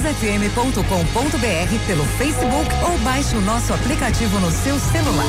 [0.00, 5.26] kissfm.com.br pelo Facebook ou baixe o nosso aplicativo no seu celular.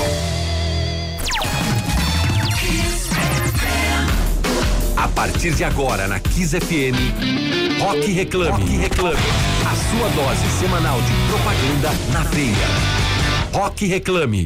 [4.96, 8.52] A partir de agora na Kiss FM, Rock Reclame.
[8.52, 9.18] Rock Reclame.
[9.66, 12.56] A sua dose semanal de propaganda na veia.
[13.54, 14.46] Rock Reclame.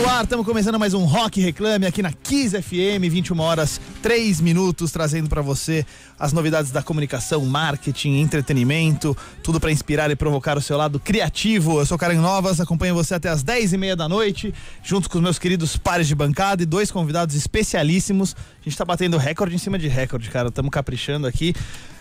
[0.00, 4.40] No ar, estamos começando mais um Rock Reclame aqui na Kiss FM, 21 horas, 3
[4.40, 5.84] minutos, trazendo para você
[6.18, 11.80] as novidades da comunicação, marketing, entretenimento, tudo para inspirar e provocar o seu lado criativo.
[11.80, 15.18] Eu sou Karen Novas, acompanho você até as 10 e meia da noite, junto com
[15.18, 18.34] os meus queridos pares de bancada e dois convidados especialíssimos.
[18.34, 21.54] A gente está batendo recorde em cima de recorde, cara, estamos caprichando aqui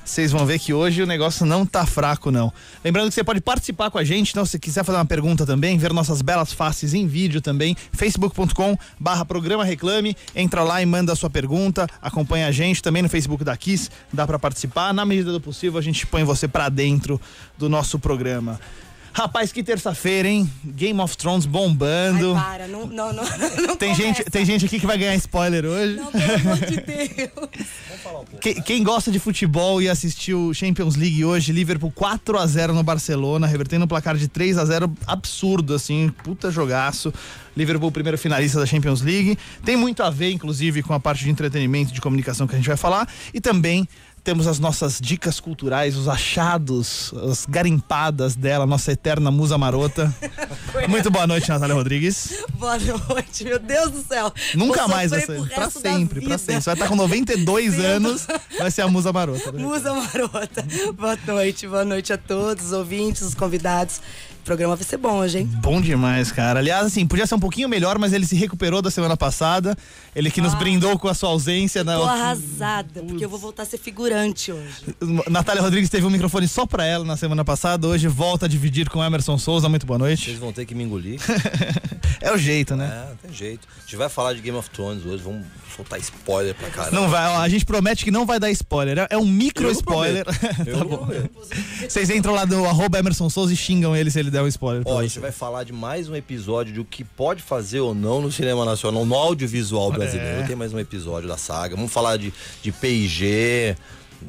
[0.09, 2.51] vocês vão ver que hoje o negócio não tá fraco, não.
[2.83, 5.77] Lembrando que você pode participar com a gente, então se quiser fazer uma pergunta também,
[5.77, 11.13] ver nossas belas faces em vídeo também, facebook.com barra programa reclame, entra lá e manda
[11.13, 15.05] a sua pergunta, acompanha a gente também no Facebook da Kiss, dá para participar, na
[15.05, 17.21] medida do possível a gente põe você para dentro
[17.57, 18.59] do nosso programa.
[19.13, 20.49] Rapaz, que terça-feira, hein?
[20.63, 22.33] Game of Thrones bombando.
[22.35, 23.23] Ai, para, não, não, não,
[23.67, 25.95] não tem gente, tem gente aqui que vai ganhar spoiler hoje.
[25.95, 27.69] Não, pelo amor de Deus.
[28.41, 32.83] Quem, quem, gosta de futebol e assistiu Champions League hoje, Liverpool 4 a 0 no
[32.83, 37.13] Barcelona, revertendo um placar de 3 a 0 absurdo assim, puta jogaço.
[37.57, 39.37] Liverpool primeiro finalista da Champions League.
[39.65, 42.57] Tem muito a ver inclusive com a parte de entretenimento e de comunicação que a
[42.57, 43.87] gente vai falar e também
[44.23, 50.13] temos as nossas dicas culturais, os achados, as garimpadas dela, nossa eterna musa marota.
[50.87, 52.43] Muito boa noite, Natália Rodrigues.
[52.53, 54.31] Boa noite, meu Deus do céu.
[54.53, 55.41] Nunca mais vai ser.
[55.49, 56.61] Pra sempre, pra sempre.
[56.61, 57.85] Você vai estar com 92 Sendo...
[57.85, 59.51] anos, vai ser a musa marota.
[59.51, 59.61] Né?
[59.61, 60.65] Musa marota.
[60.93, 64.01] Boa noite, boa noite a todos, os ouvintes, os convidados
[64.49, 65.45] programa vai ser bom hoje, hein?
[65.61, 66.57] Bom demais, cara.
[66.57, 69.77] Aliás, assim, podia ser um pouquinho melhor, mas ele se recuperou da semana passada.
[70.15, 71.85] Ele que ah, nos brindou com a sua ausência.
[71.85, 72.11] Tô na...
[72.11, 74.95] arrasada, porque eu vou voltar a ser figurante hoje.
[75.29, 77.87] Natália Rodrigues teve um microfone só pra ela na semana passada.
[77.87, 79.69] Hoje volta a dividir com Emerson Souza.
[79.69, 80.25] Muito boa noite.
[80.25, 81.19] Vocês vão ter que me engolir.
[82.19, 82.87] é o jeito, né?
[82.87, 83.67] É, tem jeito.
[83.77, 85.21] A gente vai falar de Game of Thrones hoje.
[85.21, 86.99] Vamos soltar spoiler pra caramba.
[86.99, 89.07] Não vai, ó, a gente promete que não vai dar spoiler.
[89.09, 90.25] É um micro spoiler.
[90.25, 91.07] tá bom.
[91.87, 94.47] Vocês entram lá no arroba Emerson Souza e xingam ele se ele der der um
[94.47, 94.83] spoiler.
[94.85, 97.93] Ó, a gente vai falar de mais um episódio de o que pode fazer ou
[97.93, 100.41] não no cinema nacional, no audiovisual brasileiro.
[100.41, 100.47] É.
[100.47, 101.75] Tem mais um episódio da saga.
[101.75, 103.75] Vamos falar de, de PIG,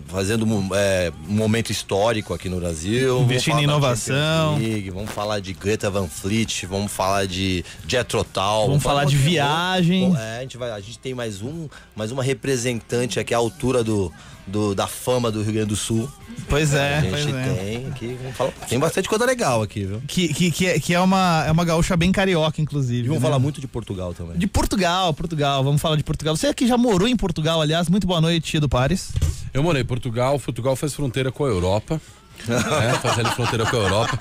[0.06, 3.21] fazendo é, um momento histórico aqui no Brasil.
[3.21, 4.59] Investindo em inovação.
[4.59, 8.67] League, vamos falar de Greta Van Fleet, vamos falar de Jetrotal.
[8.67, 10.15] Vamos, vamos falar de viagem.
[10.17, 13.83] É, a gente, vai, a gente tem mais um, mais uma representante aqui à altura
[13.83, 14.12] do,
[14.50, 16.11] do, da fama do Rio Grande do Sul.
[16.49, 17.55] Pois é, a gente pois é.
[17.55, 20.03] tem aqui, falar, tem bastante coisa legal aqui, viu?
[20.06, 23.05] Que, que, que, é, que é, uma, é uma gaúcha bem carioca, inclusive.
[23.05, 23.28] E vamos né?
[23.28, 24.37] falar muito de Portugal também.
[24.37, 26.37] De Portugal, Portugal, vamos falar de Portugal.
[26.37, 29.12] Você aqui já morou em Portugal, aliás, muito boa noite, Edu Pares.
[29.55, 32.00] Eu morei em Portugal, Portugal faz fronteira com a Europa
[32.49, 32.99] né?
[33.03, 34.19] Fazendo fronteira com a Europa.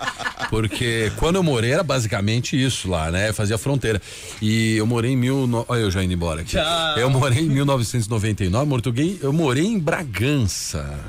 [0.50, 3.32] Porque quando eu morei era basicamente isso lá, né?
[3.34, 4.02] Fazia fronteira.
[4.42, 5.48] E eu morei em mil.
[5.48, 5.66] No...
[5.68, 6.52] Olha, eu já indo embora aqui.
[6.52, 6.98] Tchau.
[6.98, 11.00] Eu morei em 1999, português, eu morei em Bragança.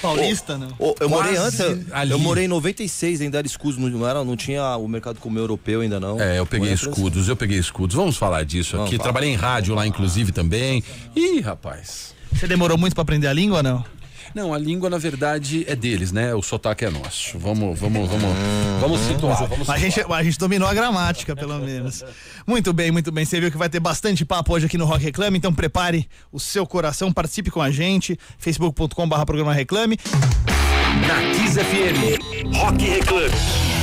[0.00, 0.68] Paulista, né?
[0.78, 1.60] Oh, eu morei antes,
[1.92, 2.10] ali.
[2.10, 5.80] eu morei em 96, ainda era escudos, não, era, não tinha o mercado comum europeu
[5.80, 6.20] ainda não.
[6.20, 7.96] É, eu peguei escudos, eu peguei escudos.
[7.96, 8.98] Vamos falar disso aqui.
[8.98, 10.82] Trabalhei em rádio lá, inclusive, também.
[11.16, 12.14] Ih, rapaz.
[12.32, 13.84] Você demorou muito para aprender a língua ou não?
[14.34, 16.34] Não, a língua, na verdade, é deles, né?
[16.34, 17.38] O sotaque é nosso.
[17.38, 19.36] Vamos, vamos, vamos, hum, vamos situar.
[19.46, 19.76] Vamos situar.
[19.76, 22.04] A, gente, a gente dominou a gramática, pelo menos.
[22.46, 23.24] Muito bem, muito bem.
[23.24, 26.40] Você viu que vai ter bastante papo hoje aqui no Rock Reclame, então prepare o
[26.40, 28.18] seu coração, participe com a gente.
[28.38, 29.98] facebook.com/barra programa Reclame.
[31.06, 33.73] Na Kiss FM, Rock Reclame.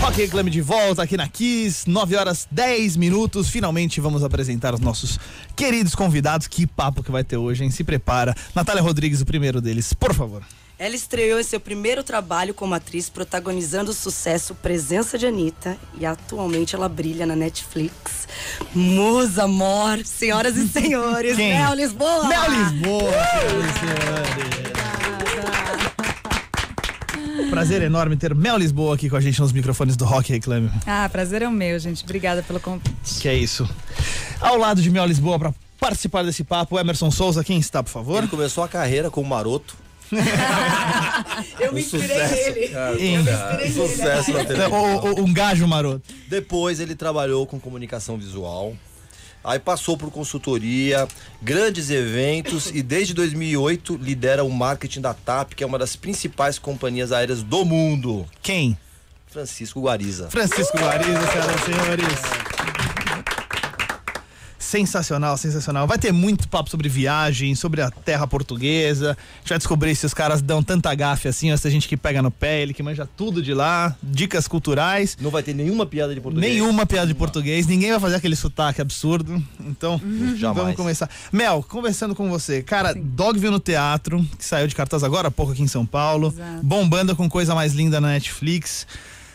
[0.00, 3.48] Rock Reclame de volta aqui na Kiss, 9 horas 10 minutos.
[3.48, 5.18] Finalmente vamos apresentar os nossos
[5.56, 6.46] queridos convidados.
[6.46, 7.70] Que papo que vai ter hoje, hein?
[7.70, 8.34] Se prepara.
[8.54, 10.42] Natália Rodrigues, o primeiro deles, por favor.
[10.78, 15.76] Ela estreou em seu primeiro trabalho como atriz, protagonizando o sucesso Presença de Anitta.
[15.98, 18.28] E atualmente ela brilha na Netflix.
[18.74, 21.34] Musa, amor, senhoras e senhores.
[21.36, 21.54] Quem?
[21.54, 22.28] Mel Lisboa!
[22.28, 24.75] Mel Lisboa, senhoras e senhores.
[27.50, 30.70] Prazer enorme ter Mel Lisboa aqui com a gente nos microfones do Rock Reclame.
[30.86, 32.04] Ah, prazer é o meu, gente.
[32.04, 33.20] Obrigada pelo convite.
[33.20, 33.68] Que é isso.
[34.40, 38.18] Ao lado de Mel Lisboa para participar desse papo, Emerson Souza, quem está, por favor?
[38.18, 39.76] Ele começou a carreira como maroto.
[41.58, 42.72] eu me inspirei nele.
[42.74, 44.46] Eu me inspirei sucesso nele.
[44.70, 46.02] O, um gajo maroto.
[46.28, 48.76] Depois ele trabalhou com comunicação visual.
[49.46, 51.06] Aí passou por consultoria,
[51.40, 56.58] grandes eventos e desde 2008 lidera o marketing da TAP, que é uma das principais
[56.58, 58.26] companhias aéreas do mundo.
[58.42, 58.76] Quem?
[59.28, 60.28] Francisco Guariza.
[60.30, 62.45] Francisco Guariza, senhoras e senhores.
[64.66, 65.86] Sensacional, sensacional.
[65.86, 69.12] Vai ter muito papo sobre viagem, sobre a terra portuguesa.
[69.12, 71.86] A gente vai descobrir se os caras dão tanta gafe assim, ou se a gente
[71.86, 75.16] que pega no pé, ele que manja tudo de lá, dicas culturais.
[75.20, 76.52] Não vai ter nenhuma piada de português.
[76.52, 79.40] Nenhuma piada de português, ninguém vai fazer aquele sotaque absurdo.
[79.60, 80.00] Então,
[80.36, 80.58] Jamais.
[80.58, 81.08] vamos começar.
[81.30, 82.60] Mel, conversando com você.
[82.60, 86.34] Cara, Dogville no teatro, que saiu de cartaz agora há pouco aqui em São Paulo.
[86.34, 86.64] Exato.
[86.64, 88.84] Bombando com coisa mais linda na Netflix.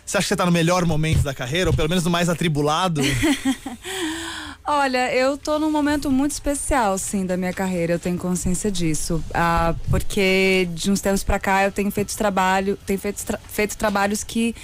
[0.06, 2.28] Você acha que você tá no melhor momento da carreira, ou pelo menos no mais
[2.28, 3.02] atribulado?
[4.74, 9.22] Olha, eu tô num momento muito especial, sim, da minha carreira, eu tenho consciência disso.
[9.34, 13.76] Ah, porque de uns tempos pra cá eu tenho feito trabalho, tenho feito, tra- feito
[13.76, 14.56] trabalhos que,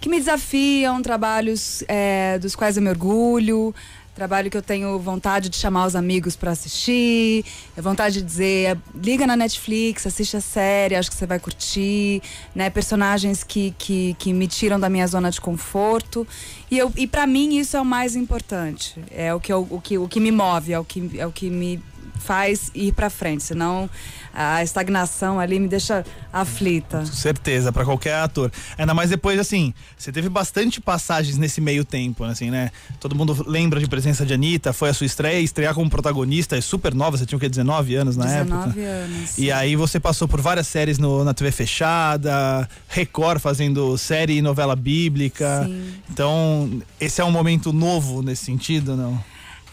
[0.00, 3.74] que me desafiam, trabalhos é, dos quais eu me orgulho.
[4.16, 7.44] Trabalho que eu tenho vontade de chamar os amigos pra assistir,
[7.76, 12.22] é vontade de dizer, liga na Netflix, assiste a série, acho que você vai curtir,
[12.54, 12.70] né?
[12.70, 16.26] Personagens que, que, que me tiram da minha zona de conforto.
[16.70, 18.98] E, eu, e para mim isso é o mais importante.
[19.10, 21.30] É o que, eu, o que, o que me move, é o que, é o
[21.30, 21.78] que me
[22.18, 23.44] faz ir pra frente.
[23.44, 23.90] Senão
[24.38, 27.04] a estagnação ali me deixa aflita.
[27.06, 28.52] Certeza, pra qualquer ator.
[28.76, 32.70] Ainda mais depois, assim, você teve bastante passagens nesse meio tempo, assim, né?
[33.00, 36.60] Todo mundo lembra de presença de Anitta, foi a sua estreia, estrear como protagonista, é
[36.60, 38.80] super nova, você tinha o quê, 19 anos na 19 época?
[38.86, 39.38] anos.
[39.38, 44.42] E aí você passou por várias séries no- na TV fechada, Record fazendo série e
[44.42, 45.62] novela bíblica.
[45.64, 45.94] Sim.
[46.10, 49.18] Então, esse é um momento novo nesse sentido, não?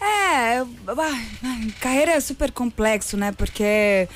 [0.00, 0.68] É, eu-
[1.00, 3.32] ai, carreira é super complexo, né?
[3.32, 4.08] Porque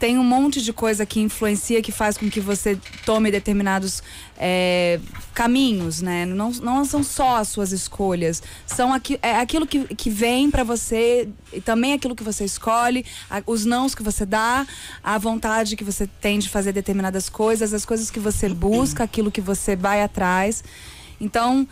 [0.00, 4.02] tem um monte de coisa que influencia, que faz com que você tome determinados
[4.38, 4.98] é,
[5.34, 6.24] caminhos, né?
[6.24, 10.64] Não, não são só as suas escolhas, são aqui, é aquilo que, que vem pra
[10.64, 14.66] você e também aquilo que você escolhe, a- os nãos que você dá,
[15.04, 19.30] a vontade que você tem de fazer determinadas coisas, as coisas que você busca, aquilo
[19.30, 20.64] que você vai atrás.
[21.20, 21.68] Então,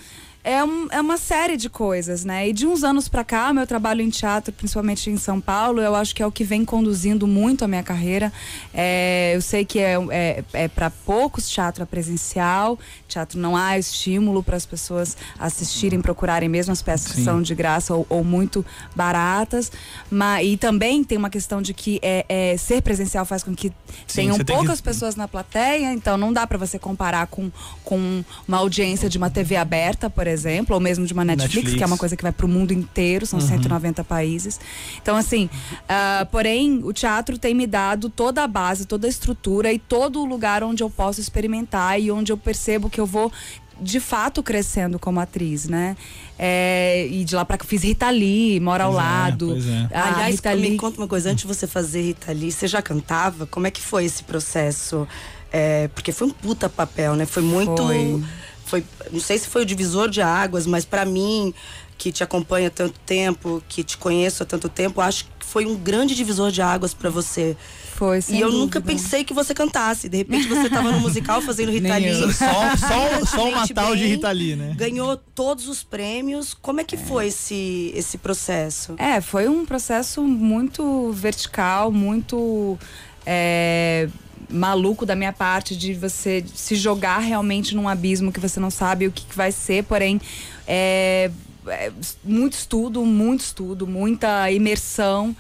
[0.51, 2.49] é, um- é uma série de coisas, né?
[2.49, 5.95] E de uns anos pra cá, meu trabalho em teatro, principalmente em São Paulo, eu
[5.95, 8.33] acho que é o que vem conduzindo muito a minha carreira.
[8.73, 13.79] É, eu sei que é, é, é para poucos teatro é presencial, teatro não há
[13.79, 17.25] estímulo para as pessoas assistirem, procurarem mesmo as peças que Sim.
[17.25, 18.65] são de graça ou, ou muito
[18.97, 19.71] baratas.
[20.11, 23.71] Mas, e também tem uma questão de que é, é, ser presencial faz com que
[24.15, 27.51] tenham você tem que- poucas pessoas na plateia, então não dá para você comparar com,
[27.85, 30.38] com uma audiência de uma TV aberta, por exemplo,
[30.75, 31.77] ou mesmo de uma Netflix, Netflix.
[31.79, 34.61] que é uma coisa que vai pro mundo inteiro, são 190 países.
[35.01, 35.49] Então, assim,
[35.89, 40.21] ah, porém, o teatro tem me dado toda a base, toda a estrutura e todo
[40.21, 43.33] o lugar onde eu posso experimentar e onde eu percebo que eu vou
[43.81, 45.97] de fato crescendo como atriz, né?
[46.37, 49.47] É, e de lá pra cá fiz Rita Lee, Mora ao Pois é, lado.
[49.49, 49.89] pois é.
[49.95, 50.77] A Aliás, Rita me Lee.
[50.77, 53.47] conta uma coisa, antes de você fazer Rita Lee, você já cantava?
[53.47, 55.07] Como é que foi esse processo?
[55.53, 57.25] É, porque foi um puta papel, né?
[57.25, 57.77] Foi muito.
[57.85, 58.23] Foi.
[58.69, 61.53] Foi- não sei se foi o divisor de águas, mas pra mim,
[61.97, 65.67] que te acompanha há tanto tempo, que te conheço há tanto tempo, acho que foi
[65.67, 67.57] um grande divisor de águas pra você.
[67.95, 68.93] Foi, sem e eu nunca dúvida.
[69.03, 70.09] pensei que você cantasse.
[70.09, 72.21] De repente você tava no musical fazendo Rita Nem Lee.
[72.23, 72.33] eu.
[72.33, 74.75] Só, só, só uma tal de bem, Rita Lee, né?
[74.77, 76.55] Ganhou todos os prêmios.
[76.55, 78.95] Como é que foi esse, esse processo?
[78.99, 82.79] É, foi um processo muito vertical, muito
[83.27, 84.09] é,
[84.49, 89.07] maluco da minha parte de você se jogar realmente num abismo que você não sabe
[89.07, 90.21] o que, que vai ser, porém
[90.67, 91.31] é,
[91.67, 91.93] é,
[92.25, 95.37] muito estudo, muito estudo, muita imersão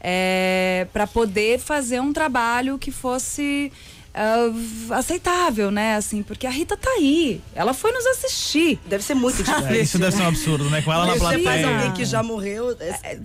[0.00, 3.72] é, para poder fazer um trabalho que fosse
[4.14, 4.50] ah,
[4.98, 5.96] aceitável, né?
[5.96, 8.78] Assim, porque a Rita tá aí, ela foi nos assistir.
[8.86, 9.66] Deve ser muito difícil.
[9.68, 10.82] É, isso deve ser um absurdo, né?
[10.82, 11.68] Com ela na Você faz plateia.
[11.68, 12.76] alguém que já morreu.
[12.78, 13.18] é,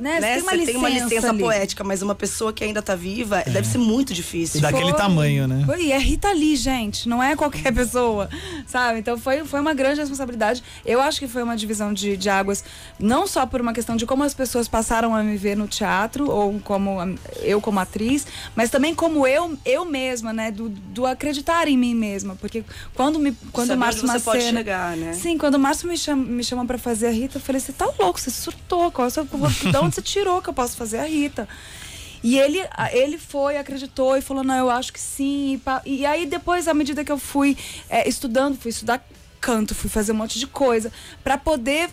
[0.00, 0.18] Né?
[0.18, 1.38] né, Tem uma tem uma licença ali.
[1.42, 4.60] poética, mas uma pessoa que ainda tá viva deve ser muito difícil.
[4.60, 4.96] Daquele Foi.
[4.96, 5.62] tamanho, né?
[5.66, 8.28] Foi, e é Rita Lee, gente, não é qualquer pessoa,
[8.66, 8.98] sabe?
[9.00, 10.62] Então foi, foi uma grande responsabilidade.
[10.86, 12.64] Eu acho que foi uma divisão de, de águas,
[12.98, 16.30] não só por uma questão de como as pessoas passaram a me ver no teatro,
[16.30, 17.08] ou como a-
[17.42, 18.26] eu como atriz,
[18.56, 20.50] mas também como eu, eu mesma, né?
[20.50, 22.36] Do, do acreditar em mim mesma.
[22.36, 22.64] Porque
[22.94, 25.12] quando, me, quando Saber o Márcio pode chegar, né?
[25.12, 27.72] Sim, quando o Márcio me chama, me chama pra fazer a Rita, eu falei, você
[27.72, 28.90] tá louco, você surtou.
[28.90, 29.24] Qual é o seu-
[29.89, 31.48] de onde você tirou que eu posso fazer a Rita?
[32.22, 32.58] E ele,
[32.92, 35.60] ele foi, acreditou e falou, não, eu acho que sim.
[35.86, 37.56] E, e aí depois, à medida que eu fui
[37.88, 39.02] é, estudando, fui estudar
[39.40, 40.92] canto, fui fazer um monte de coisa,
[41.24, 41.88] pra poder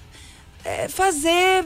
[0.65, 1.63] é, fazer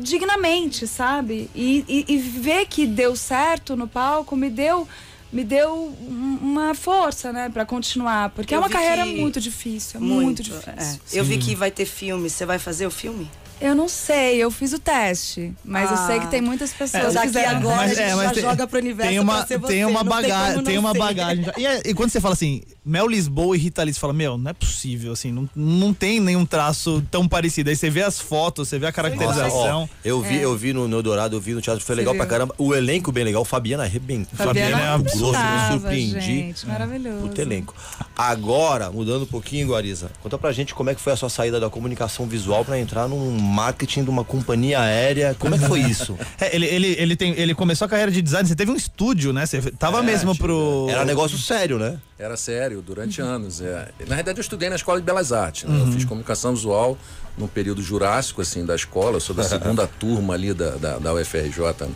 [0.00, 1.50] dignamente, sabe?
[1.54, 4.86] E, e, e ver que deu certo no palco me deu
[5.30, 9.20] me deu um- uma força, né, Pra continuar, porque é Eu uma vi carreira que-
[9.20, 10.72] muito difícil, é muito, difícil.
[10.74, 10.98] é.
[11.12, 12.30] Eu vi que vai ter filme.
[12.30, 13.30] Você vai fazer o filme?
[13.60, 16.06] Eu não sei, eu fiz o teste, mas eu Ah.
[16.06, 17.58] sei que tem muitas pessoas Daqui que fizeram.
[17.58, 19.72] agora a gente é, já mas tem- joga pro universo tem uma, pra ser você,
[19.72, 21.44] tem uma bagagem, tem, uma bagagem.
[21.56, 23.92] E, é- e quando você fala assim, Mel Lisboa e Rita Lee.
[23.92, 27.68] Você fala, meu, não é possível, assim, não, não tem nenhum traço tão parecido.
[27.68, 29.82] Aí você vê as fotos, você vê a caracterização.
[29.82, 32.14] Ó, eu vi, eu vi no, no Dourado, eu vi no teatro, foi Você legal
[32.14, 32.30] pra viu?
[32.30, 32.54] caramba.
[32.56, 34.34] O elenco bem legal, Fabiana arrebentou.
[34.34, 36.20] Fabiana é absurdo, me surpreendi.
[36.20, 37.28] gente, maravilhoso.
[37.28, 37.74] Puta elenco.
[38.16, 41.60] Agora, mudando um pouquinho, Guariza, conta pra gente como é que foi a sua saída
[41.60, 45.36] da comunicação visual pra entrar num marketing de uma companhia aérea.
[45.38, 46.16] Como é que foi isso?
[46.40, 49.32] É, ele, ele, ele, tem, ele começou a carreira de design, você teve um estúdio,
[49.32, 49.44] né?
[49.44, 50.86] Você tava mesmo pro.
[50.88, 51.98] Era negócio sério, né?
[52.18, 53.60] Era sério, durante anos.
[53.60, 53.88] É.
[54.00, 55.68] Na realidade, eu estudei na Escola de Belas Artes.
[55.68, 55.80] né?
[55.80, 56.98] Eu fiz comunicação visual
[57.36, 59.16] no período jurássico, assim, da escola.
[59.16, 61.88] Eu sou da segunda turma ali da, da, da UFRJ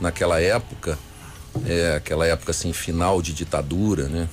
[0.00, 0.98] naquela época.
[1.66, 4.28] É, aquela época, assim, final de ditadura, né?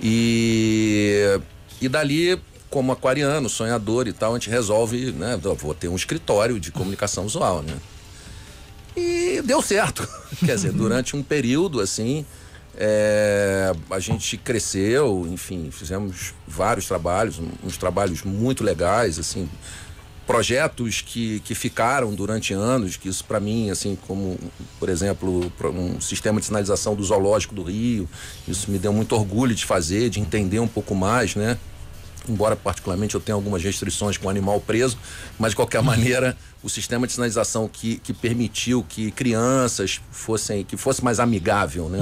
[0.00, 1.40] E,
[1.80, 5.38] e dali, como aquariano, sonhador e tal, a gente resolve, né?
[5.58, 7.74] Vou ter um escritório de comunicação visual, né?
[8.96, 10.06] E deu certo.
[10.44, 12.24] Quer dizer, durante um período, assim,
[12.78, 19.48] é, a gente cresceu, enfim, fizemos vários trabalhos, uns trabalhos muito legais, assim,
[20.26, 24.38] projetos que, que ficaram durante anos, que isso para mim, assim, como,
[24.78, 28.08] por exemplo, um sistema de sinalização do Zoológico do Rio,
[28.46, 31.56] isso me deu muito orgulho de fazer, de entender um pouco mais, né?
[32.28, 34.98] Embora particularmente eu tenha algumas restrições com o animal preso,
[35.38, 40.76] mas de qualquer maneira o sistema de sinalização que, que permitiu que crianças fossem que
[40.76, 41.98] fosse mais amigável, né?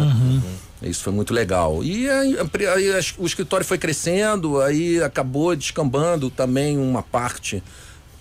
[0.83, 1.83] Isso foi muito legal.
[1.83, 2.37] E aí,
[2.75, 7.63] aí o escritório foi crescendo, aí acabou descambando também uma parte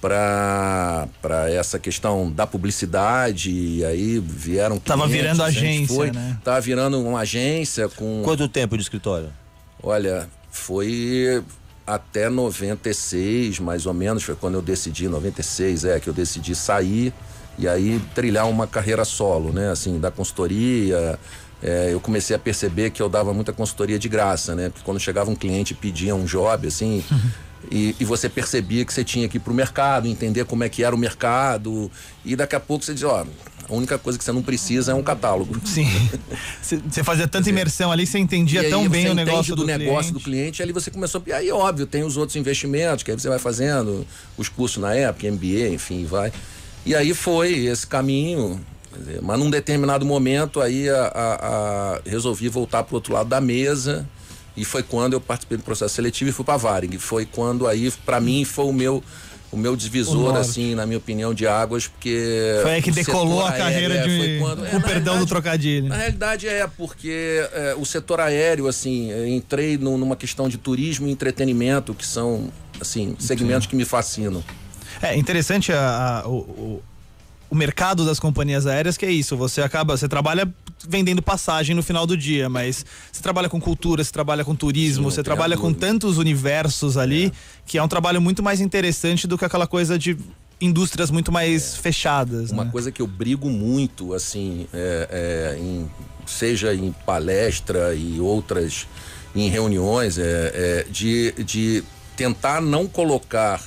[0.02, 1.08] para
[1.50, 6.38] essa questão da publicidade, e aí vieram Tava clientes, virando agência, foi, né?
[6.44, 9.30] Tava virando uma agência com Quanto tempo de escritório?
[9.82, 11.42] Olha, foi
[11.86, 17.14] até 96, mais ou menos, foi quando eu decidi, 96, é, que eu decidi sair
[17.58, 19.70] e aí trilhar uma carreira solo, né?
[19.70, 21.20] Assim, da consultoria.
[21.62, 24.70] é, eu comecei a perceber que eu dava muita consultoria de graça, né?
[24.70, 27.04] Porque quando chegava um cliente e pedia um job, assim,
[27.72, 30.84] e, e você percebia que você tinha que ir pro mercado, entender como é que
[30.84, 31.92] era o mercado,
[32.26, 33.26] e daqui a pouco você dizia, ó,
[33.70, 35.56] a única coisa que você não precisa é um catálogo.
[35.66, 35.88] Sim.
[36.62, 40.14] Você fazia tanta imersão ali, você entendia tão bem o negócio do, do, negócio cliente.
[40.14, 41.22] do cliente, ali você começou.
[41.28, 44.06] E aí, óbvio, tem os outros investimentos, que aí você vai fazendo,
[44.38, 46.32] os cursos na época, MBA, enfim, vai.
[46.86, 48.60] E aí foi esse caminho.
[48.98, 51.36] dizer, Mas num determinado momento, aí a, a-
[51.96, 54.08] a- resolvi voltar para o outro lado da mesa.
[54.56, 56.98] E foi quando eu participei do processo seletivo e fui para a Varig.
[57.00, 59.04] Foi quando aí, para mim, foi o meu.
[59.54, 60.40] O meu O divisor, norte.
[60.40, 62.60] assim, na minha opinião, de águas, porque.
[62.64, 64.40] Foi aí que o decolou a carreira aéreo, de.
[64.40, 65.88] quando- é, na perdão do trocadilho.
[65.90, 71.08] na realidade é porque é, o setor aéreo, assim, entrei num- numa questão de turismo
[71.08, 72.50] e entretenimento, que são,
[72.82, 74.44] assim, segmentos que me fascinam.
[75.02, 76.84] É interessante a- a- o, o,
[77.52, 79.38] o mercado das companhias aéreas que é isso.
[79.38, 80.52] Você acaba, você trabalha
[80.88, 85.10] vendendo passagem no final do dia, mas você trabalha com cultura, você trabalha com turismo,
[85.10, 87.32] Sim, você trabalha com tantos universos ali
[87.66, 90.18] que é um trabalho muito mais interessante do que aquela coisa de
[90.60, 92.52] indústrias muito mais fechadas.
[92.52, 92.72] Uma né?
[92.72, 95.90] coisa que eu brigo muito, assim, é, é, em-
[96.26, 98.88] seja em palestra e outras,
[99.36, 101.84] em reuniões, é, é, de, de
[102.16, 103.62] tentar não colocar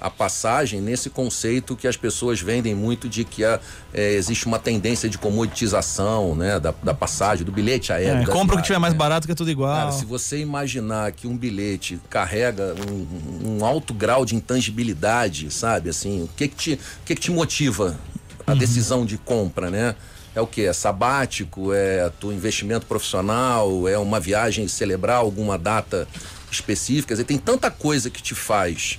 [0.00, 3.58] a passagem nesse conceito que as pessoas vendem muito de que a-
[3.92, 8.22] é, existe uma tendência de comoditização né, da, da passagem, do bilhete aéreo.
[8.22, 8.98] É, compra o que tiver mais né?
[8.98, 9.74] barato que é tudo igual.
[9.74, 15.90] Cara, se você imaginar que um bilhete carrega um, um alto grau de intangibilidade, sabe?
[15.90, 17.98] Assim, o que que te, o que que te motiva
[18.46, 19.94] a decisão de compra, né?
[20.34, 20.62] É o que?
[20.64, 21.72] É sabático?
[21.72, 23.88] É teu investimento profissional?
[23.88, 26.06] É uma viagem celebrar alguma data
[26.50, 27.14] específica?
[27.14, 28.98] Dizer, tem tanta coisa que te faz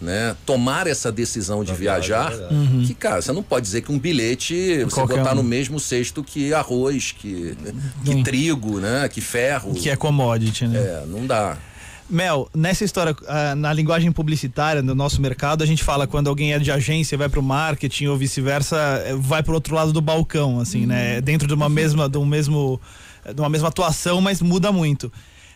[0.00, 2.32] né, tomar essa decisão de viajar,
[2.86, 5.36] que, cara, você não pode dizer que um bilhete você Qualquer botar um.
[5.36, 7.56] no mesmo cesto que arroz, que,
[8.04, 8.22] que Sim.
[8.22, 9.08] trigo, né?
[9.08, 9.74] Que ferro.
[9.74, 10.78] Que é commodity, né?
[10.78, 11.56] É, não dá.
[12.10, 16.52] Mel, nessa história, ah, na linguagem publicitária do nosso mercado, a gente fala quando alguém
[16.52, 18.76] é de agência e vai pro marketing ou vice-versa,
[19.06, 21.20] eh, vai pro outro lado do balcão, assim, né?
[21.20, 22.80] Dentro de uma mesma, de um mesmo,
[23.32, 25.12] de uma mesma atuação, mas muda muito.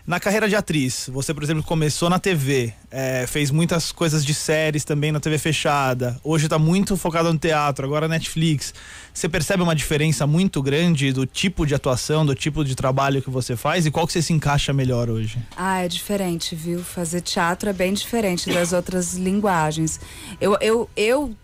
[0.07, 4.35] Na carreira de atriz, você, por exemplo, começou na TV, eh, fez muitas coisas de
[4.35, 6.21] séries também na TV fechada.
[6.23, 8.75] Hoje tá muito focado no teatro, agora Netflix.
[9.15, 13.31] Você percebe uma diferença muito grande do tipo de atuação, do tipo de trabalho que
[13.31, 15.39] você faz e qual que você se encaixa melhor hoje?
[15.57, 16.85] Ah, é diferente, viu?
[16.85, 19.99] Fazer teatro é bem diferente das outras linguagens.
[20.39, 21.35] Eu, eu, eu,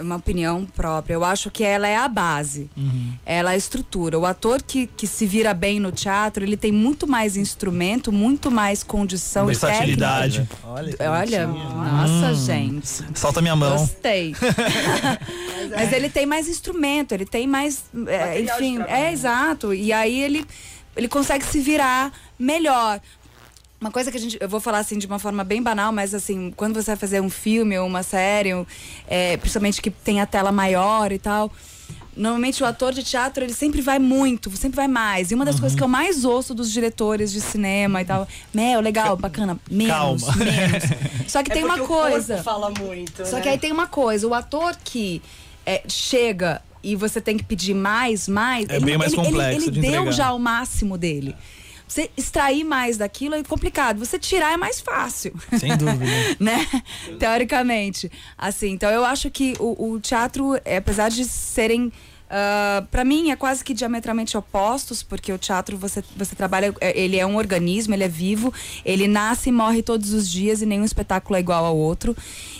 [0.00, 2.70] uma opinião própria, eu acho que ela é a base.
[3.24, 4.18] Ela é a estrutura.
[4.18, 8.50] O ator que, que se vira bem no teatro, ele tem muito mais instrumento, muito
[8.50, 10.46] mais condição e Versatilidade.
[10.46, 11.10] técnica.
[11.10, 12.88] Olha, nossa, gente.
[13.14, 13.76] Solta minha mão.
[13.76, 14.34] Gostei.
[15.74, 17.84] Mas ele tem mais instrumento, ele tem mais.
[18.06, 19.74] é, enfim, é exato.
[19.74, 20.44] E aí ele,
[20.96, 23.00] ele consegue se virar melhor.
[23.80, 24.36] Uma coisa que a gente.
[24.40, 27.20] Eu vou falar assim de uma forma bem banal, mas assim, quando você vai fazer
[27.20, 28.66] um filme ou uma série, ou,
[29.06, 31.50] é, principalmente que tem a tela maior e tal.
[32.16, 35.30] Normalmente o ator de teatro, ele sempre vai muito, sempre vai mais.
[35.30, 35.60] E uma das Uhum.
[35.60, 40.24] coisas que eu mais ouço dos diretores de cinema e tal, Mel, legal, bacana, menos,
[40.24, 40.36] Calma.
[40.44, 40.82] menos.
[41.28, 42.42] Só que É tem uma porque o corpo coisa.
[42.42, 43.24] fala muito.
[43.24, 43.42] Só né?
[43.42, 45.22] que aí tem uma coisa, o ator que
[45.64, 48.66] é, chega e você tem que pedir mais, mais.
[48.68, 50.12] É bem mais complexo Ele, de deu entregar.
[50.12, 51.36] já o máximo dele.
[51.88, 53.98] Você extrair mais daquilo é complicado.
[53.98, 55.32] Você tirar é mais fácil.
[55.58, 56.04] Sem dúvida.
[56.38, 56.66] né?
[57.18, 58.10] Teoricamente.
[58.36, 61.90] Assim, então eu acho que o, o teatro, é, apesar de serem.
[62.28, 66.98] ah, para mim é quase que diametralmente opostos, porque o teatro você, você trabalha, é,
[67.00, 68.52] ele é um organismo, ele é vivo,
[68.84, 72.14] ele nasce e morre todos os dias e nenhum espetáculo é igual ao outro.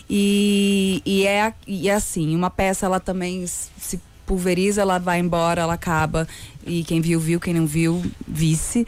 [0.08, 5.62] E, e, é, e é assim, uma peça ela também se pulveriza, ela vai embora,
[5.62, 6.28] ela acaba.
[6.68, 8.86] E quem viu, viu, quem não viu, visse.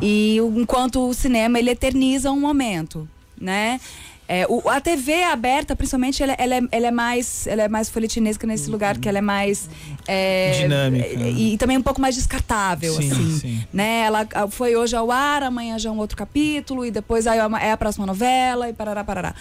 [0.00, 3.08] E enquanto o cinema, ele eterniza um momento,
[3.40, 3.80] né?
[4.28, 7.90] É, o- a TV aberta, principalmente, ela, ela é, ela é mais, ela é mais
[7.90, 9.68] folhetinesca nesse lugar, que ela é mais
[10.08, 11.06] é, Dinâmica.
[11.06, 13.38] E, e também um pouco mais descartável, Sim, assim.
[13.38, 13.64] sim.
[13.72, 14.02] Né?
[14.06, 17.42] Ela foi hoje ao ar, amanhã já é um outro capítulo, e depois aí é
[17.68, 19.34] é a próxima novela, e parará, parará.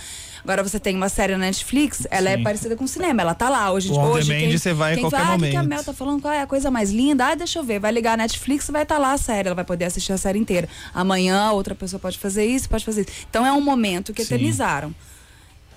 [0.43, 2.39] Agora você tem uma série na Netflix, ela Sim.
[2.39, 3.71] é parecida com o cinema, ela tá lá.
[3.71, 5.83] Hoje, O hoje demand você vai quem qualquer fala, ah, o que a momento." Mel
[5.83, 7.27] tá falando qual é a coisa mais linda?
[7.27, 7.79] Ah, deixa eu ver.
[7.79, 9.47] Vai ligar a Netflix vai estar lá a série.
[9.49, 10.67] Ela vai poder assistir a série inteira.
[10.95, 13.11] Amanhã outra pessoa pode fazer isso, pode fazer isso.
[13.29, 14.29] Então é um momento que Sim.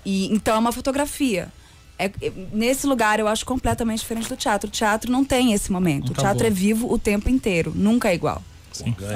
[0.04, 1.48] E, então é uma fotografia.
[1.98, 4.68] É- é- nesse lugar eu acho completamente diferente do teatro.
[4.68, 6.08] O teatro não tem esse momento.
[6.08, 6.24] O Acabou.
[6.24, 7.72] teatro é vivo o tempo inteiro.
[7.74, 8.42] Nunca é igual.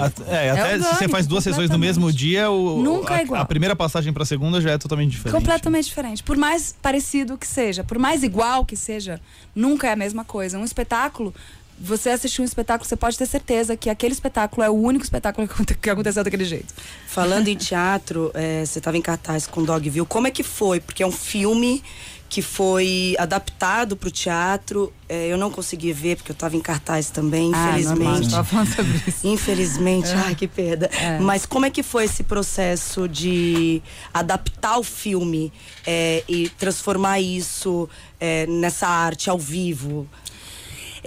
[0.00, 3.22] At- É, até se você faz duas sessões no mesmo dia, o, Nunca a, é
[3.24, 3.42] igual.
[3.42, 5.34] a primeira passagem pra segunda já é totalmente diferente.
[5.36, 6.22] Completamente diferente.
[6.22, 9.20] Por mais parecido que seja, por mais igual que seja,
[9.56, 10.56] nunca é a mesma coisa.
[10.60, 11.34] Um espetáculo,
[11.80, 15.46] você assistiu um espetáculo, você pode ter certeza que aquele espetáculo é o único espetáculo
[15.46, 16.74] que aconte- que aconteceu daquele jeito.
[17.06, 20.04] Falando em teatro, é, você estava em cartaz com Dogville.
[20.06, 20.80] Como é que foi?
[20.80, 21.82] Porque é um filme
[22.30, 24.92] que foi adaptado para o teatro.
[25.08, 28.30] É, eu não consegui ver porque eu estava em cartaz também, Ah, normal, infelizmente.
[28.30, 29.26] tava falando sobre isso.
[29.26, 30.90] Infelizmente, ai que perda.
[30.92, 31.18] É.
[31.20, 33.80] Mas como é que foi esse processo de
[34.12, 35.50] adaptar o filme
[35.86, 37.88] é, e transformar isso
[38.20, 40.06] é, nessa arte ao vivo?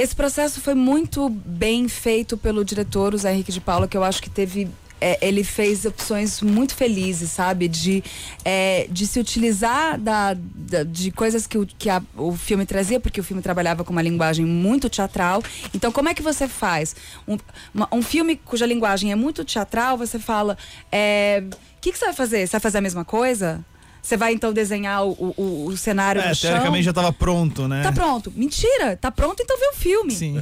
[0.01, 4.03] Esse processo foi muito bem feito pelo diretor, o Zé Henrique de Paula, que eu
[4.03, 4.67] acho que teve.
[5.03, 7.67] é, ele fez opções muito felizes, sabe?
[7.67, 8.03] De,
[8.45, 12.99] é, de se utilizar da, da- de coisas que, o, que a- o filme trazia,
[12.99, 15.41] porque o filme trabalhava com uma linguagem muito teatral.
[15.73, 16.95] Então, como é que você faz?
[17.27, 17.37] Um,
[17.73, 20.55] uma- um filme cuja linguagem é muito teatral, você fala.
[20.91, 21.43] é,
[21.77, 22.45] O que, que você vai fazer?
[22.45, 23.65] Você vai fazer a mesma coisa?
[24.01, 26.49] Você vai então desenhar o, o, o cenário É, chão?
[26.49, 27.83] teoricamente já tava pronto, né?
[27.83, 28.31] Tá pronto.
[28.35, 30.11] Mentira, tá pronto, então vê o filme.
[30.11, 30.41] Sim.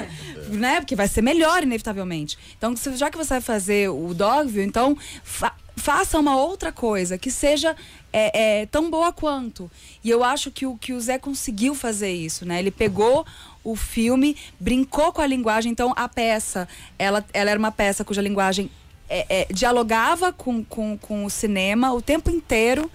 [0.48, 0.80] né?
[0.80, 2.38] Porque vai ser melhor, inevitavelmente.
[2.56, 7.30] Então, já que você vai fazer o Dogville, então fa- faça uma outra coisa que
[7.30, 7.76] seja
[8.12, 9.70] é, é, tão boa quanto.
[10.02, 12.58] E eu acho que o, que o Zé conseguiu fazer isso, né?
[12.58, 13.26] Ele pegou
[13.62, 15.70] o filme, brincou com a linguagem.
[15.72, 16.66] Então, a peça,
[16.98, 18.70] ela, ela era uma peça cuja linguagem
[19.08, 22.90] é, é, dialogava com, com, com o cinema o tempo inteiro.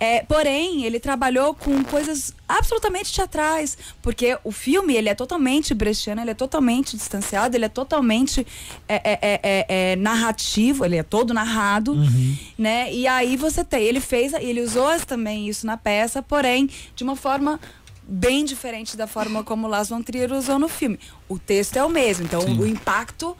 [0.00, 6.20] É, porém, ele trabalhou com coisas absolutamente teatrais, porque o filme ele é totalmente brechiano,
[6.20, 8.44] ele é totalmente distanciado, ele é totalmente
[8.88, 11.96] é, é, é, é, é, narrativo, ele é todo narrado,
[12.58, 12.92] né?
[12.92, 17.14] E aí você tem, ele fez, ele usou também isso na peça, porém de uma
[17.14, 17.60] forma
[18.06, 20.98] bem diferente da forma como Las von Trier usou no filme.
[21.28, 23.36] O texto é o mesmo, então o impacto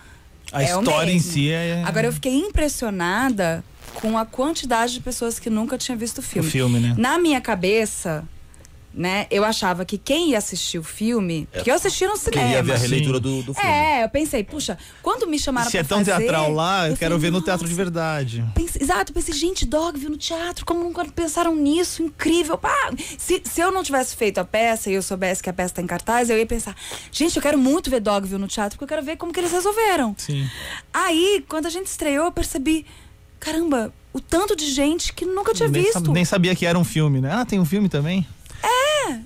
[0.54, 1.82] A é o história em si é.
[1.84, 3.64] Agora eu fiquei impressionada
[3.94, 6.50] com a quantidade de pessoas que nunca tinham visto o o filme.
[6.50, 6.94] filme, né?
[6.96, 8.24] Na minha cabeça,
[8.96, 12.44] né, eu achava que quem ia assistir o filme, porque eu assisti no cinema.
[12.46, 13.68] Queria ver a releitura do, do filme.
[13.68, 16.96] É, eu pensei, puxa, quando me chamaram Se é pra tão fazer, teatral lá, eu,
[16.96, 18.44] quero falei, ver no teatro de "Nossa, verdade.
[18.54, 22.02] Pensei, exato, eu pensei, gente, Dogville no teatro, como nunca pensaram nisso?
[22.02, 22.56] Incrível.
[22.56, 22.92] Pá.
[23.18, 25.82] Se, se eu não tivesse feito a peça e eu soubesse que a peça tá
[25.82, 26.76] em cartaz, eu ia pensar,
[27.10, 29.50] gente, eu quero muito ver Dogville no teatro, porque eu quero ver como que eles
[29.50, 30.14] resolveram.
[30.16, 30.48] Sim.
[30.92, 32.86] Aí, quando a gente estreou, eu percebi,
[33.40, 35.94] caramba, o tanto de gente que nunca tinha nem, visto.
[35.94, 37.32] sab- nem sabia que era um filme, né?
[37.32, 38.24] Ah, tem um filme também?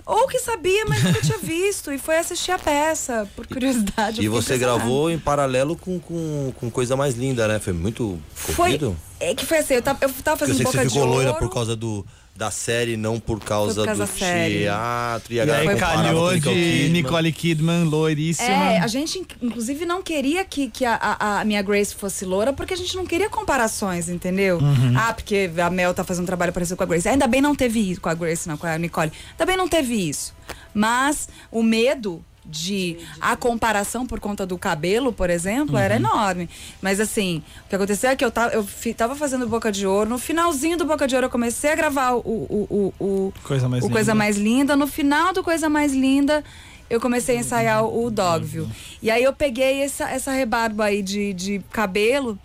[0.06, 1.92] Ou que sabia, mas nunca tinha visto.
[1.92, 4.22] E foi assistir a peça, por curiosidade.
[4.22, 7.58] E você gravou em paralelo com, com, com coisa mais linda, né?
[7.58, 8.54] Foi muito Foi.
[8.54, 8.96] corrido.
[9.20, 10.86] É que foi assim, eu tava, eu tava Porque eu fazendo sei que boca você
[10.88, 11.40] de ficou loira ouro.
[11.40, 12.06] por causa do,
[12.38, 14.59] da série, não por causa, por causa do da série.
[14.61, 15.33] teatro.
[15.33, 16.88] E, E a galera aí calhou de Kidman.
[16.90, 18.48] Nicole Kidman, loiríssima.
[18.48, 22.24] É, a gente inc- inclusive não queria que, que a, a- a minha Grace fosse
[22.24, 24.59] loura, porque a gente não queria comparações, entendeu?
[24.59, 24.94] Uhum.
[24.96, 27.09] Ah, porque a Mel tá fazendo um trabalho parecido com a Grace.
[27.09, 29.11] Ainda bem não teve isso com a Grace, não, com a Nicole.
[29.33, 30.33] Ainda bem não teve isso.
[30.72, 36.00] Mas o medo de a comparação por conta do cabelo, por exemplo, era Uhum.
[36.00, 36.48] enorme.
[36.80, 39.87] Mas assim, o que aconteceu é que eu tava, eu fi- tava fazendo Boca de
[39.87, 43.32] Ouro, no finalzinho do Boca de Ouro eu comecei a gravar o, o, o, o,
[43.44, 44.14] Coisa mais o Coisa linda.
[44.18, 44.76] Mais Linda.
[44.76, 46.42] No final do Coisa Mais Linda,
[46.88, 48.68] eu comecei a ensaiar o, o Dogville.
[49.02, 52.38] E aí eu peguei essa, essa rebarba aí de, de cabelo.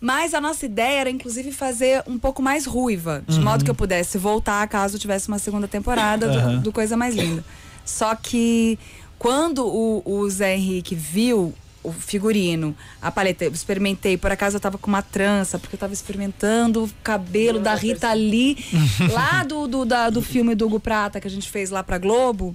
[0.00, 3.74] Mas a nossa ideia era, inclusive, fazer um pouco mais ruiva, de modo que eu
[3.74, 6.60] pudesse voltar caso tivesse uma segunda temporada do- Uhum.
[6.60, 7.42] do, Coisa Mais Linda.
[7.86, 8.78] Só que
[9.24, 14.60] quando o, o Zé Henrique viu o figurino, a paleta, eu experimentei, por acaso eu
[14.60, 18.58] tava com uma trança, porque eu tava experimentando o cabelo da Rita Lee,
[19.12, 21.96] lá do, do, da- do filme do Hugo Prata que a gente fez lá pra
[21.96, 22.54] Globo.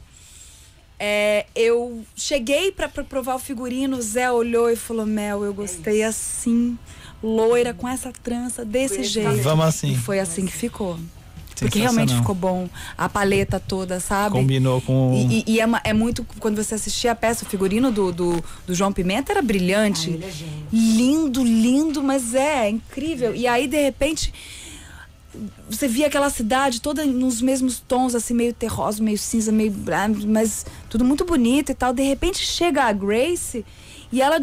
[0.99, 5.53] É, eu cheguei pra, pra provar o figurino, o Zé olhou e falou: Mel, eu
[5.55, 6.77] gostei assim,
[7.23, 9.41] loira, com essa trança, desse jeito.
[9.41, 9.93] Vamos assim.
[9.93, 10.99] E foi assim que ficou.
[11.59, 12.69] Porque realmente ficou bom.
[12.97, 14.35] A paleta toda, sabe?
[14.35, 15.13] Combinou com.
[15.15, 16.25] E, e- e é, é muito.
[16.39, 20.09] Quando você assistia a peça, o figurino do, do, do João Pimenta era brilhante.
[20.71, 23.35] lindo, lindo, mas é, é incrível.
[23.35, 24.33] E aí, de repente,
[25.69, 30.21] você via aquela cidade toda nos mesmos tons, assim, meio terroso, meio cinza, meio branco,
[30.25, 31.93] mas tudo muito bonito e tal.
[31.93, 33.63] De repente chega a Grace
[34.11, 34.39] e ela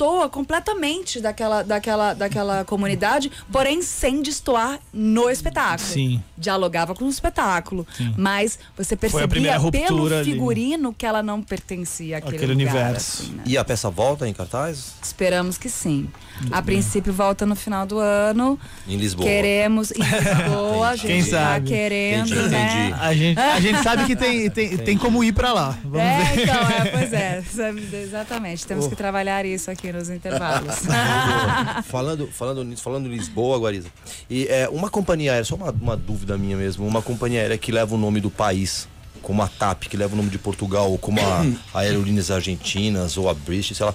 [0.00, 5.88] destoa completamente daquela, daquela, daquela comunidade, porém sem destoar no espetáculo.
[5.88, 6.22] Sim.
[6.38, 7.86] Dialogava com o espetáculo.
[8.16, 10.24] Mas você percebia pelo ali.
[10.24, 13.22] figurino que ela não pertencia àquele, Aquele lugar, universo.
[13.24, 13.42] assim, né?
[13.46, 14.94] E a peça volta em cartaz?
[15.02, 16.08] Esperamos que sim.
[16.50, 18.58] a princípio volta no final do ano.
[18.88, 19.26] Em Lisboa.
[19.28, 21.68] Queremos em Lisboa, a gente Quem tá sabe?
[21.68, 22.74] querendo, Entendi, né?
[22.88, 23.02] entendi.
[23.02, 25.78] A gente, a gente sabe que tem, tem, tem como ir pra lá.
[25.84, 26.42] Vamos É, ver.
[26.42, 27.42] então, é, pois é,
[28.02, 28.66] exatamente.
[28.66, 30.74] Temos que trabalhar isso aqui nos intervalos.
[31.84, 33.88] falando, falando nisso, falando em Lisboa, Guariza.
[34.28, 37.70] E é, uma companhia aérea, só uma, uma dúvida minha mesmo, uma companhia aérea que
[37.72, 38.88] leva o nome do país,
[39.22, 43.16] como a TAP, que leva o nome de Portugal, ou como a, a Aerolíneas Argentinas,
[43.16, 43.94] ou a British, sei lá,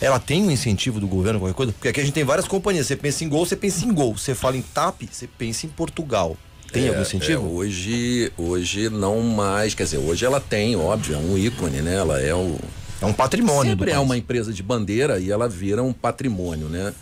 [0.00, 1.72] ela tem um incentivo do governo, qualquer coisa?
[1.72, 4.16] Porque aqui a gente tem várias companhias, você pensa em Gol, você pensa em Gol,
[4.16, 6.36] você fala em TAP, você pensa em Portugal.
[6.70, 7.32] Tem É, algum incentivo?
[7.32, 11.94] é, hoje, hoje não mais, quer dizer, hoje ela tem, óbvio, é um ícone, né?
[11.94, 12.58] Ela é o
[13.00, 16.92] É um patrimônio sempre é uma empresa de bandeira e ela vira um patrimônio, né?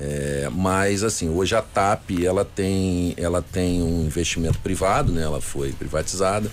[0.00, 5.22] É, mas assim, hoje a TAP ela tem, ela tem um investimento privado, né?
[5.22, 6.50] Ela foi privatizada,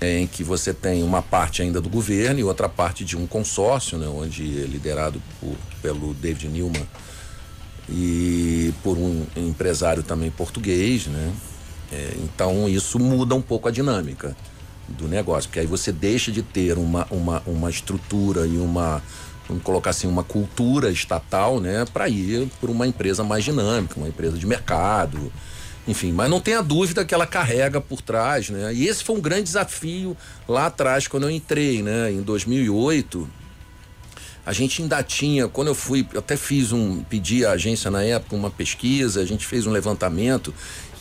[0.00, 3.96] em que você tem uma parte ainda do governo e outra parte de um consórcio,
[3.96, 4.06] né?
[4.08, 6.86] Onde é liderado por, pelo David Newman
[7.88, 11.32] e por um empresário também português, né?
[11.92, 14.36] É, então isso muda um pouco a dinâmica
[14.88, 19.02] do negócio, porque aí você deixa de ter uma, uma, uma estrutura e uma,
[19.48, 24.08] vamos colocar assim, uma cultura estatal, né, para ir por uma empresa mais dinâmica, uma
[24.08, 25.32] empresa de mercado,
[25.86, 28.72] enfim, mas não tenha dúvida que ela carrega por trás, né?
[28.72, 30.16] E esse foi um grande desafio
[30.46, 33.28] lá atrás quando eu entrei, né, em 2008.
[34.44, 38.02] A gente ainda tinha, quando eu fui, eu até fiz um, pedi à agência na
[38.02, 40.52] época uma pesquisa, a gente fez um levantamento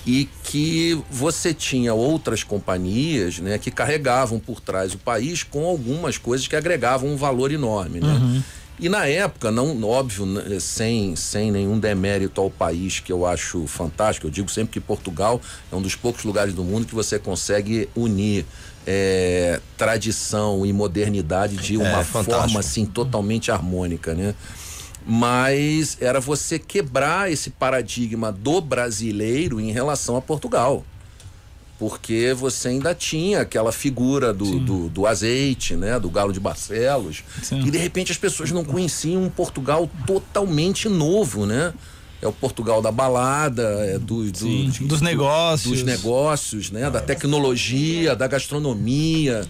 [0.05, 6.17] e que você tinha outras companhias, né, que carregavam por trás o país com algumas
[6.17, 8.43] coisas que agregavam um valor enorme, né?
[8.79, 13.67] E na época, não óbvio, né, sem, sem nenhum demérito ao país que eu acho
[13.67, 15.39] fantástico, eu digo sempre que Portugal
[15.71, 18.43] é um dos poucos lugares do mundo que você consegue unir
[18.87, 22.23] é, tradição e modernidade de uma fantástico.
[22.23, 24.33] forma assim totalmente harmônica, né?
[25.05, 30.85] Mas era você quebrar esse paradigma do brasileiro em relação a Portugal.
[31.79, 35.99] Porque você ainda tinha aquela figura do, do, do azeite, né?
[35.99, 37.23] Do galo de Barcelos.
[37.41, 37.61] Sim.
[37.65, 41.73] E de repente as pessoas não conheciam um Portugal totalmente novo, né?
[42.21, 45.73] É o Portugal da balada, é do, do- Sim, de- dos do- negócios.
[45.73, 46.87] dos negócios, né?
[46.91, 49.43] Da tecnologia, da gastronomia,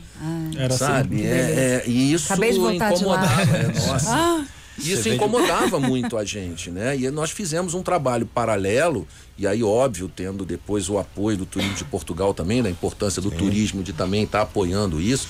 [0.56, 1.18] Era sabe?
[1.18, 1.26] assim.
[1.28, 3.18] É, é, e isso Acabei de voltar de lá.
[3.26, 3.58] incomodava.
[3.58, 4.10] é, nossa.
[4.16, 4.46] Ah,
[4.84, 6.98] Isso incomodava muito a gente, né?
[6.98, 11.76] E nós fizemos um trabalho paralelo, e aí, óbvio, tendo depois o apoio do turismo
[11.76, 15.28] de Portugal também, da importância do turismo de também estar apoiando isso,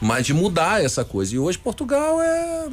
[0.00, 1.34] mas de mudar essa coisa.
[1.34, 2.68] E hoje Portugal é.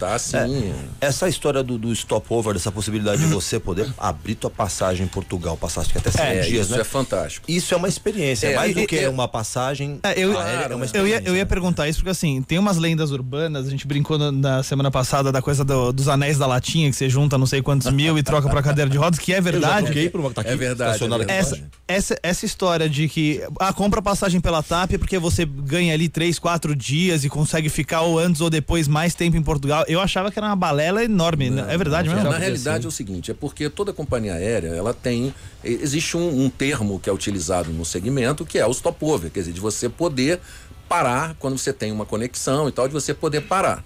[0.00, 0.72] Tá assim.
[1.00, 5.56] Essa história do, do stopover, dessa possibilidade de você poder abrir tua passagem em Portugal,
[5.58, 6.80] passar acho que até 100 É, dias, isso né?
[6.80, 7.44] é fantástico.
[7.50, 10.76] Isso é uma experiência, É, mais do que e- uma passagem É, eu, aérea, é
[10.76, 13.86] uma eu, ia, eu ia perguntar isso porque assim, tem umas lendas urbanas, a gente
[13.86, 17.36] brincou na, na semana passada da coisa do- dos anéis da latinha, que você junta
[17.36, 20.08] não sei quantos mil e troca pra cadeira de rodas, que é Eu verdade.
[20.08, 21.36] por uma que tá aqui É verdade, é.
[21.36, 26.08] Essa, essa, essa história de que ah, compra passagem pela TAP porque você ganha ali
[26.08, 29.84] três, quatro dias e consegue ficar ou antes ou depois mais tempo em Portugal.
[29.90, 31.50] Eu achava que era uma balela enorme.
[31.50, 31.66] né?
[31.68, 32.30] é verdade Não, mesmo?
[32.30, 36.48] Na realidade é o seguinte, é porque toda companhia aérea, ela tem, existe um, um
[36.48, 40.40] termo que é utilizado no segmento, que é o stopover, quer dizer, de você poder
[40.88, 43.84] parar quando você tem uma conexão e tal, de você poder parar.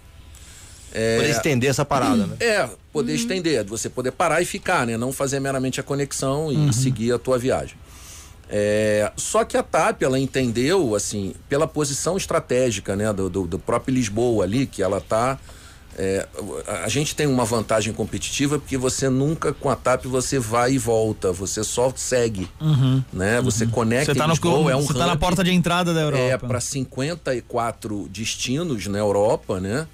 [0.92, 2.36] É, Poder estender essa parada, né?
[2.38, 4.96] é, poder estender, de você poder parar e ficar, né?
[4.96, 7.76] Não fazer meramente a conexão e seguir a tua viagem.
[8.48, 13.58] É, só que a TAP, ela entendeu, assim, pela posição estratégica, né, do, do, do
[13.58, 15.38] próprio Lisboa ali, que ela tá.
[15.96, 16.26] É,
[16.84, 20.78] a gente tem uma vantagem competitiva porque você nunca com a TAP você vai e
[20.78, 22.48] volta, você só segue,
[23.12, 23.40] né?
[23.42, 26.00] Você conecta Você tá, no, Lisboa, é um você tá na porta de entrada da
[26.00, 26.22] Europa.
[26.22, 29.86] É, para 54 destinos na Europa, né?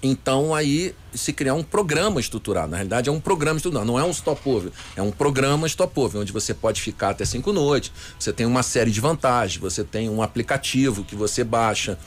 [0.00, 2.70] Então aí se criar um programa estruturado.
[2.70, 6.32] Na realidade é um programa estruturado, não é um stopover, é um programa stopover, onde
[6.32, 7.90] você pode ficar até cinco noites.
[8.18, 11.98] Você tem uma série de vantagens, você tem um aplicativo que você baixa,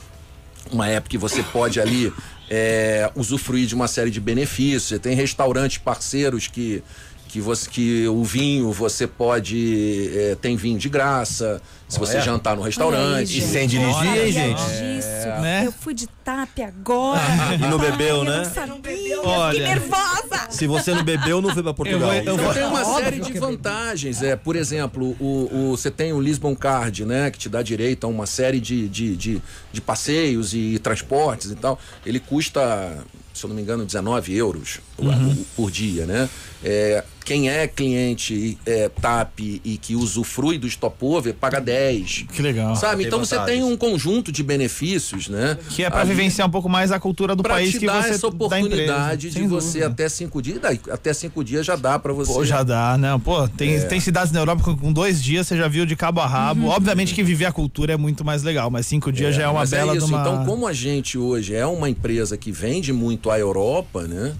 [0.70, 2.12] uma app que você pode ali
[2.54, 4.82] é, usufruir de uma série de benefícios.
[4.84, 6.82] Você tem restaurantes parceiros que
[7.28, 12.56] que você que o vinho você pode é, tem vinho de graça se você jantar
[12.56, 13.38] no restaurante.
[13.38, 14.58] E sem dirigir, hein, gente?
[14.62, 15.12] Disso.
[15.40, 15.62] Né?
[15.66, 17.20] Eu fui de TAP agora.
[17.54, 18.38] E não bebeu, Eu né?
[18.38, 19.20] não sabia.
[19.22, 19.52] Olha.
[19.52, 20.46] Fiquei nervosa.
[20.50, 22.00] Se você não bebeu, não foi pra Portugal.
[22.00, 24.22] Eu vou- eu Então vou- tem uma Óbvio série de vantagens.
[24.22, 27.30] É, por exemplo, o, o- você tem o Lisbon Card, né?
[27.30, 31.54] Que te dá direito a uma série de, de, de, de passeios e transportes e
[31.54, 31.78] tal.
[32.04, 32.98] Ele custa,
[33.32, 36.28] se eu não me engano, 19 euros o- por dia, né?
[36.64, 42.26] É, quem é cliente é, TAP e que usufrui do stopover paga 10.
[42.32, 42.74] Que legal.
[42.76, 42.98] Sabe?
[42.98, 45.56] Tem Então você tem um conjunto de benefícios, né?
[45.70, 47.86] Que é pra Ali- vivenciar um pouco mais a cultura do pra país te que
[47.86, 49.86] dar você essa da oportunidade de você dúvida.
[49.86, 50.58] até cinco dias.
[50.90, 52.32] Até cinco dias já dá pra você.
[52.32, 53.20] Pô, já dá, né?
[53.24, 53.80] Pô, tem, É.
[53.80, 56.66] tem cidades na Europa com, com dois dias você já viu de cabo a rabo.
[56.68, 59.60] Obviamente que viver a cultura é muito mais legal, mas cinco dias já é uma
[59.60, 60.06] mas bela isso.
[60.06, 60.20] de uma...
[60.22, 64.32] Então, como a gente hoje é uma empresa que vende muito à Europa, né?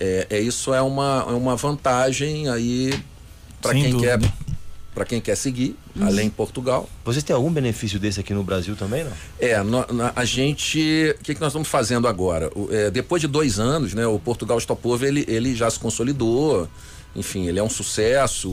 [0.00, 2.92] É, é isso é uma, é uma vantagem aí
[3.60, 4.18] para quem dúvida.
[4.18, 4.32] quer
[4.92, 6.88] para quem quer seguir, além em Portugal.
[7.04, 9.12] Vocês têm algum benefício desse aqui no Brasil também, não?
[9.38, 11.14] É, nó- na- a gente.
[11.18, 12.50] O que, que nós estamos fazendo agora?
[12.56, 14.04] O- é, depois de dois anos, né?
[14.06, 16.68] O Portugal Stopover ele, ele já se consolidou.
[17.14, 18.50] Enfim, ele é um sucesso.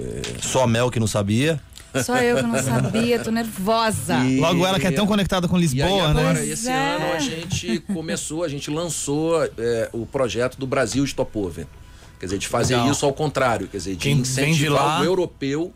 [0.00, 1.60] é, Só Mel que não sabia.
[2.04, 4.16] Só eu que não sabia, tô nervosa.
[4.24, 6.46] E- Logo ela que é tão conectada com E aí Lisboa, agora, né?
[6.46, 6.74] esse é.
[6.96, 11.66] ano a gente começou, a gente lançou é, o projeto do Brasil Stopover.
[12.20, 12.90] Quer dizer, de fazer Legal.
[12.90, 15.72] isso ao contrário, quer dizer, de Quem vem de incentivar lá- o europeu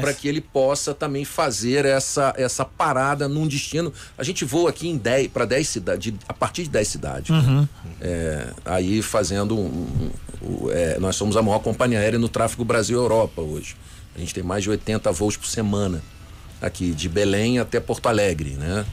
[0.00, 3.92] para que ele possa também fazer essa, essa parada num destino.
[4.18, 7.30] A gente voa aqui em 10 para 10 cidades, a partir de 10 cidades.
[7.30, 7.38] né?
[7.38, 7.68] Uhum.
[8.00, 10.10] É, aí fazendo um, um-
[10.64, 13.76] um- é, nós somos a maior companhia aérea no tráfego Brasil-Europa hoje.
[14.14, 16.02] A gente tem mais de 80 voos por semana
[16.60, 18.84] aqui, de Belém até Porto Alegre, né?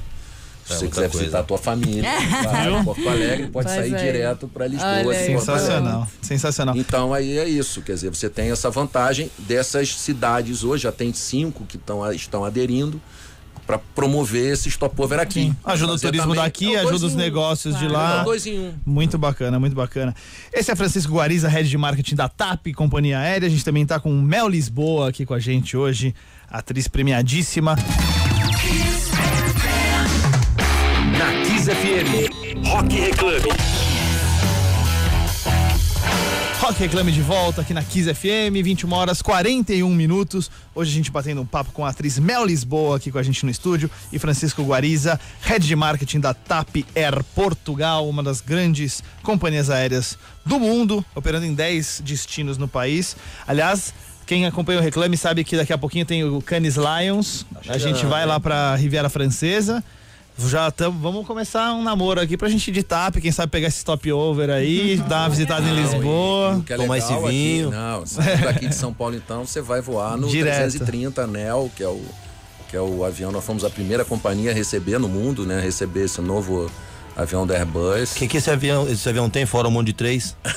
[0.65, 1.19] Se É você quiser coisa.
[1.19, 2.03] visitar a tua família,
[2.43, 3.97] vai para Porto Alegre, pode Pois sair é.
[4.11, 4.89] direto para Lisboa.
[4.91, 5.25] Alegre.
[5.25, 6.77] Sensacional, sensacional.
[6.77, 11.11] Então aí é isso, quer dizer, você tem essa vantagem dessas cidades hoje, já tem
[11.13, 13.01] cinco que tão, estão aderindo
[13.71, 15.43] para promover esse stopover aqui.
[15.43, 15.55] Sim.
[15.63, 17.17] Ajuda o Fazer turismo também- daqui, é o ajuda os um.
[17.17, 18.21] negócios de É lá.
[18.21, 18.73] o dois em um.
[18.85, 20.13] Muito bacana, muito bacana.
[20.51, 23.47] Esse é Francisco Guariza, head de marketing da TAP, companhia aérea.
[23.47, 26.13] A gente também tá com Mel Lisboa aqui com a gente hoje,
[26.49, 27.77] atriz premiadíssima.
[31.17, 33.70] Na Kiss FM, Rock Reclame.
[36.71, 40.49] Rock Reclame de volta aqui na Kiss FM, 21 horas 41 minutos.
[40.73, 43.43] Hoje a gente batendo um papo com a atriz Mel Lisboa aqui com a gente
[43.43, 49.03] no estúdio e Francisco Guariza, head de marketing da TAP Air Portugal, uma das grandes
[49.21, 53.17] companhias aéreas do mundo, operando em 10 destinos no país.
[53.45, 53.93] Aliás,
[54.25, 57.45] quem acompanha o Reclame sabe que daqui a pouquinho tem o Canis Lions.
[57.67, 59.83] A gente vai lá pra Riviera Francesa.
[60.37, 63.85] Já tamo, vamos começar um namoro aqui pra gente de TAP, quem sabe pegar esse
[63.85, 67.71] top over aí, dar uma visitada não, em Lisboa, é tomar esse vinho.
[67.81, 70.79] Tá aqui, não, daqui de São Paulo então, você vai voar no Direto.
[70.79, 71.29] 330
[71.75, 72.01] que é o
[72.69, 76.05] que é o avião, nós fomos a primeira companhia a receber no mundo, né, receber
[76.05, 76.71] esse novo
[77.17, 78.13] avião da Airbus.
[78.13, 80.35] O que, que esse avião, esse avião tem fora o Mundo de três.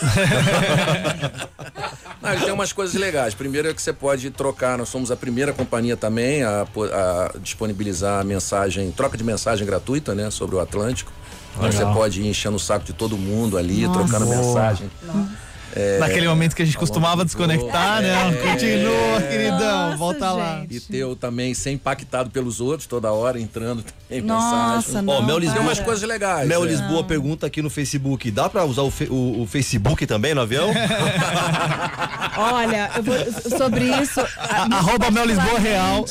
[2.25, 3.35] Ah, tem umas coisas legais.
[3.35, 8.25] Primeiro é que você pode trocar, nós somos a primeira companhia também a, a disponibilizar
[8.25, 11.13] mensagem, troca de mensagem gratuita, né, sobre o Atlântico.
[11.57, 14.01] Então você pode ir enchendo o saco de todo mundo ali, Nossa.
[14.01, 14.91] trocando mensagem.
[15.03, 15.99] Nossa mensagem.
[16.01, 18.31] Naquele momento que a gente costumava desconectar, né?
[18.31, 18.51] É.
[18.51, 20.61] Continua, queridão, Nossa, volta lá.
[20.61, 20.77] gente.
[20.77, 23.85] E teu também ser impactado pelos outros toda hora, entrando
[24.23, 25.03] Nossa, mensagem.
[25.03, 25.13] não.
[25.15, 26.49] Ó, Mel Tem Lisboa, umas coisas legais.
[26.49, 26.71] Mel né?
[26.71, 30.41] Lisboa pergunta aqui no Facebook: dá pra usar o, fe- o- o Facebook também no
[30.43, 30.71] avião?
[32.37, 33.15] Olha, eu vou,
[33.59, 34.21] sobre isso.
[34.21, 36.05] a- Arroba Mel Lisboa Real.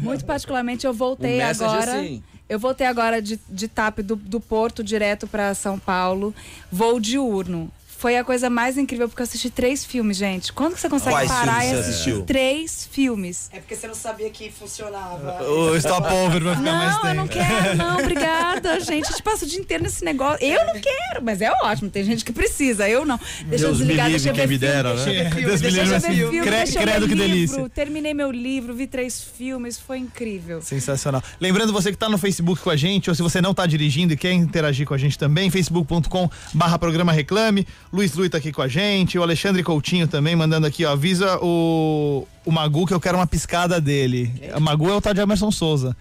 [0.00, 2.00] Muito particularmente, eu voltei Messenger, agora.
[2.02, 2.22] sim.
[2.48, 6.32] Eu voltei agora de, de TAP do, do Porto direto para São Paulo,
[6.70, 7.68] voo diurno.
[7.98, 10.52] Foi a coisa mais incrível, porque eu assisti três filmes, gente.
[10.52, 13.48] Quando que você consegue Quais parar e assistir três filmes?
[13.52, 15.42] É porque você não sabia que funcionava.
[15.48, 17.14] O stop over vai ficar mais Não, eu tempo.
[17.16, 19.06] não quero, não, obrigada, gente.
[19.06, 20.44] A gente passa o dia inteiro nesse negócio.
[20.44, 21.88] Eu não quero, mas é ótimo.
[21.90, 23.18] Tem gente que precisa, eu não.
[23.46, 25.22] Deixa eu Deus me desligar, livre, deixa eu ver me filme, dera, deixa eu né?
[25.24, 27.08] ver filme, Deus me deixa eu livre, ver mas filme, cre- deixa eu credo ler
[27.08, 27.34] que livro.
[27.34, 27.68] delícia.
[27.70, 30.60] Terminei meu livro, vi três filmes, foi incrível.
[30.62, 31.22] Sensacional.
[31.40, 34.12] Lembrando você que tá no Facebook com a gente, ou se você não tá dirigindo
[34.12, 37.66] e quer interagir com a gente também, facebook.com barra programa reclame.
[37.92, 41.38] Luiz Lui tá aqui com a gente, o Alexandre Coutinho também mandando aqui, ó, avisa
[41.40, 44.32] o, o Magu que eu quero uma piscada dele.
[44.54, 45.96] O Magu é o tal de Emerson Souza.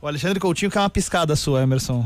[0.00, 2.04] O Alexandre Coutinho quer uma piscada sua, Emerson.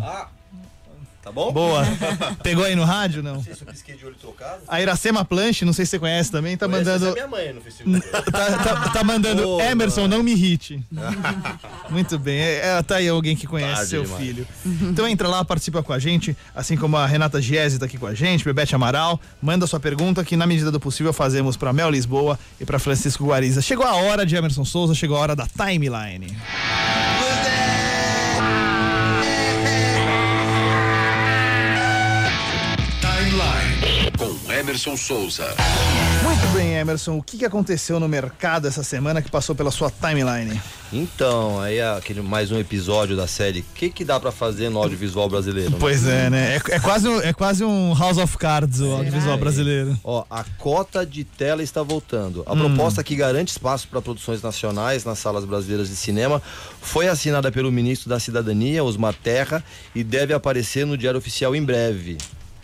[1.23, 1.53] Tá bom?
[1.53, 1.85] Boa.
[2.43, 3.43] Pegou aí no rádio, não?
[3.43, 4.63] Se eu pisquei de olho trocado.
[4.67, 7.09] A Iracema Planche, não sei se você conhece também, tá mandando.
[7.09, 8.01] Essa é minha mãe no Facebook.
[8.11, 10.17] Tá, tá- tá mandando Emerson, mano.
[10.17, 10.83] não me irrite.
[11.91, 14.23] Muito bem, é, é, tá aí alguém que conhece seu demais.
[14.23, 14.47] filho.
[14.65, 18.07] Então entra lá, participa com a gente, assim como a Renata Giese tá aqui com
[18.07, 21.91] a gente, Bebete Amaral, manda sua pergunta que na medida do possível fazemos pra Mel
[21.91, 23.61] Lisboa e pra Francisco Guariza.
[23.61, 26.35] Chegou a hora de Emerson Souza, chegou a hora da timeline.
[34.61, 35.55] Emerson Souza.
[36.23, 39.91] Muito bem, Emerson, o que que aconteceu no mercado essa semana que passou pela sua
[39.91, 40.61] timeline?
[40.93, 43.61] Então, aí é aquele mais um episódio da série.
[43.61, 45.71] O que, que dá pra fazer no audiovisual brasileiro?
[45.71, 45.77] né?
[45.81, 46.57] Pois é, né?
[46.57, 49.99] É, é quase, um- é quase um House of Cards o audiovisual brasileiro.
[50.05, 52.41] Ó, a cota de tela está voltando.
[52.41, 52.53] Hum.
[52.53, 56.43] A proposta que garante espaço para produções nacionais nas salas brasileiras de cinema
[56.83, 61.65] foi assinada pelo ministro da Cidadania, Osmar Terra, e deve aparecer no Diário Oficial em
[61.65, 62.19] breve.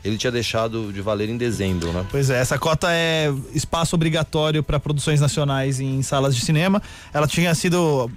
[0.06, 2.06] Ele tinha deixado de valer em dezembro, né?
[2.10, 6.80] Pois é, essa cota é espaço obrigatório para produções nacionais em salas de cinema.
[7.12, 8.10] Ela tinha sido.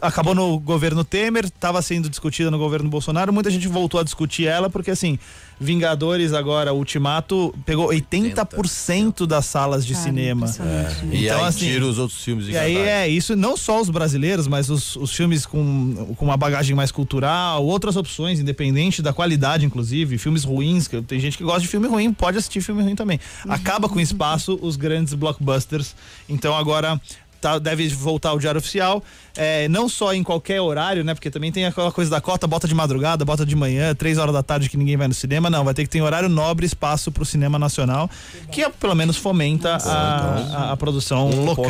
[0.00, 3.32] Acabou no governo Temer, estava sendo discutida no governo Bolsonaro.
[3.32, 5.18] Muita gente voltou a discutir ela, porque assim,
[5.60, 10.46] Vingadores agora, Ultimato, pegou 80% das salas de Cara, cinema.
[10.58, 10.96] né?
[11.12, 13.80] E Então, aí assim, tira os outros filmes de E aí é isso, não só
[13.80, 19.00] os brasileiros, mas os, os filmes com, com uma bagagem mais cultural, outras opções, independente
[19.00, 22.60] da qualidade, inclusive, filmes ruins, que tem gente que gosta de filme ruim, pode assistir
[22.60, 23.20] filme ruim também.
[23.48, 25.94] Acaba com espaço os grandes blockbusters.
[26.28, 27.00] Então agora
[27.44, 29.02] tá- deve voltar ao diário oficial,
[29.36, 31.12] é, não só em qualquer horário, né?
[31.14, 34.32] Porque também tem aquela coisa da cota, bota de madrugada, bota de manhã, três horas
[34.32, 37.12] da tarde que ninguém vai no cinema, não, vai ter que ter horário nobre, espaço
[37.12, 38.08] pro cinema nacional,
[38.50, 41.64] que é, pelo menos fomenta a, a- a produção Um local.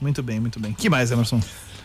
[0.00, 0.72] Muito bem, muito bem.
[0.72, 1.40] que mais, Emerson?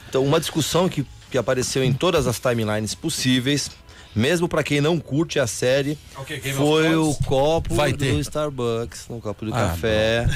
[0.10, 3.70] Então, uma discussão que, que apareceu em todas as timelines possíveis,
[4.16, 7.98] mesmo pra quem não curte a série, Ok, Game of foi o copo Vai do
[7.98, 8.14] ter.
[8.20, 10.28] Starbucks, no copo do Ah, café,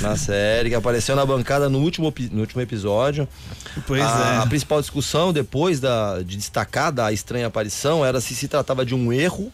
[0.00, 3.28] na série, que apareceu na bancada no último, no último episódio.
[3.86, 4.42] Pois a, é.
[4.42, 8.94] a principal discussão, depois da, de destacar da estranha aparição, era se se tratava de
[8.94, 9.52] um erro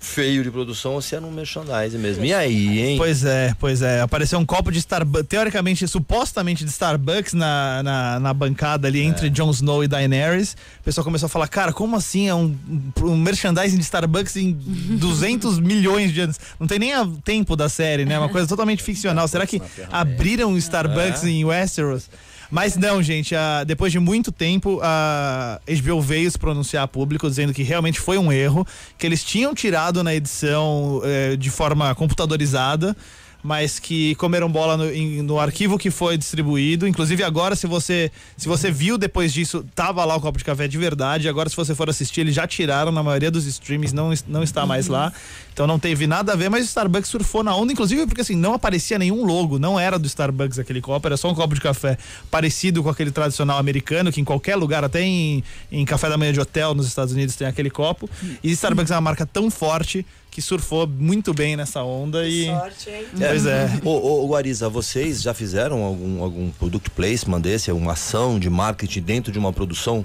[0.00, 2.24] feio de produção ou se era um merchandising mesmo.
[2.24, 2.98] E aí, hein?
[2.98, 4.00] Pois é, pois é.
[4.00, 9.28] Apareceu um copo de Starbucks, teoricamente, supostamente de Starbucks na, na, na bancada ali entre
[9.28, 10.56] Jon Snow e Daenerys.
[10.80, 12.28] O pessoal começou a falar, cara, como assim?
[12.28, 12.56] É um,
[13.02, 14.52] um merchandising de Starbucks em
[14.98, 16.38] 200 milhões de anos.
[16.60, 18.18] Não tem nem a tempo da série, né?
[18.18, 19.26] Uma coisa totalmente ficcional.
[19.26, 22.08] Será que abriram um Starbucks em Westeros?
[22.50, 27.28] Mas não, gente, a- depois de muito tempo, a HBO veio se pronunciar a público
[27.28, 31.94] dizendo que realmente foi um erro, que eles tinham tirado na edição eh, de forma
[31.94, 32.96] computadorizada,
[33.42, 36.86] mas que comeram bola no, em- no arquivo que foi distribuído.
[36.88, 40.66] Inclusive agora, se você se você viu depois disso, tava lá o copo de café
[40.66, 41.28] de verdade.
[41.28, 44.66] Agora, se você for assistir, eles já tiraram na maioria dos streams, não, não está
[44.66, 45.12] mais lá.
[45.52, 48.36] Então não teve nada a ver, mas o Starbucks surfou na onda, inclusive porque assim,
[48.36, 51.60] não aparecia nenhum logo, não era do Starbucks aquele copo, era só um copo de
[51.60, 51.98] café
[52.30, 56.32] parecido com aquele tradicional americano, que em qualquer lugar, até em, em café da manhã
[56.32, 58.08] de hotel nos Estados Unidos tem aquele copo.
[58.42, 62.46] E Starbucks é uma marca tão forte que surfou muito bem nessa onda e.
[62.46, 63.06] Sorte, hein?
[63.16, 63.80] Pois é.
[63.84, 68.48] Ô, ô, ô, Guariza, vocês já fizeram algum, algum product placement desse, alguma ação de
[68.48, 70.04] marketing dentro de uma produção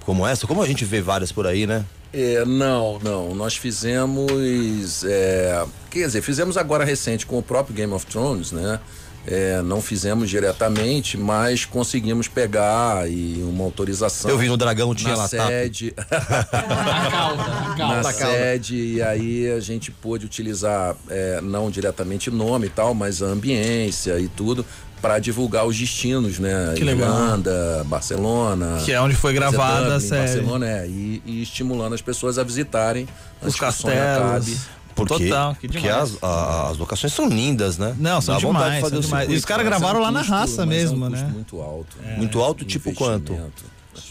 [0.00, 0.46] como essa?
[0.46, 1.84] Como a gente vê várias por aí, né?
[2.12, 3.34] É, não, não.
[3.34, 5.04] Nós fizemos.
[5.04, 8.80] é, quer dizer, fizemos agora recente com o próprio Game of Thrones, né?
[9.30, 14.30] É, não fizemos diretamente, mas conseguimos pegar e uma autorização.
[14.30, 15.46] Eu vi no Dragão, tinha na lá, tá?
[15.46, 15.94] sede.
[17.76, 23.22] na sede, e aí a gente pôde utilizar, é, não diretamente nome e tal, mas
[23.22, 24.64] a ambiência e tudo,
[25.02, 26.72] para divulgar os destinos, né?
[26.74, 27.08] Que legal.
[27.08, 28.78] Irlanda, Barcelona.
[28.84, 30.22] Que é onde foi gravada a série.
[30.22, 33.06] Barcelona, é, e, e estimulando as pessoas a visitarem
[33.42, 34.77] Os castelos.
[35.06, 36.14] Porque, Total, que porque demais.
[36.14, 37.94] as, a- as locações são lindas, né?
[37.98, 39.20] Não, são Dá vontade demais, de fazer são o demais.
[39.22, 39.32] circuito.
[39.32, 41.32] E os caras Mas é um gravaram lá na raça mesmo, é um custo né?
[41.32, 41.96] muito alto.
[42.16, 43.38] Muito alto, tipo quanto?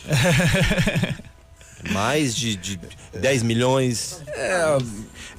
[1.91, 2.80] Mais de, de
[3.19, 4.21] 10 milhões.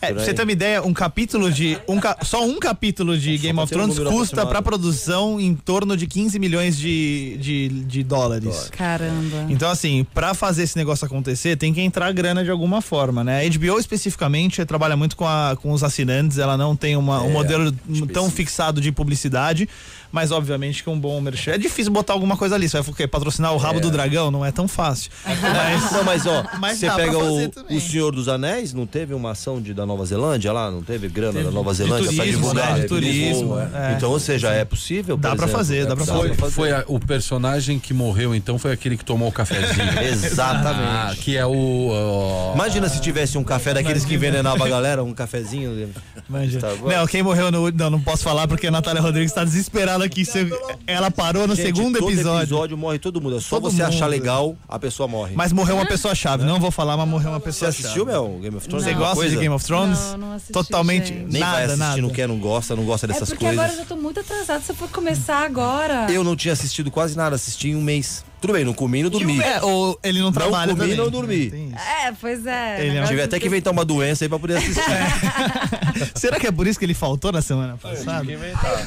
[0.01, 1.77] É, pra você ter uma ideia, um capítulo de.
[1.89, 5.41] Um ca- só um capítulo de Game pra of um Thrones número custa pra produção
[5.41, 8.69] em torno de 15 milhões de, de, de dólares.
[8.71, 9.47] Caramba.
[9.49, 13.45] Então, assim, pra fazer esse negócio acontecer, tem que entrar grana de alguma forma, né?
[13.45, 17.31] A HBO especificamente trabalha muito com, a- com os assinantes, ela não tem uma- um
[17.33, 17.73] modelo
[18.13, 19.69] tão fixado de publicidade,
[20.13, 21.53] mas obviamente que um bom merchan.
[21.53, 22.69] É difícil botar alguma coisa ali.
[22.69, 23.07] Você vai o quê?
[23.07, 24.31] patrocinar o rabo do dragão?
[24.31, 25.11] Não é tão fácil.
[25.25, 27.77] Mas, Não, mas ó, Mas você pega o, também.
[27.77, 30.71] o Senhor dos Anéis, não teve uma ação de, da Nova Zelândia lá?
[30.71, 32.75] Não teve grana da Nova Zelândia turismo, divulgar?
[32.75, 32.81] né?
[32.81, 33.63] De turismo, é.
[33.91, 33.95] é.
[33.97, 35.17] Então, ou seja, é possível.
[35.17, 36.53] Dá exemplo, fazer, dá pra Foi, fazer.
[36.53, 39.69] foi a- o personagem que morreu, então, foi aquele que tomou o cafezinho.
[39.99, 41.21] Ah, Exatamente.
[41.21, 41.89] que é o.
[41.91, 45.91] ó, Imagina se tivesse um café daqueles que envenenava a galera, um cafezinho.
[46.29, 46.59] Manja.
[46.61, 47.71] Tá não, quem morreu no.
[47.71, 50.25] Não, não posso falar porque a Natália Rodrigues tá desesperada aqui.
[50.25, 50.49] Você-
[50.87, 52.43] ela parou no Gente, segundo todo episódio.
[52.45, 53.37] episódio morre todo mundo.
[53.37, 53.89] É só Todo você mundo.
[53.95, 55.35] achar legal, a pessoa morre.
[55.35, 56.45] Mas morreu uma pessoa chave.
[56.45, 58.13] Não vou falar, mas morreu uma você pessoa assistiu, chave.
[58.13, 58.85] Mel, Game of Thrones?
[58.85, 59.35] Você Alguma gosta coisa?
[59.37, 59.99] de Game of Thrones?
[59.99, 61.09] Não, não assisti, Totalmente.
[61.09, 61.33] gente.
[61.33, 62.03] Nem nada, vai assistir, nada.
[62.03, 63.59] não quer, não gosta, não gosta É dessas porque coisas.
[63.65, 64.61] agora eu já tô muito atrasada.
[64.63, 66.07] Se eu for começar agora.
[66.11, 68.25] Eu não tinha assistido quase nada, assisti em um mês.
[68.41, 69.41] Tudo bem, não comi e não dormi.
[69.41, 70.97] É, ou ele não trabalha comi, também.
[70.97, 71.51] não dormi.
[71.51, 71.77] Tem isso.
[71.77, 72.87] É, pois é.
[72.87, 74.81] Ele é Tive até que inventar uma doença aí pra poder assistir.
[76.15, 78.25] Será que é por isso que ele faltou na semana passada?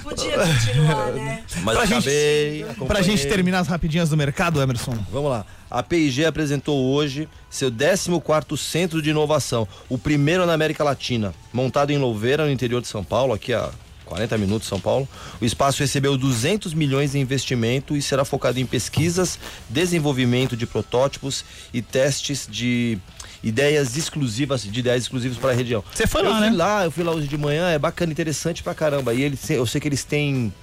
[0.04, 1.44] Podia continuar, né?
[1.64, 2.64] Mas Pra gente- acabei.
[2.64, 3.04] Pra acompanhei.
[3.04, 4.96] gente terminar as rapidinhas do mercado, Emerson.
[5.12, 5.46] Vamos lá.
[5.70, 11.92] A P&G apresentou hoje seu 14º Centro de Inovação, o primeiro na América Latina, montado
[11.92, 13.70] em Louveira, no interior de São Paulo, aqui a
[14.12, 15.08] 40 minutos São Paulo.
[15.40, 19.40] O espaço recebeu 200 milhões em investimento e será focado em pesquisas,
[19.70, 22.98] desenvolvimento de protótipos e testes de
[23.42, 25.82] ideias exclusivas, de ideias exclusivas para a região.
[25.94, 26.56] Você foi eu lá, fui né?
[26.56, 29.14] lá, eu fui lá hoje de manhã, é bacana, interessante pra caramba.
[29.14, 30.54] E eles, eu sei que eles têm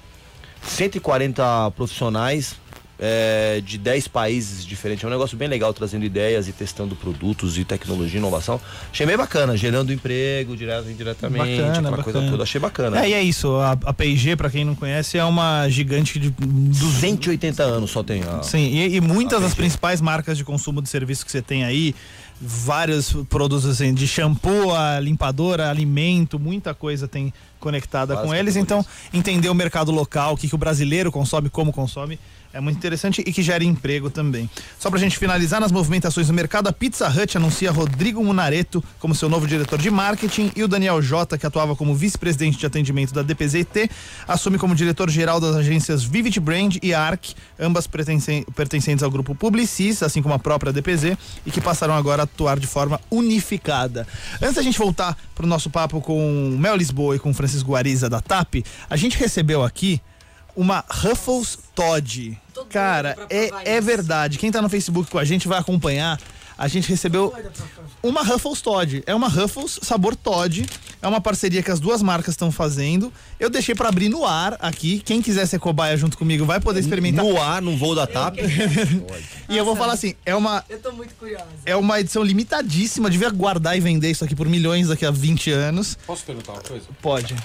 [0.63, 2.55] 140 profissionais
[2.99, 5.05] é, de 10 países diferentes.
[5.05, 8.61] É um negócio bem legal, trazendo ideias e testando produtos e tecnologia e inovação.
[8.91, 12.31] Achei bem bacana, gerando emprego direto e indiretamente, Bacana, aquela coisa bacana.
[12.31, 12.43] toda.
[12.43, 13.05] Achei bacana.
[13.05, 13.55] É, e é isso.
[13.57, 16.31] A, a P&G, pra quem não conhece, é uma gigante de...
[16.31, 18.23] 280 anos só tem.
[18.23, 18.43] A...
[18.43, 21.95] Sim, e, e muitas das principais marcas de consumo de serviço que você tem aí,
[22.41, 28.57] vários produtos assim, de shampoo, a limpadora, alimento, muita coisa tem conectada Várias com eles.
[28.57, 32.19] Então, entender o mercado local, o que, que o brasileiro consome, como consome,
[32.53, 34.49] é muito interessante e que gera emprego também.
[34.79, 39.15] Só pra gente finalizar nas movimentações do mercado, a Pizza Hut anuncia Rodrigo Munareto como
[39.15, 43.13] seu novo diretor de marketing e o Daniel Jota, que atuava como vice-presidente de atendimento
[43.13, 43.91] da DPZT,
[44.27, 50.23] assume como diretor-geral das agências Vivid Brand e ARC, ambas pertencentes ao grupo Publicis, assim
[50.23, 54.07] como a própria DPZ, e que passarão agora a atuar de forma unificada.
[54.41, 58.21] Antes da gente voltar pro nosso papo com Mel Lisboa e com Francisco Guariza da
[58.21, 60.01] TAP, a gente recebeu aqui
[60.59, 62.37] uma Ruffles Todd.
[62.69, 64.39] Cara, é, é verdade.
[64.39, 66.21] Quem tá no Facebook com a gente vai acompanhar.
[66.59, 67.33] A gente recebeu
[68.03, 69.05] uma Ruffles Todd.
[69.07, 70.67] É uma Ruffles sabor Todd.
[71.01, 73.13] É uma parceria que as duas marcas estão fazendo.
[73.39, 74.99] Eu deixei pra abrir no ar aqui.
[74.99, 77.25] Quem quiser ser cobaia junto comigo vai poder experimentar.
[77.25, 78.39] No ar, num voo da TAP.
[79.49, 81.47] E eu vou falar assim, é uma Eu tô muito curiosa.
[81.65, 83.09] é uma edição limitadíssima.
[83.09, 85.97] Devia guardar e vender isso aqui por milhões daqui a 20 anos.
[86.05, 86.87] Posso perguntar uma coisa?
[87.01, 87.37] Pode.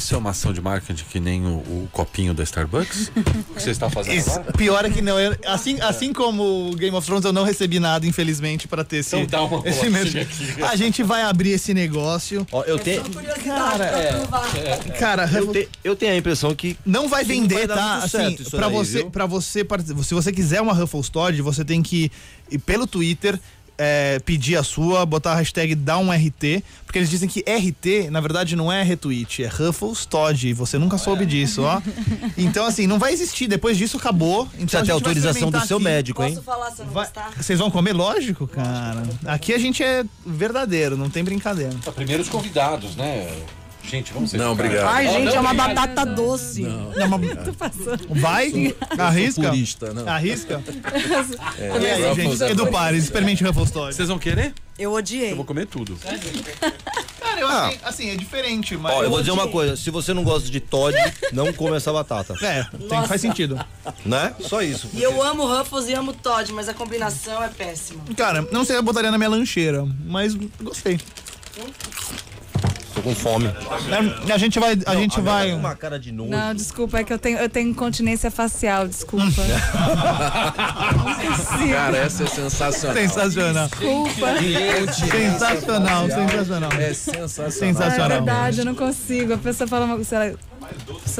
[0.00, 3.12] Isso é uma ação de marketing que nem o, o copinho da Starbucks?
[3.50, 4.52] o que você está fazendo Isso, agora?
[4.54, 5.20] pior é que não.
[5.20, 8.96] eu- assim, assim como o Game of Thrones, eu não recebi nada, infelizmente, pra ter
[8.98, 9.14] esse.
[9.14, 10.62] Então dá uma esse aqui.
[10.62, 12.46] A gente vai abrir esse negócio.
[12.50, 13.02] Ó, eu tenho.
[13.44, 14.78] Cara, é.
[14.98, 17.96] Cara, Eu, te- eu tenho a impressão que não vai vender, vai tá?
[17.96, 21.40] Assim, certo isso pra daí, você, para você, participar- se você quiser uma Ruffles Todd,
[21.42, 22.10] você tem que
[22.50, 23.38] ir pelo Twitter.
[23.82, 28.10] É, pedir a sua, botar a hashtag dá um RT, porque eles dizem que RT,
[28.10, 31.80] na verdade, não é retweet, é Ruffles Todd, e você nunca soube disso, ó.
[32.36, 34.42] Então, assim, não vai existir, depois disso acabou.
[34.54, 35.84] Então, precisa a ter autorização do seu aqui.
[35.84, 36.30] médico, hein?
[36.34, 37.30] Posso falar se eu não Vai- gostar?
[37.36, 37.92] Vocês vão comer?
[37.94, 39.02] Lógico, cara.
[39.24, 41.74] Aqui a gente é verdadeiro, não tem brincadeira.
[41.82, 43.30] Tá, Primeiro os convidados, né?
[43.82, 44.86] Gente, vamos ser Não, obrigado.
[44.88, 45.74] Ai, gente, não, é uma obrigado.
[45.74, 46.64] batata doce.
[46.64, 47.18] É uma-
[48.20, 48.74] Vai?
[48.98, 49.42] Arrisca?
[49.42, 50.08] purista, não.
[50.08, 50.62] Arrisca?
[51.58, 52.42] É, E aí, gente?
[52.42, 52.72] é Edu bom.
[52.72, 53.94] Pares, experimente Ruffles Todd.
[53.94, 54.52] Vocês vão querer?
[54.78, 55.32] Eu odiei.
[55.32, 55.96] Eu vou comer tudo.
[57.20, 58.94] Cara, eu achei, assim, é diferente, mas...
[58.94, 59.52] Ó, eu vou dizer uma odiei.
[59.52, 60.96] coisa, se você não gosta de Todd,
[61.32, 62.34] não come essa batata.
[62.42, 63.58] É, tem, faz sentido.
[64.06, 64.34] Né?
[64.40, 64.88] Só isso.
[64.94, 68.02] E eu amo Ruffles e amo Todd, mas a combinação é péssima.
[68.16, 70.98] Cara, não sei se eu botaria na minha lancheira, mas gostei.
[73.00, 73.46] Tô com fome.
[73.46, 74.78] É, A gente vai...
[74.86, 75.52] A gente Tá com vai...
[75.54, 76.30] uma cara de nojo.
[76.30, 79.24] Não, desculpa, é que eu tenho, eu tenho incontinência facial, desculpa.
[81.72, 82.96] Cara, essa é sensacional.
[82.96, 83.68] Sensacional.
[83.68, 84.26] Desculpa.
[84.92, 86.70] Sensacional, sensacional.
[86.72, 87.48] É sensacional.
[87.48, 88.08] É Sensacional.
[88.08, 89.32] verdade, eu não consigo.
[89.34, 90.34] A pessoa fala uma coisa.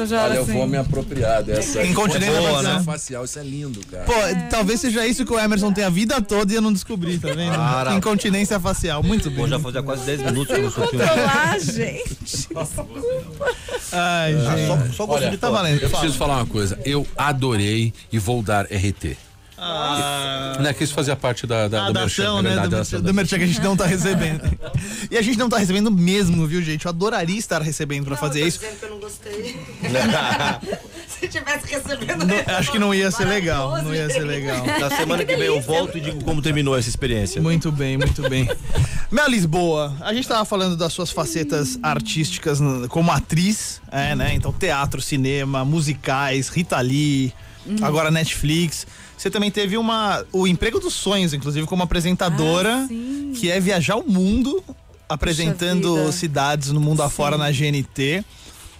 [0.05, 0.53] Já Olha, eu assim.
[0.53, 1.83] vou me apropriar dessa.
[1.83, 2.83] Incontinência Incontinência facial.
[2.83, 4.03] facial, isso é lindo, cara.
[4.03, 4.13] Pô,
[4.49, 7.29] talvez seja isso que o Emerson tem a vida toda e eu não descobri, tá
[7.33, 7.55] vendo?
[7.55, 7.93] Cara.
[7.93, 9.03] Incontinência facial.
[9.03, 9.31] Muito.
[9.31, 10.71] Pô, já fazia quase 10 minutos que eu não.
[10.71, 12.47] Controlar, gente.
[13.91, 14.95] Ai, gente.
[14.95, 15.81] Só, só Olha, de Tá valendo.
[15.81, 16.79] Eu preciso falar uma coisa.
[16.85, 19.17] Eu adorei e vou dar RT.
[20.59, 22.49] Né, que isso fazia parte da, da, do da merchan, é né?
[22.49, 24.41] verdade, Do, merchan- do merchan que a gente não tá recebendo.
[25.09, 26.85] E a gente não tá recebendo mesmo, viu, gente?
[26.85, 28.59] Eu adoraria estar recebendo pra fazer isso.
[28.59, 29.59] dizendo que eu não gostei.
[31.21, 32.25] Se tivesse recebendo.
[32.25, 33.81] Não, acho que não ia ser legal.
[33.83, 34.65] Não ia ser legal.
[34.79, 37.39] Na semana que vem eu volto e digo como terminou essa experiência.
[37.41, 38.49] Muito bem, muito bem.
[39.11, 42.59] Mel Lisboa, a gente tava falando das suas facetas artísticas
[42.89, 44.33] como atriz, é, né?
[44.33, 47.31] Então, teatro, cinema, musicais, Rita Lee,
[47.81, 48.87] agora Netflix.
[49.21, 50.25] Você também teve uma.
[50.31, 53.33] o emprego dos sonhos, inclusive, como apresentadora, Ah, sim.
[53.35, 54.63] que é viajar o mundo
[55.07, 58.25] apresentando cidades no mundo afora na GNT.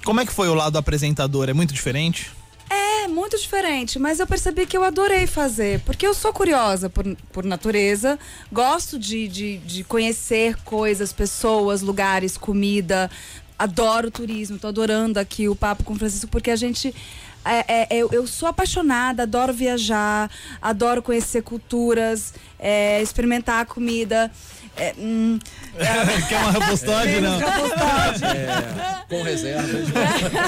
[0.04, 1.48] Como é que foi o lado apresentador?
[1.48, 2.32] É muito diferente?
[2.72, 7.06] É muito diferente, mas eu percebi que eu adorei fazer, porque eu sou curiosa por,
[7.32, 8.18] por natureza,
[8.52, 13.12] gosto de, de, de conhecer coisas, pessoas, lugares, comida,
[13.60, 16.96] adoro turismo, tô adorando aqui o papo com o Francisco, porque a gente.
[17.46, 20.30] É, é, eu, eu sou apaixonada, adoro viajar,
[20.62, 24.32] adoro conhecer culturas, é, experimentar a comida.
[24.78, 25.38] É, hum,
[26.30, 27.20] Quer uma repostagem?
[27.20, 27.40] Não.
[29.10, 29.88] Com reservas.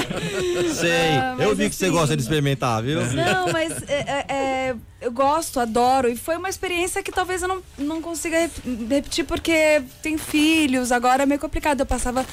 [0.76, 1.16] Sei.
[1.18, 3.00] Ah, eu vi que você assim- gosta de experimentar, viu?
[3.12, 6.08] Não, mas é, é, é, eu gosto, adoro.
[6.08, 10.90] E foi uma experiência que talvez eu não, não consiga rep- repetir porque tem filhos,
[10.90, 11.80] agora é meio complicado.
[11.80, 12.24] Eu passava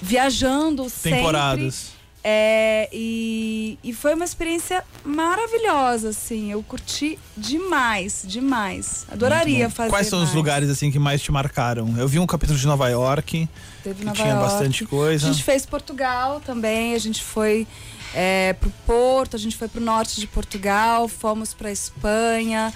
[0.00, 1.18] viajando sempre.
[1.18, 1.91] Temporadas.
[2.24, 6.52] É, e, e foi uma experiência maravilhosa, assim.
[6.52, 9.04] Eu curti demais, demais.
[9.10, 9.90] Adoraria fazer.
[9.90, 10.36] Quais são os mais.
[10.36, 11.96] lugares assim que mais te marcaram?
[11.98, 13.48] Eu vi um capítulo de Nova York,
[13.82, 14.50] Teve que Nova tinha York.
[14.50, 15.28] bastante coisa.
[15.28, 17.66] A gente fez Portugal também, a gente foi
[18.14, 22.72] é, pro Porto, a gente foi pro norte de Portugal, fomos pra Espanha,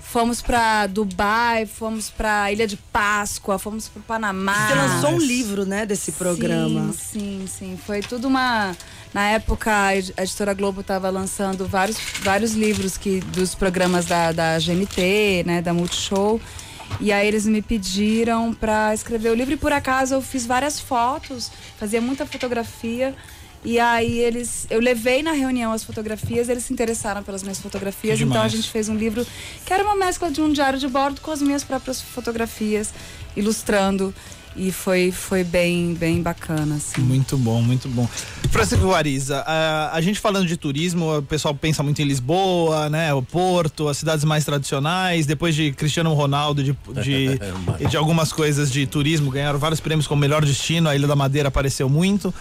[0.00, 4.68] fomos pra Dubai, fomos pra Ilha de Páscoa, fomos pro Panamá.
[4.68, 6.92] Você lançou um livro, né, desse programa.
[6.92, 7.78] Sim, sim, sim.
[7.84, 8.74] Foi tudo uma.
[9.12, 14.58] Na época, a editora Globo estava lançando vários, vários livros que, dos programas da, da
[14.58, 16.40] GNT, né, da Multishow.
[17.00, 20.80] E aí eles me pediram para escrever o livro e por acaso eu fiz várias
[20.80, 23.14] fotos, fazia muita fotografia.
[23.64, 28.20] E aí eles, eu levei na reunião as fotografias, eles se interessaram pelas minhas fotografias,
[28.20, 29.26] então a gente fez um livro
[29.66, 32.92] que era uma mescla de um diário de bordo com as minhas próprias fotografias,
[33.36, 34.14] ilustrando.
[34.56, 37.00] E foi, foi bem, bem bacana, assim.
[37.00, 38.08] Muito bom, muito bom.
[38.50, 43.14] Francisco Guariza, a, a gente falando de turismo, o pessoal pensa muito em Lisboa, né?
[43.14, 47.38] O Porto, as cidades mais tradicionais, depois de Cristiano Ronaldo, de, de,
[47.78, 51.14] e de algumas coisas de turismo, ganharam vários prêmios como melhor destino, a Ilha da
[51.14, 52.34] Madeira apareceu muito.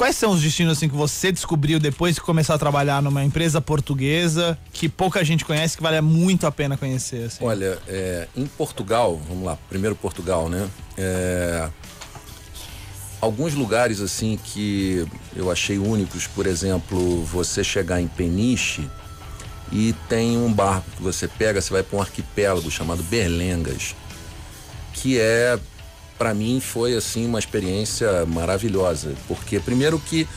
[0.00, 3.60] Quais são os destinos assim que você descobriu depois de começar a trabalhar numa empresa
[3.60, 7.26] portuguesa que pouca gente conhece, que vale muito a pena conhecer?
[7.26, 7.44] Assim?
[7.44, 10.70] Olha, é, em Portugal, vamos lá, primeiro Portugal, né?
[10.96, 11.68] É,
[13.20, 18.88] alguns lugares assim que eu achei únicos, por exemplo, você chegar em Peniche
[19.70, 23.94] e tem um barco que você pega, você vai para um arquipélago chamado Berlengas,
[24.94, 25.58] que é
[26.20, 30.28] para mim foi assim uma experiência maravilhosa, porque primeiro que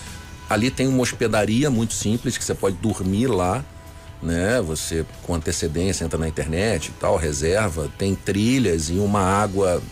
[0.50, 3.62] ali tem uma hospedaria muito simples que você pode dormir lá,
[4.22, 4.62] né?
[4.62, 9.84] Você com antecedência entra na internet e tal, reserva, tem trilhas e uma água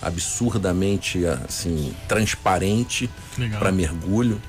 [0.00, 3.10] absurdamente assim transparente
[3.58, 4.40] para mergulho.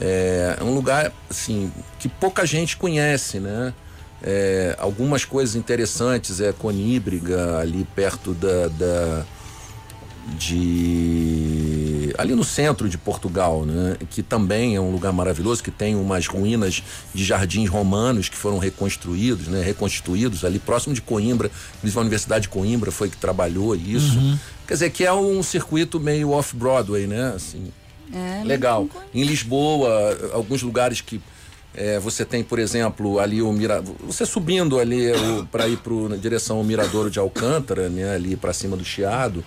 [0.00, 3.74] É um lugar assim que pouca gente conhece, né?
[4.22, 9.26] É, algumas coisas interessantes é Coníbriga ali perto da, da
[10.38, 13.96] de ali no centro de Portugal, né?
[14.10, 18.58] Que também é um lugar maravilhoso, que tem umas ruínas de jardins romanos que foram
[18.58, 19.62] reconstruídos, né?
[19.62, 24.18] Reconstituídos ali próximo de Coimbra, inclusive a Universidade de Coimbra foi que trabalhou isso.
[24.66, 27.32] Quer dizer, que é um circuito meio off-Broadway, né?
[27.34, 27.72] Assim,
[28.12, 28.88] É, Legal.
[29.14, 29.90] Em Lisboa,
[30.32, 31.20] alguns lugares que
[31.74, 33.82] é, você tem, por exemplo, ali o Mira...
[34.06, 35.06] Você subindo ali
[35.50, 38.14] para ir pro, na direção ao Miradouro de Alcântara, né?
[38.14, 39.42] Ali para cima do Chiado.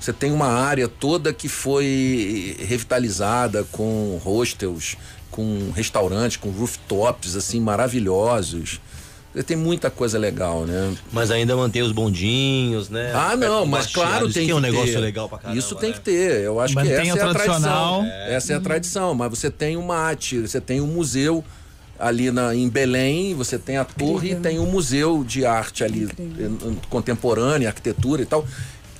[0.00, 4.96] Você tem uma área toda que foi revitalizada com hostels,
[5.30, 8.80] com restaurantes, com rooftops assim maravilhosos.
[9.46, 10.92] Tem muita coisa legal, né?
[11.12, 13.12] Mas ainda mantém os bondinhos, né?
[13.14, 14.72] Ah, não, mas claro tem que é um ter.
[14.72, 15.56] negócio legal pra caramba.
[15.56, 15.94] Isso tem né?
[15.94, 16.40] que ter.
[16.40, 18.00] Eu acho Mantém que essa o é a tradicional.
[18.00, 18.22] tradição.
[18.26, 21.44] Essa é a tradição, mas você tem o mate, você tem um museu
[21.96, 26.08] ali na, em Belém, você tem a torre e tem um museu de arte ali
[26.10, 28.44] eh, contemporânea, arquitetura e tal.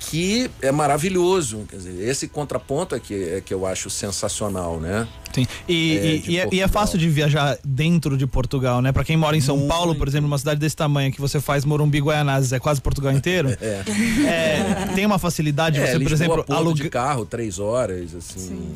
[0.09, 1.63] Que é maravilhoso.
[1.69, 5.07] Quer dizer, esse contraponto é que, é que eu acho sensacional, né?
[5.33, 5.45] Sim.
[5.69, 8.91] E, É, e- e é, e é fácil de viajar dentro de Portugal, né?
[8.91, 11.63] Pra quem mora em São Paulo, por exemplo, uma cidade desse tamanho, que você faz
[11.63, 13.49] Morumbi Guaianazes, é quase Portugal inteiro.
[13.61, 13.83] É.
[14.27, 18.15] É, tem uma facilidade, É, você, por Lisboa, exemplo, Porto aluga, de carro, três horas,
[18.15, 18.73] assim.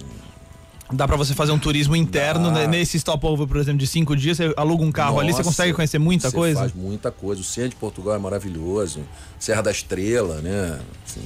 [0.91, 2.67] Dá pra você fazer um turismo interno, né?
[2.67, 5.73] nesse stopover, por exemplo, de cinco dias, você aluga um carro ali, você Nossa, consegue
[5.73, 6.59] conhecer muita você coisa.
[6.59, 7.41] faz muita coisa.
[7.41, 9.01] O centro de Portugal é maravilhoso.
[9.39, 10.79] Serra da Estrela, né?
[11.05, 11.21] Assim,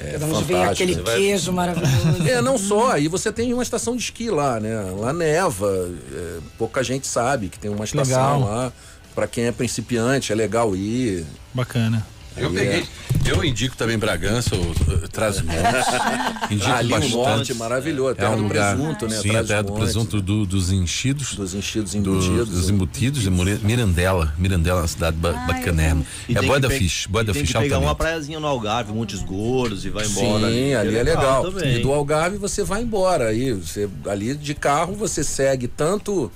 [0.00, 0.70] é De onde vem fantástico.
[0.90, 2.28] aquele vai- queijo maravilhoso.
[2.28, 2.92] É, não só.
[2.92, 4.74] Aí você tem uma estação de esqui lá, né?
[4.96, 5.66] Lá neva.
[6.12, 8.40] é, pouca gente sabe que tem uma estação Legal.
[8.40, 8.72] lá.
[9.14, 11.26] Pra quem é principiante, é legal ir.
[11.52, 12.06] Bacana.
[12.40, 12.80] Eu peguei.
[12.80, 15.60] é- Eu indico também Bragança, o, o Trás-Montes.
[16.50, 17.14] indico Ali o bastante.
[17.16, 18.10] norte, maravilhoso.
[18.12, 18.74] É Terra um do lugar.
[18.76, 19.16] presunto, né?
[19.16, 21.34] Sim, a Trás terra do presunto do- dos enchidos.
[21.34, 22.48] Dos enchidos do- embutidos.
[22.48, 24.32] dos embutidos de More- Mirandela.
[24.38, 26.04] Mirandela é uma cidade ba bacanérrima.
[26.28, 27.78] E É tem boa que da pe- fish, boa e da tem fish que pegar
[27.80, 30.48] uma praiazinha no Algarve, Montes Gordos e vai embora.
[30.48, 31.44] Sim, ali é legal.
[31.64, 33.28] E do Algarve você vai embora.
[33.28, 36.30] Aí, você, ali de carro você segue tanto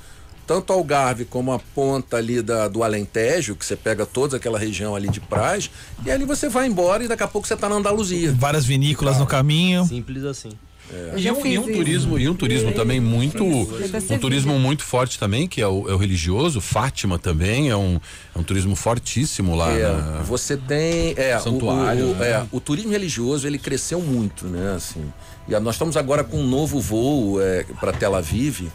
[0.46, 4.94] tanto Algarve como a ponta ali da, do Alentejo, que você pega toda aquela região
[4.96, 5.70] ali de praias,
[6.04, 8.32] e ali você vai embora e daqui a pouco você tá na Andaluzia.
[8.32, 9.84] Várias vinícolas no caminho.
[9.86, 10.50] Simples assim.
[10.90, 15.18] Eu E um, e um turismo, e um turismo também muito, um turismo muito forte
[15.18, 17.98] também, que é o, é o religioso, Fátima também, é um,
[18.34, 19.72] é um turismo fortíssimo lá.
[19.72, 22.28] É, na- você tem é, o- Santuário, o, o- né?
[22.28, 24.74] é, o turismo religioso ele cresceu muito, né?
[24.76, 25.00] Assim,
[25.48, 28.68] e a- nós estamos agora com um novo voo é, para Tel Aviv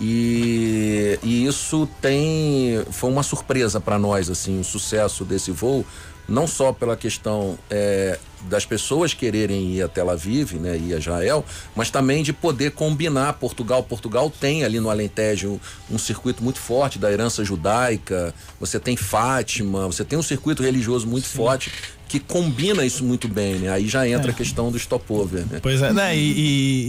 [0.00, 5.84] e, e isso tem foi uma surpresa para nós assim o sucesso desse voo
[6.28, 10.98] não só pela questão é, das pessoas quererem ir a Tel Aviv, né, ir a
[10.98, 13.82] Israel, mas também de poder combinar Portugal.
[13.82, 18.34] Portugal tem ali no Alentejo um circuito muito forte da herança judaica.
[18.60, 21.72] Você tem Fátima, você tem um circuito religioso muito forte
[22.12, 23.70] que combina isso muito bem, né?
[23.70, 25.60] Aí já entra a questão do stopover, né?
[25.62, 26.14] Pois é, né?
[26.14, 26.20] E,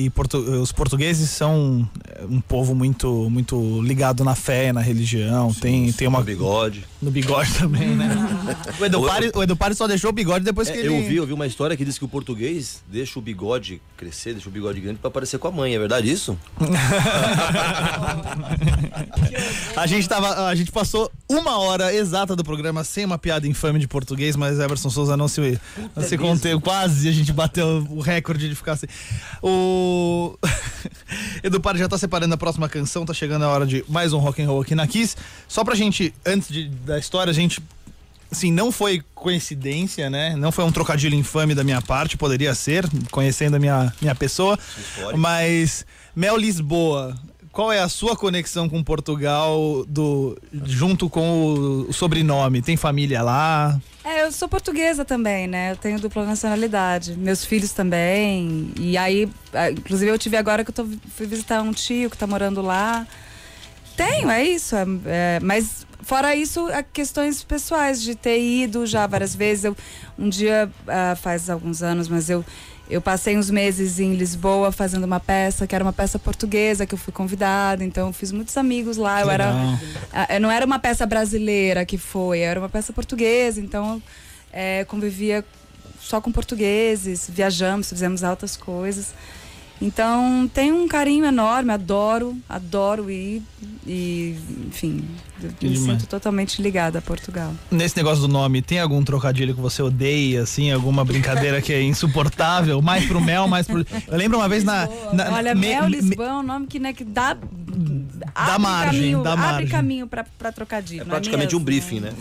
[0.02, 4.82] e- e portu- os portugueses são é, um povo muito, muito ligado na fé, na
[4.82, 5.54] religião.
[5.54, 6.20] tem, tem uma.
[6.20, 6.84] No bigode.
[7.02, 8.10] No bigode também, né?
[8.78, 10.88] o, Edu Pari, o Edu Pari só deixou o bigode depois que É, ele.
[10.90, 14.34] eu vi, eu vi uma história que diz que o português deixa o bigode crescer,
[14.34, 15.74] deixa o bigode grande pra parecer com a mãe.
[15.74, 16.38] É verdade isso?
[19.76, 20.48] A gente tava.
[20.48, 24.60] A gente passou uma hora exata do programa sem uma piada infame de português, mas
[24.60, 25.60] Emerson Souza não se,
[25.96, 26.60] não se conteve.
[26.62, 28.88] Quase a gente bateu o recorde de ficar assim.
[29.42, 30.38] O.
[31.44, 34.18] Edu Pari já tá separando a próxima canção, tá chegando a hora de mais um
[34.20, 35.16] rock and roll aqui na Kiss.
[35.48, 37.62] Só pra gente, antes de- da história, a gente.
[38.32, 40.36] Assim, não foi coincidência, né?
[40.36, 44.58] Não foi um trocadilho infame da minha parte, poderia ser, conhecendo a minha, minha pessoa.
[44.76, 45.20] Histórico.
[45.20, 45.86] Mas,
[46.16, 47.16] Mel Lisboa,
[47.54, 50.36] qual é a sua conexão com Portugal do,
[50.66, 52.64] junto com o, sobrenome?
[52.64, 53.80] Tem família lá?
[54.04, 55.72] É, eu sou portuguesa também, né?
[55.72, 57.16] Eu tenho dupla nacionalidade.
[57.16, 58.72] Meus filhos também.
[58.80, 62.18] E aí, ah, inclusive eu tive agora que eu tô, fui visitar um tio que
[62.18, 63.06] tá morando lá.
[63.96, 64.76] Tenho, é isso.
[64.76, 69.66] é- é, mas fora isso, há questões pessoais de ter ido já várias vezes.
[69.66, 69.78] Eu,
[70.18, 72.44] um dia, ah, faz alguns anos, mas eu,
[72.90, 76.94] eu passei uns meses em Lisboa fazendo uma peça, que era uma peça portuguesa, que
[76.94, 77.84] eu fui convidada.
[77.84, 79.22] Então, eu fiz muitos amigos lá.
[79.22, 79.80] Eu era Legal.
[80.12, 84.02] ah, não era uma peça brasileira que foi, era uma peça portuguesa, então
[84.52, 85.44] é, convivia
[86.00, 89.14] só com portugueses, viajamos, fizemos altas coisas.
[89.82, 93.42] Então tem um carinho enorme, adoro, adoro ir
[93.86, 94.36] e,
[94.68, 95.04] enfim,
[95.42, 95.80] me demais.
[96.02, 97.54] sinto totalmente ligada a Portugal.
[97.70, 100.72] Nesse negócio do nome, tem algum trocadilho que você odeia, assim?
[100.72, 102.82] Alguma brincadeira que é insuportável?
[102.82, 103.86] Mais pro Mel, mais pro.
[104.08, 104.88] Eu lembro uma vez na.
[105.12, 107.36] na- Olha, me- Mel me- Lisboa é um nome que, né, que dá.
[108.36, 109.68] abre margem, caminho, dá Abre margem.
[109.68, 111.02] caminho pra, pra trocadilho.
[111.02, 111.66] É não praticamente um mesmo?
[111.66, 112.14] briefing, né?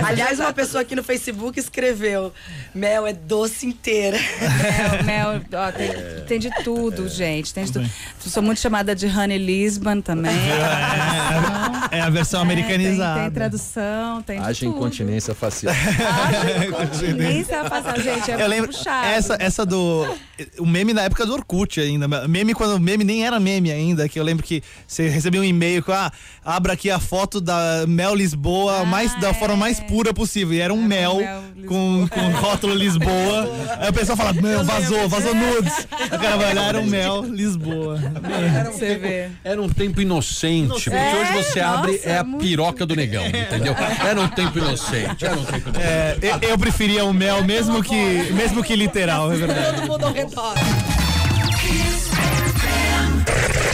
[0.00, 2.32] É, Aliás, uma pessoa aqui no Facebook escreveu:
[2.74, 4.18] Mel é doce inteira.
[5.04, 5.90] Mel, mel, ó, tem,
[6.26, 7.52] tem de tudo, gente.
[7.54, 7.88] Tem tudo.
[8.20, 10.32] Sou muito chamada de Honey Lisbon também.
[11.90, 13.14] É a versão É, americanizada.
[13.14, 14.76] Tem, tem tradução, tem Haja tudo.
[14.76, 15.72] incontinência facial.
[15.74, 18.30] Haja incontinência facial, gente.
[18.32, 19.06] É Eu lembro puxado.
[19.06, 20.04] essa, essa do.
[20.58, 22.06] O meme na época do Orkut ainda.
[22.28, 24.08] Meme quando o meme nem era meme ainda.
[24.08, 26.10] Que eu lembro que você recebia um e-mail com, ah,
[26.44, 29.34] abra aqui a foto da Mel Lisboa Ah, mais, da é.
[29.34, 30.54] forma mais pura possível.
[30.54, 33.48] E era um Era um mel, mel com, com rótulo Lisboa.
[33.78, 35.86] Aí o pessoal fala, meu, vazou, vazou nudes.
[36.06, 38.00] O cara vai olhar, era um mel Lisboa.
[38.72, 39.28] Você vê.
[39.44, 42.42] Era um tempo inocente, porque É, hoje você abre, nossa, é a muito.
[42.42, 43.74] piroca do negão, entendeu?
[44.06, 45.84] Era um tempo inocente, era um tempo inocente.
[45.86, 49.82] É, eu, eu preferia o mel, mesmo que, mesmo que literal, é verdade.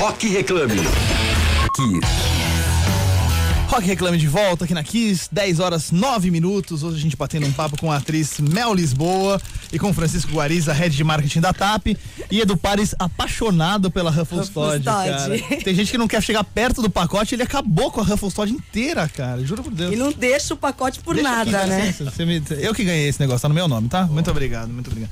[0.00, 0.84] Rock Reclame.
[1.76, 2.49] Kiss.
[3.70, 6.82] Rock Reclame de volta aqui na Kiss, 10 horas 9 minutos.
[6.82, 9.40] Hoje a gente batendo um papo com a atriz Mel Lisboa.
[9.72, 11.96] e com Francisco Guariza, head de marketing da TAP,
[12.28, 15.38] e Edu Pares, apaixonado pela Ruffles Todd, cara.
[15.62, 18.50] Tem gente que não quer chegar perto do pacote, ele acabou com a Ruffles Todd
[18.52, 19.92] inteira, cara, juro por Deus.
[19.92, 21.92] E não deixa o pacote por Deixa nada, aqui, né?
[21.96, 24.02] você me- eu que ganhei esse negócio, tá no meu nome, tá?
[24.06, 25.10] Muito obrigado, muito obrigado.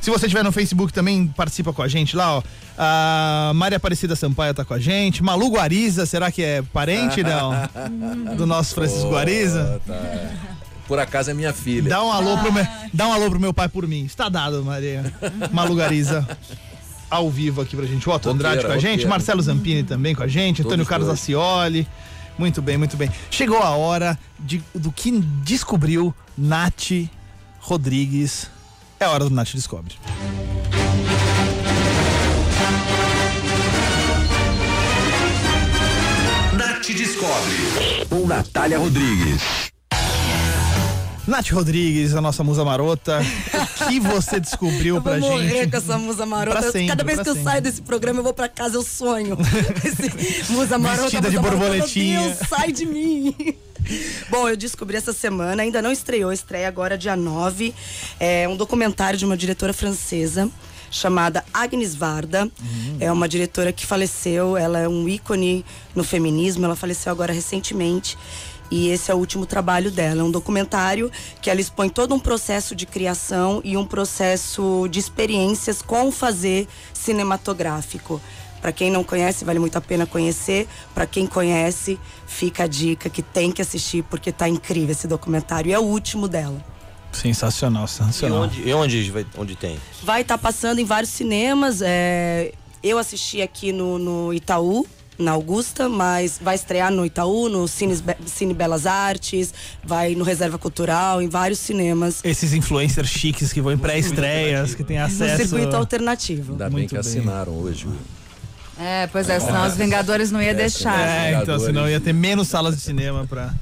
[0.00, 2.42] Se você estiver no Facebook também, participa com a gente lá, ó.
[2.82, 5.22] A Maria Aparecida Sampaio tá com a gente.
[5.22, 7.52] Malu Guariza, será que é parente, não?
[8.36, 9.80] Do nosso Francisco Guariza?
[9.86, 10.00] Tá.
[10.88, 11.88] Por acaso é minha filha.
[11.88, 14.04] Dá um alô pro meu, dá um alô pro meu pai por mim.
[14.04, 15.12] Está dado, Maria.
[15.52, 16.26] Malu Gariza.
[17.08, 18.08] Ao vivo aqui pra gente.
[18.08, 19.06] O Otto Andrade com a gente.
[19.06, 21.20] Marcelo Zampini também com a gente, Antônio Todos Carlos dois.
[21.20, 21.86] Acioli.
[22.38, 23.10] Muito bem, muito bem.
[23.30, 25.10] Chegou a hora de, do que
[25.44, 26.90] descobriu Nath
[27.60, 28.48] Rodrigues.
[28.98, 29.94] É a hora do Nath Descobre.
[37.20, 38.06] Descobre.
[38.08, 39.42] Com Natália Rodrigues.
[41.26, 43.20] Nath Rodrigues, a nossa musa marota.
[43.20, 45.70] O que você descobriu Eu vou pra morrer gente?
[45.70, 46.58] com essa musa marota.
[46.58, 47.50] Pra sempre, Cada vez pra que eu sempre.
[47.50, 49.36] saio desse programa, eu vou pra casa, eu sonho.
[49.84, 52.20] Esse musa marota, Vestida de musa marota, borboletinha.
[52.20, 53.36] Meu Deus, sai de mim.
[54.30, 57.74] Bom, eu descobri essa semana, ainda não estreou, estreia agora dia 9.
[58.18, 60.50] É um documentário de uma diretora francesa
[60.90, 62.44] chamada Agnes Varda.
[62.44, 62.96] Hum.
[62.98, 65.64] É uma diretora que faleceu, ela é um ícone
[65.94, 68.18] no feminismo, ela faleceu agora recentemente.
[68.70, 70.20] E esse é o último trabalho dela.
[70.20, 71.10] É um documentário
[71.42, 76.68] que ela expõe todo um processo de criação e um processo de experiências com fazer
[76.94, 78.20] cinematográfico.
[78.60, 80.68] Para quem não conhece, vale muito a pena conhecer.
[80.94, 85.70] Para quem conhece, fica a dica que tem que assistir porque tá incrível esse documentário.
[85.70, 86.62] E é o último dela.
[87.12, 88.42] Sensacional, E sensacional.
[88.42, 89.76] onde, e onde, vai- onde tem?
[90.02, 91.80] Vai estar passando em vários cinemas.
[91.82, 92.52] é,
[92.82, 94.86] Eu assisti aqui no, no Itaú,
[95.18, 97.94] na Augusta, mas vai estrear no Itaú, no Cine,
[98.24, 99.52] Cine Belas Artes,
[99.84, 102.20] vai no Reserva Cultural, em vários cinemas.
[102.24, 105.48] Esses influencers chiques que vão em pré-estreias, que têm No acesso.
[105.48, 106.52] circuito alternativo.
[106.52, 107.00] Ainda bem Muito que bem.
[107.00, 107.86] assinaram hoje.
[108.78, 110.98] É, pois é, senão os Vingadores não ia deixar.
[111.06, 113.52] É, então senão ia ter menos salas de cinema para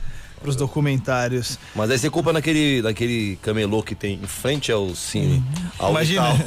[0.44, 1.58] os documentários.
[1.74, 5.42] Mas aí você culpa naquele, naquele camelô que tem em frente ao cine.
[5.78, 6.28] Ao Imagina.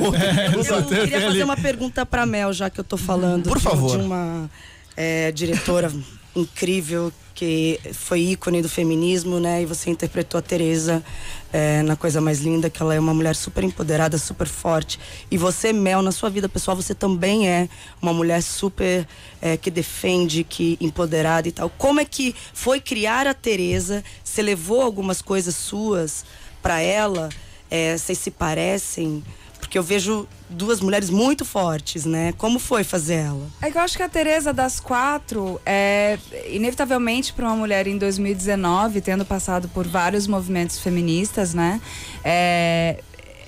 [0.55, 3.97] Eu queria fazer uma pergunta pra Mel, já que eu tô falando Por de, favor.
[3.97, 4.49] de uma
[4.95, 5.91] é, diretora
[6.35, 9.61] incrível que foi ícone do feminismo, né?
[9.61, 11.03] E você interpretou a Teresa
[11.51, 14.99] é, na coisa mais linda, que ela é uma mulher super empoderada, super forte.
[15.29, 17.67] E você, Mel, na sua vida pessoal, você também é
[18.01, 19.07] uma mulher super
[19.41, 21.69] é, que defende, que empoderada e tal.
[21.69, 24.03] Como é que foi criar a Teresa?
[24.23, 26.25] Você levou algumas coisas suas
[26.61, 27.29] pra ela?
[27.69, 29.23] É, vocês se parecem?
[29.71, 32.33] Porque eu vejo duas mulheres muito fortes, né?
[32.37, 33.47] Como foi fazer ela?
[33.61, 36.19] É que eu acho que a Tereza das quatro é
[36.49, 41.79] inevitavelmente para uma mulher em 2019, tendo passado por vários movimentos feministas, né?
[42.21, 43.01] É,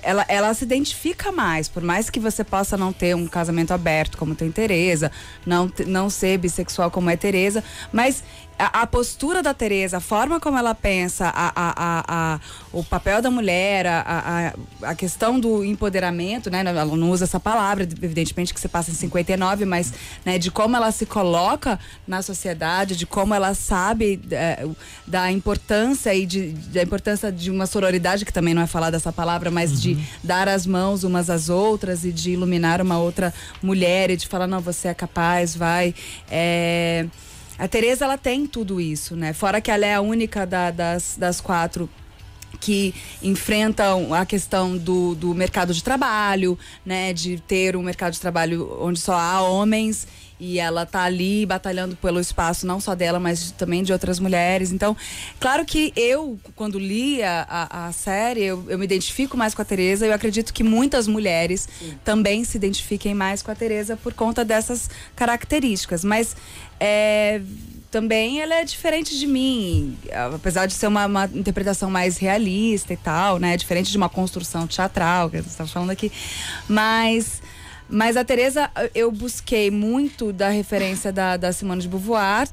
[0.04, 4.16] ela, ela se identifica mais, por mais que você possa não ter um casamento aberto
[4.18, 5.10] como tem Tereza,
[5.44, 8.22] não, não ser bissexual como é Tereza, mas
[8.58, 12.40] a, a postura da Tereza, a forma como ela pensa, a, a, a,
[12.72, 16.60] o papel da mulher, a, a, questão do empoderamento, né?
[16.60, 19.92] Ela não usa essa palavra, evidentemente que você passa em 59, mas
[20.24, 24.66] né, de como ela se coloca na sociedade, de como ela sabe é,
[25.06, 29.12] da importância e de, da importância de uma sororidade, que também não é falar dessa
[29.12, 34.10] palavra, mas de dar as mãos umas às outras e de iluminar uma outra mulher
[34.10, 35.94] e de falar, não, você é capaz, vai.
[36.30, 37.06] É,
[37.58, 39.32] a Tereza, ela tem tudo isso, né?
[39.32, 41.88] Fora que ela é a única da- das, das quatro
[42.60, 47.12] que enfrentam a questão do, do mercado de trabalho, né?
[47.12, 50.06] De ter um mercado de trabalho onde só há homens
[50.38, 54.72] e ela tá ali batalhando pelo espaço não só dela, mas também de outras mulheres.
[54.72, 54.96] Então,
[55.38, 59.62] claro que eu, quando li a, a, a série, eu, eu me identifico mais com
[59.62, 60.06] a Tereza.
[60.06, 61.68] Eu acredito que muitas mulheres
[62.04, 66.04] também se identifiquem mais com a Tereza por conta dessas características.
[66.04, 66.36] Mas
[66.80, 67.40] é,
[67.94, 69.96] também ela é diferente de mim,
[70.34, 73.56] apesar de ser uma, uma interpretação mais realista e tal, né?
[73.56, 76.10] Diferente de uma construção teatral que você está falando aqui.
[76.68, 77.40] Mas,
[77.88, 82.48] mas a Tereza, eu busquei muito da referência da, da Simone de Beauvoir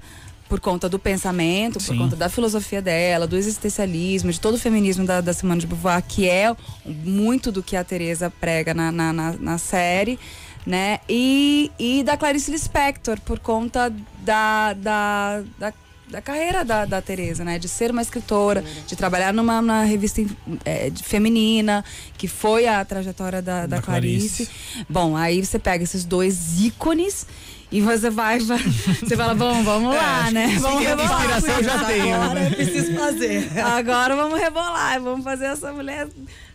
[0.52, 1.98] por conta do pensamento, por Sim.
[1.98, 6.04] conta da filosofia dela, do existencialismo, de todo o feminismo da, da Simone de Beauvoir,
[6.06, 6.54] que é
[6.86, 10.20] muito do que a Tereza prega na, na, na, na série,
[10.66, 11.00] né?
[11.08, 15.74] E, e da Clarice Lispector, por conta da, da, da,
[16.12, 17.58] da carreira da, da Tereza, né?
[17.58, 21.84] De ser uma escritora, de trabalhar numa, numa revista de- feminina,
[22.18, 24.46] que foi a trajetória da, da, Da Clarice.
[24.46, 24.86] Clarice.
[24.90, 27.26] Bom, aí você pega esses dois ícones
[27.72, 30.58] e você vai, você fala, bom, vamos lá, né?
[30.60, 31.22] Vamos rebolar.
[31.22, 32.16] inspiração eu já tenho.
[32.22, 33.50] Agora eu preciso fazer.
[33.64, 36.08] Agora vamos rebolar, vamos fazer essa mulher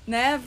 [0.06, 0.40] né,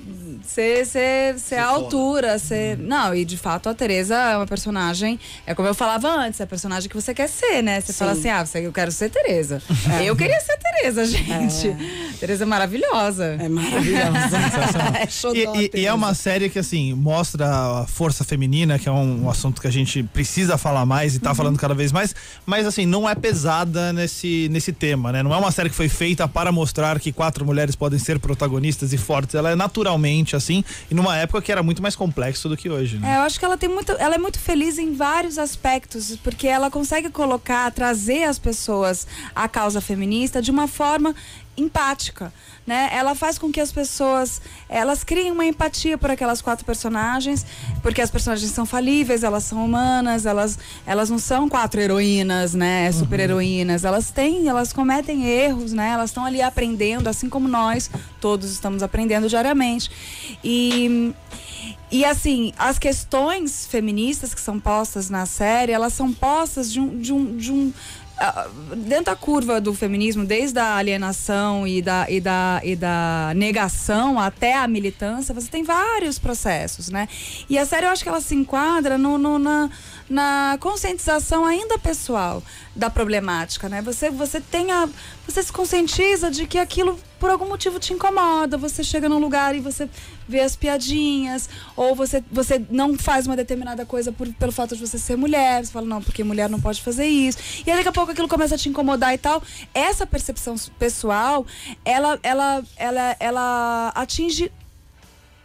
[0.48, 2.78] ser, ser, ser a altura, ser...
[2.78, 6.44] Não, e de fato a Tereza é uma personagem, é como eu falava antes, é
[6.44, 7.82] a personagem que você quer ser, né?
[7.82, 9.62] Você fala assim, ah, você, eu quero ser Tereza.
[10.04, 11.76] Eu queria ser Tereza, gente.
[12.20, 13.36] Tereza é maravilhosa.
[13.40, 14.38] É maravilhosa.
[15.02, 17.46] É xodó, E, e- e é uma série que, assim, mostra
[17.82, 21.20] a força feminina, que é um, um assunto que a gente precisa falar mais e
[21.20, 25.22] tá falando cada vez mais, mas, assim, não é pesada nesse, nesse tema, né?
[25.24, 28.94] Não é uma série que foi feita para mostrar que quatro mulheres podem ser protagonistas
[28.94, 29.36] e fortes.
[29.36, 32.98] Ela é naturalmente, assim, e numa época que era muito mais complexo do que hoje,
[32.98, 33.14] né?
[33.14, 36.48] É, eu acho que ela tem muito, ela é muito feliz em vários aspectos, porque
[36.48, 41.16] ela consegue colocar, trazer as pessoas à causa feminista de uma forma
[41.58, 42.34] empática,
[42.70, 42.88] né?
[42.94, 44.40] Ela faz com que as pessoas,
[44.70, 47.44] elas criem uma empatia por aquelas quatro personagens,
[47.82, 52.92] porque as personagens são falíveis, elas são humanas, elas, elas não são quatro heroínas, né?
[52.92, 55.90] Super heroínas, elas têm, elas cometem erros, né?
[55.90, 57.90] Elas estão ali aprendendo, assim como nós,
[58.22, 59.90] todos estamos aprendendo diariamente.
[60.44, 61.12] E
[61.92, 67.00] e assim, as questões feministas que são postas na série, elas são postas de um.
[67.00, 67.74] De um, de um
[68.76, 74.20] dentro da curva do feminismo, desde a alienação e da, e, da, e da negação
[74.20, 77.08] até a militância, você tem vários processos, né?
[77.50, 79.70] E a série eu acho que ela se enquadra no, no- na,
[80.10, 82.42] na conscientização ainda pessoal
[82.76, 83.82] da problemática, né?
[83.82, 84.90] Você, você tem a.
[85.28, 88.58] Você se conscientiza de que aquilo por algum motivo te incomoda.
[88.58, 89.88] Você chega num lugar e você
[90.28, 94.86] vê as piadinhas, ou você, você não faz uma determinada coisa por, pelo fato de
[94.86, 95.64] você ser mulher.
[95.64, 97.38] Você fala, não, porque mulher não pode fazer isso.
[97.66, 99.44] E aí daqui a pouco aquilo começa a te incomodar e tal.
[99.74, 101.46] Essa percepção pessoal,
[101.84, 104.52] ela, ela, ela, ela atinge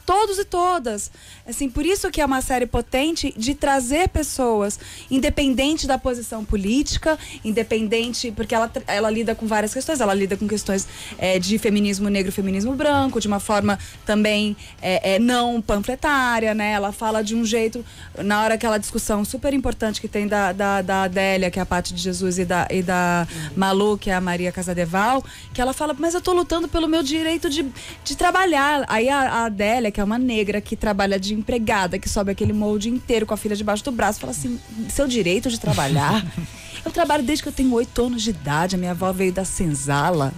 [0.04, 1.10] todos e todas.
[1.46, 4.78] Assim, por isso que é uma série potente de trazer pessoas,
[5.10, 10.00] independente da posição política, independente, porque ela, ela lida com várias questões.
[10.00, 10.86] Ela lida com questões
[11.18, 16.72] eh, de feminismo negro, feminismo branco, de uma forma também eh, eh, não panfletária, né?
[16.72, 17.84] Ela fala de um jeito,
[18.18, 21.66] na hora aquela discussão super importante que tem da, da, da Adélia, que é a
[21.66, 23.26] parte de Jesus, e da, e da
[23.56, 27.02] Malu, que é a Maria Casadeval, que ela fala, mas eu tô lutando pelo meu
[27.02, 27.66] direito de,
[28.04, 28.84] de trabalhar.
[28.88, 32.52] Aí a, a Adélia, que é uma negra que trabalha de empregada, que sobe aquele
[32.52, 36.22] molde inteiro com a filha debaixo do braço, fala assim: seu direito de trabalhar?
[36.84, 39.42] Eu trabalho desde que eu tenho oito anos de idade, a minha avó veio da
[39.42, 40.34] senzala.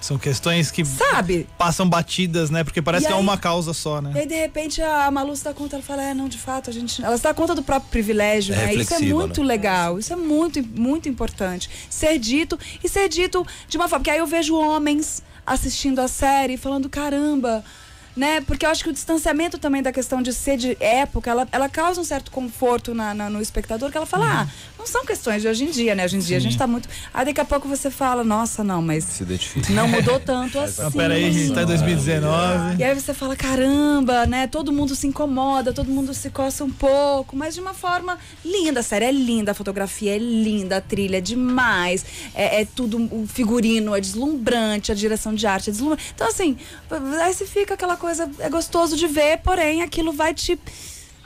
[0.00, 1.46] São questões que Sabe?
[1.58, 2.62] passam batidas, né?
[2.64, 4.12] Porque parece E que é aí- uma causa só, E né?
[4.14, 6.72] aí, de repente, a Malu se dá conta, ela fala, é, não, de fato, a
[6.72, 7.04] gente.
[7.04, 8.62] Ela se dá conta do próprio privilégio, É né?
[8.74, 9.46] Isso é reflexiva, muito né?
[9.46, 11.68] legal, isso é muito, muito importante.
[11.90, 14.00] Ser dito e ser dito de uma forma.
[14.00, 17.62] Porque aí eu vejo homens assistindo a série e falando, caramba.
[18.16, 18.40] Né?
[18.40, 21.68] Porque eu acho que o distanciamento também da questão de ser de época, ela, ela
[21.68, 24.48] causa um certo conforto na, na- no espectador, que ela fala, ah,
[24.86, 26.04] não são questões de hoje em dia, né?
[26.04, 26.88] Hoje em dia a gente tá muito.
[27.12, 29.72] Aí daqui a pouco você fala, nossa, não, mas Se identifica.
[29.72, 30.82] não mudou tanto assim.
[30.82, 32.76] Mas peraí, a gente tá em 2019.
[32.78, 34.46] E aí você fala, caramba, né?
[34.46, 38.78] Todo mundo se incomoda, todo mundo se coça um pouco, mas de uma forma linda.
[38.78, 42.04] A série é linda, a fotografia é linda, a trilha é demais.
[42.32, 46.12] É, é tudo, o figurino é deslumbrante, a direção de arte é deslumbrante.
[46.14, 46.56] Então, assim,
[47.22, 50.56] aí você fica aquela coisa, é gostoso de ver, porém aquilo vai te.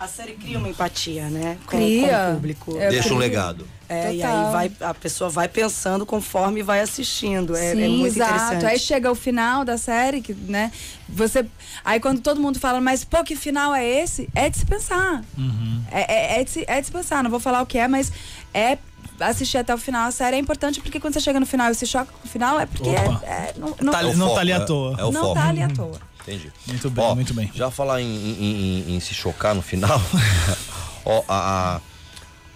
[0.01, 1.59] A série cria uma empatia, né?
[1.67, 2.09] Com, Cria.
[2.09, 2.79] com o público.
[2.81, 3.67] É, Deixa um legado.
[3.87, 7.55] É, e aí vai, a pessoa vai pensando conforme vai assistindo.
[7.55, 8.33] É, Sim, é muito exato.
[8.35, 8.65] interessante.
[8.67, 10.73] Aí chega o final da série, que, né?
[11.07, 11.45] Você.
[11.85, 14.27] Aí quando todo mundo fala, mas pô, que final é esse?
[14.35, 15.23] É de se pensar.
[15.93, 17.23] É, é, é de se, é de se pensar.
[17.23, 18.11] Não vou falar o que é, mas
[18.55, 18.79] é
[19.21, 20.07] assistir até o final.
[20.09, 22.31] A série é importante porque quando você chega no final e se choca com o
[22.31, 24.57] final, é porque é, é- não, não, Tá É o não foco, tá ali à
[24.57, 24.97] é- toa.
[24.99, 25.35] É o não foco.
[25.35, 26.10] tá ali à toa.
[26.23, 26.53] Entendi.
[26.67, 27.51] Muito bem, Ó, muito bem.
[27.55, 30.01] Já falar em, em- em- em se chocar no final.
[31.05, 31.81] ó, a,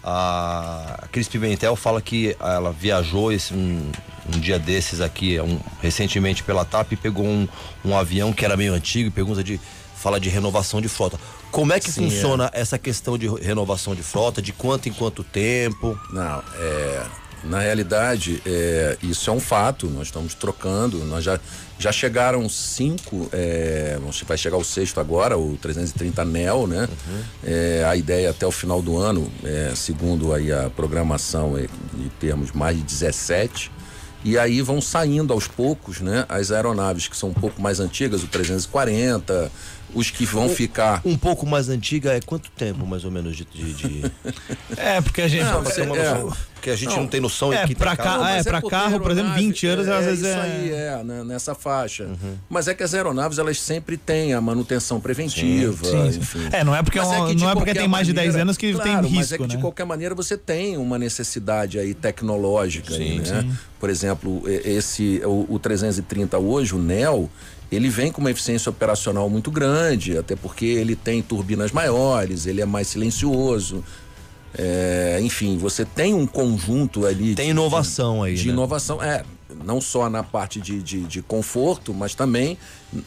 [0.02, 3.90] a, a Cris Pimentel fala que ela viajou esse, um,
[4.34, 7.48] um dia desses aqui, um, recentemente pela TAP, e pegou um,
[7.84, 9.60] um avião que era meio antigo e pergunta de.
[9.96, 11.18] Fala de renovação de frota.
[11.50, 14.42] Como é que Sim, funciona essa questão de renovação de frota?
[14.42, 15.98] De quanto em quanto tempo?
[16.12, 17.06] Não, é,
[17.44, 21.38] na realidade, é, isso é um fato, nós estamos trocando, nós já,
[21.78, 26.88] já chegaram cinco, é, vai chegar o sexto agora, o 330 NEL, né?
[27.42, 31.62] É, a ideia é até o final do ano, é, segundo aí a programação, é,
[31.94, 33.70] de termos mais de 17,
[34.24, 36.24] e aí vão saindo aos poucos, né?
[36.30, 39.52] As aeronaves que são um pouco mais antigas, o 340,
[39.94, 43.44] os que vão ficar Um pouco mais antiga é quanto tempo, mais ou menos, de.
[43.44, 44.02] de, de...
[44.76, 45.44] É, porque a gente.
[45.44, 45.84] Não, uma é.
[45.86, 48.60] noção, Porque a gente não, tem noção É, aqui pra carro, ah, é, mas pra
[48.62, 52.08] carro, por exemplo, aeronave, 20 anos, às vezes isso é- aí, é, né, nessa faixa.
[52.48, 56.18] Mas é que as aeronaves, elas sempre têm a manutenção preventiva, Sim, sim.
[56.20, 56.48] enfim.
[56.50, 58.26] É, não é porque, é um- que de não é porque tem mais de 10
[58.28, 59.62] maneira- anos que claro, tem mas é risco, que de né?
[59.62, 63.56] qualquer maneira você tem uma necessidade aí tecnológica, aí, Sim, né?
[63.78, 67.28] Por exemplo, esse, o, o 330 hoje, o NEL,
[67.74, 72.60] ele vem com uma eficiência operacional muito grande, até porque ele tem turbinas maiores, ele
[72.60, 73.84] é mais silencioso.
[74.56, 77.34] É, enfim, você tem um conjunto ali.
[77.34, 78.34] Tem inovação de, aí.
[78.34, 78.52] De né?
[78.52, 79.24] inovação, é.
[79.64, 82.58] Não só na parte de, de, de conforto, mas também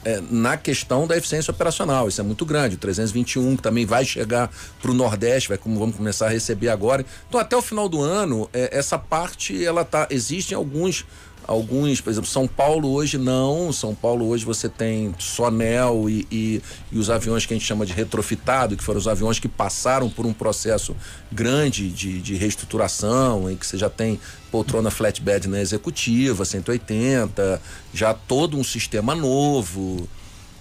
[0.05, 2.07] é, na questão da eficiência operacional.
[2.07, 2.75] Isso é muito grande.
[2.75, 4.49] O 321 que também vai chegar
[4.81, 7.05] para o Nordeste, vai como vamos começar a receber agora.
[7.27, 10.07] Então, até o final do ano, é, essa parte ela tá.
[10.09, 11.05] Existem alguns
[11.45, 13.71] alguns, por exemplo, São Paulo hoje não.
[13.71, 16.61] São Paulo hoje você tem Sonel e, e,
[16.91, 20.09] e, os aviões que a gente chama de retrofitado, que foram os aviões que passaram
[20.09, 20.95] por um processo
[21.31, 24.19] grande de, de reestruturação, em que você já tem
[24.51, 27.61] poltrona flatbed na executiva, 180,
[27.93, 30.07] já todo um sistema novo.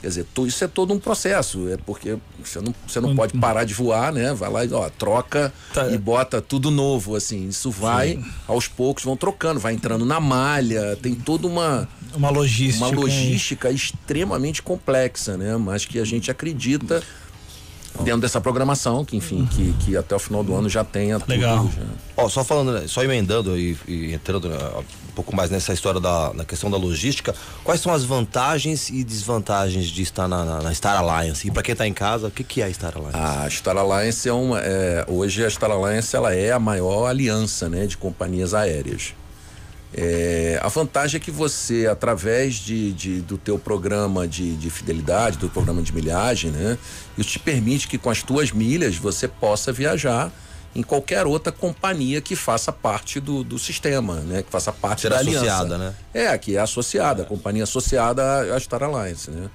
[0.01, 1.69] Quer dizer, isso é todo um processo.
[1.69, 4.33] É porque você não, você não pode parar de voar, né?
[4.35, 5.89] Vai lá e ó, troca tá.
[5.89, 7.49] e bota tudo novo, assim.
[7.49, 8.25] Isso vai, Sim.
[8.47, 11.89] aos poucos, vão trocando, vai entrando na malha, tem toda uma.
[12.15, 12.87] Uma logística.
[12.87, 15.57] Uma logística extremamente complexa, né?
[15.57, 17.03] Mas que a gente acredita
[18.03, 21.65] dentro dessa programação, que enfim, que, que até o final do ano já tenha Legal.
[21.65, 21.73] tudo.
[21.75, 21.83] Já.
[22.17, 24.57] Ó, só falando, só emendando e, e entrando né,
[25.09, 27.35] um pouco mais nessa história da na questão da logística,
[27.65, 31.47] quais são as vantagens e desvantagens de estar na, na, na Star Alliance?
[31.47, 33.17] E para quem está em casa, o que, que é a Star Alliance?
[33.17, 37.69] A Star Alliance é uma, é, hoje a Star Alliance ela é a maior aliança,
[37.69, 39.15] né, de companhias aéreas.
[39.95, 45.39] É, a vantagem é que você, através de, de do teu programa de, de, fidelidade,
[45.39, 46.77] do programa de milhagem, né?
[47.17, 50.31] Isso te permite que com as tuas milhas você possa viajar
[50.75, 54.43] em qualquer outra companhia que faça parte do, do sistema, né?
[54.43, 55.79] Que faça parte Ser da associada, aliança.
[55.79, 55.95] né?
[56.13, 59.49] É, que é associada, a companhia associada à Star Alliance, né?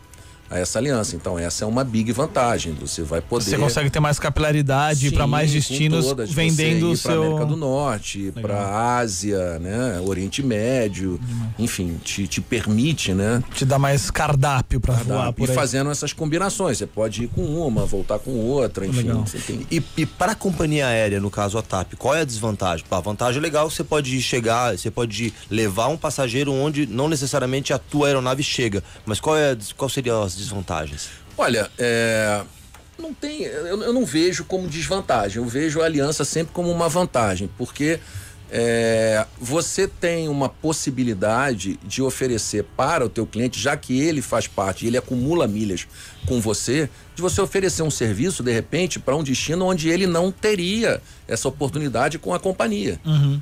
[0.52, 1.16] A essa aliança.
[1.16, 2.74] Então, essa é uma big vantagem.
[2.82, 3.46] Você vai poder.
[3.46, 7.12] Você consegue ter mais capilaridade para mais destinos todas, vendendo o seu.
[7.12, 10.02] Para América do Norte, para Ásia, né?
[10.06, 11.20] Oriente Médio,
[11.58, 13.42] enfim, te, te permite, né?
[13.54, 15.56] Te dá mais cardápio para voar por E aí.
[15.56, 16.78] fazendo essas combinações.
[16.78, 19.24] Você pode ir com uma, voltar com outra, enfim.
[19.48, 19.66] Tem...
[19.72, 22.86] E, e para a companhia aérea, no caso a TAP, qual é a desvantagem?
[22.92, 27.72] A vantagem é legal, você pode chegar, você pode levar um passageiro onde não necessariamente
[27.72, 28.84] a tua aeronave chega.
[29.06, 31.10] Mas qual, é, qual seria as desvantagens?
[31.38, 32.44] Olha, é,
[33.00, 36.88] não tem, eu, eu, não vejo como desvantagem, eu vejo a aliança sempre como uma
[36.88, 38.00] vantagem, porque
[38.52, 44.46] é, você tem uma possibilidade de oferecer para o teu cliente, já que ele faz
[44.46, 45.88] parte, ele acumula milhas
[46.28, 50.32] com você, de você oferecer um serviço de repente para um destino onde ele não
[50.32, 53.00] teria essa oportunidade com a companhia.
[53.06, 53.42] Uhum.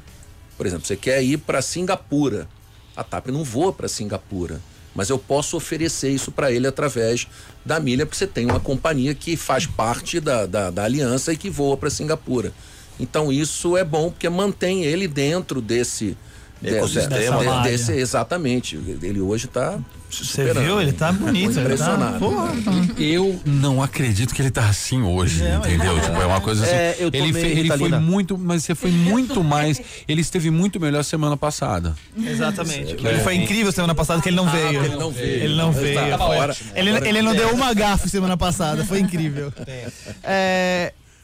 [0.56, 2.47] Por exemplo, você quer ir para Singapura,
[2.95, 4.62] a TAP não voa para Singapura
[5.00, 7.26] mas eu posso oferecer isso para ele através
[7.64, 11.38] da milha, porque você tem uma companhia que faz parte da, da, da aliança e
[11.38, 12.52] que voa para Singapura.
[13.00, 16.18] Então isso é bom porque mantém ele dentro desse
[16.64, 18.76] ecossistema, de, de, desse, exatamente.
[19.01, 19.80] Ele hoje está
[20.10, 20.82] Você viu?
[20.82, 22.26] Ele tá bonito, impressionado.
[22.26, 23.01] Ele tá...
[23.01, 25.97] Eu não acredito que ele tá assim hoje, é, entendeu?
[25.97, 26.74] É, tipo, é uma coisa assim.
[26.74, 29.82] É, ele fe, ele foi muito, mas você foi muito mais.
[30.07, 31.95] Ele esteve muito melhor semana passada.
[32.18, 32.95] Exatamente.
[33.05, 34.84] Ele foi incrível semana passada que ele não ah, veio.
[34.84, 35.43] Ele não veio.
[35.43, 35.99] Ele não veio.
[35.99, 38.84] Ele, agora ele não deu uma gafe semana passada.
[38.84, 39.53] Foi incrível.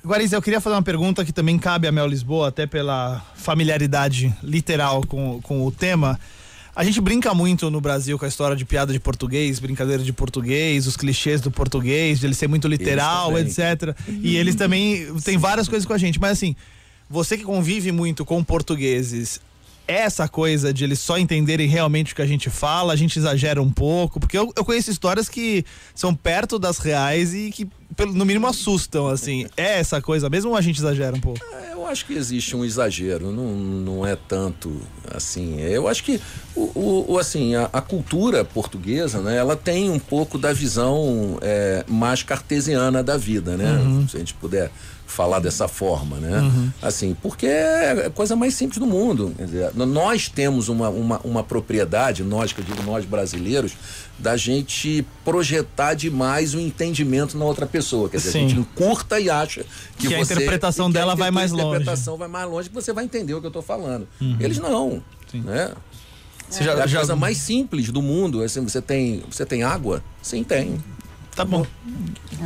[0.05, 4.31] Guariz, eu queria fazer uma pergunta que também cabe a Mel Lisboa, até pela familiaridade
[4.43, 6.19] literal com, com o tema.
[6.75, 10.13] A gente brinca muito no Brasil com a história de piada de português, brincadeira de
[10.13, 13.95] português, os clichês do português, de ele ser muito literal, etc.
[14.07, 16.19] E eles também têm várias coisas com a gente.
[16.19, 16.55] Mas assim,
[17.09, 19.41] você que convive muito com portugueses,
[19.87, 23.61] essa coisa de eles só entenderem realmente o que a gente fala, a gente exagera
[23.61, 27.67] um pouco, porque eu, eu conheço histórias que são perto das reais e que,
[28.13, 29.45] no mínimo, assustam, assim.
[29.57, 31.39] É essa coisa mesmo ou a gente exagera um pouco?
[31.71, 34.81] Eu acho que existe um exagero, não, não é tanto
[35.13, 35.59] assim.
[35.61, 36.19] Eu acho que
[36.55, 41.85] o, o assim, a, a, cultura portuguesa, né, ela tem um pouco da visão é,
[41.87, 43.71] mais cartesiana da vida, né?
[43.73, 44.07] Uhum.
[44.07, 44.71] Se a gente puder
[45.15, 46.39] falar dessa forma, né?
[46.39, 46.71] Uhum.
[46.81, 49.33] Assim, porque é a coisa mais simples do mundo.
[49.37, 53.71] Quer dizer, nós temos uma, uma, uma propriedade, nós, que eu digo nós brasileiros,
[54.19, 58.09] da gente projetar demais o entendimento na outra pessoa.
[58.09, 58.45] Quer dizer, Sim.
[58.45, 59.65] a gente encurta e acha
[59.97, 61.63] que, que você, a interpretação dela a vai mais longe.
[61.63, 64.05] A interpretação vai mais longe que você vai entender o que eu estou falando.
[64.19, 64.35] Uhum.
[64.39, 65.01] Eles não,
[65.31, 65.41] Sim.
[65.41, 65.71] né?
[66.49, 66.97] Você é já, a já...
[66.99, 68.43] coisa mais simples do mundo.
[68.43, 70.03] Assim, você tem, você tem água?
[70.21, 70.83] Sim, tem.
[71.35, 71.65] Tá bom.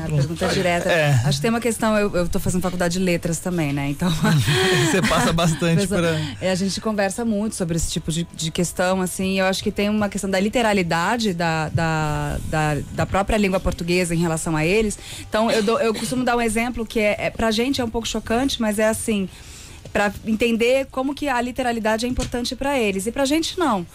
[0.04, 0.90] A pergunta direta.
[0.90, 1.12] É.
[1.26, 3.90] Acho que tem uma questão, eu, tô fazendo faculdade de letras também, né?
[3.90, 4.10] Então.
[4.90, 6.20] Você passa bastante pra...
[6.42, 9.40] é, A gente conversa muito sobre esse tipo de, de questão, assim.
[9.40, 14.16] Eu acho que tem uma questão da literalidade da, da, da, da, própria língua portuguesa
[14.16, 14.98] em relação a eles.
[15.22, 17.90] Então, eu, dou, eu costumo dar um exemplo que é, é, pra gente é um
[17.90, 19.30] pouco chocante, mas é assim.
[19.94, 23.06] para entender como que a literalidade é importante para eles.
[23.06, 23.86] E pra gente não.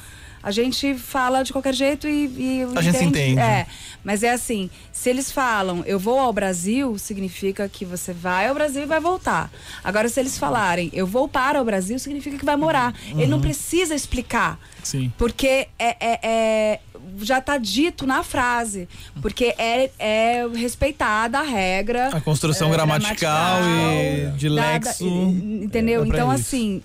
[0.44, 2.26] A gente fala de qualquer jeito e.
[2.26, 3.40] e A gente se entende.
[3.40, 3.66] É.
[4.04, 8.54] Mas é assim, se eles falam, eu vou ao Brasil, significa que você vai ao
[8.54, 9.50] Brasil e vai voltar.
[9.82, 12.94] Agora, se eles falarem, eu vou para o Brasil, significa que vai morar.
[13.12, 14.60] Ele não precisa explicar.
[14.82, 15.10] Sim.
[15.16, 16.80] Porque é, é- é-
[17.18, 18.88] já está dito na frase.
[19.20, 22.08] Porque é, é respeitada a regra.
[22.08, 25.04] A construção é, gramatical e de lexo.
[25.04, 26.02] entendeu?
[26.02, 26.42] é pra então, isso.
[26.42, 26.82] assim,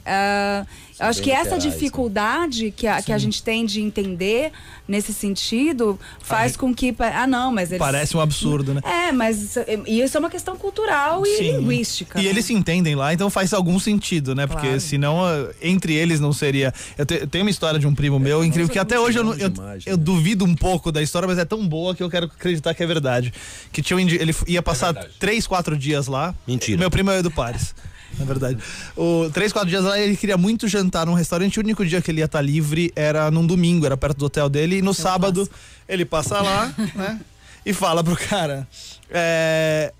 [0.99, 1.71] eu acho que essa literais, né?
[1.71, 4.51] dificuldade que a, que a gente tem de entender
[4.89, 6.93] nesse sentido faz com que.
[6.99, 7.79] Ah, não, mas eles.
[7.79, 8.81] Parece um absurdo, né?
[8.83, 11.57] É, mas isso, e isso é uma questão cultural e Sim.
[11.57, 12.19] linguística.
[12.19, 12.29] E né?
[12.29, 14.47] eles se entendem lá, então faz algum sentido, né?
[14.47, 14.81] Porque Claro.
[14.81, 16.73] senão ah, entre eles não seria.
[16.97, 19.23] Eu, te- eu tenho uma história de um primo meu incrível que até hoje eu,
[19.23, 20.03] não- eu, demais, eu né?
[20.03, 22.87] duvido um pouco da história, mas é tão boa que eu quero acreditar que é
[22.87, 23.31] verdade.
[23.71, 25.13] Que tinha um indi- ele ia passar verdade.
[25.19, 26.33] três, quatro dias lá.
[26.47, 26.77] Mentira.
[26.79, 27.75] Meu primo é o Edu Pares.
[28.17, 28.57] Na verdade.
[28.95, 31.59] O, três, quatro dias lá, ele queria muito jantar num restaurante.
[31.59, 34.49] O único dia que ele ia estar livre era num domingo, era perto do hotel
[34.49, 34.77] dele.
[34.77, 35.49] E no sábado,
[35.87, 37.19] ele passa lá, né?
[37.65, 38.67] E fala pro cara.
[39.09, 39.93] É,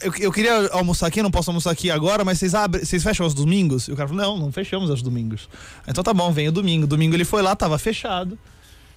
[0.00, 3.24] eu, eu queria almoçar aqui, não posso almoçar aqui agora, mas vocês abrem, vocês fecham
[3.24, 3.88] aos domingos?
[3.88, 5.48] E o cara falou: não, não fechamos aos domingos.
[5.86, 6.86] Então tá bom, vem o domingo.
[6.86, 8.38] Domingo ele foi lá, tava fechado.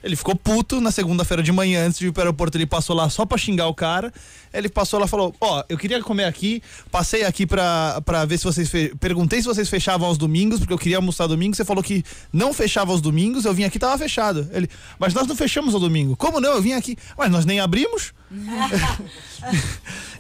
[0.04, 3.10] Ele ficou puto na segunda-feira de manhã, antes de ir pro aeroporto, ele passou lá
[3.10, 4.12] só pra xingar o cara.
[4.54, 8.38] Ele passou lá e falou: Ó, eu queria comer aqui, passei aqui pra, pra ver
[8.38, 8.70] se vocês.
[8.70, 8.94] Fe...
[9.00, 11.56] Perguntei se vocês fechavam aos domingos, porque eu queria almoçar domingo.
[11.56, 14.50] Você falou que não fechava aos domingos, eu vim aqui tava fechado.
[14.52, 14.68] Ele,
[15.00, 16.16] mas nós não fechamos ao domingo.
[16.16, 16.54] Como não?
[16.54, 16.98] Eu vim aqui.
[17.18, 18.14] Mas nós nem abrimos.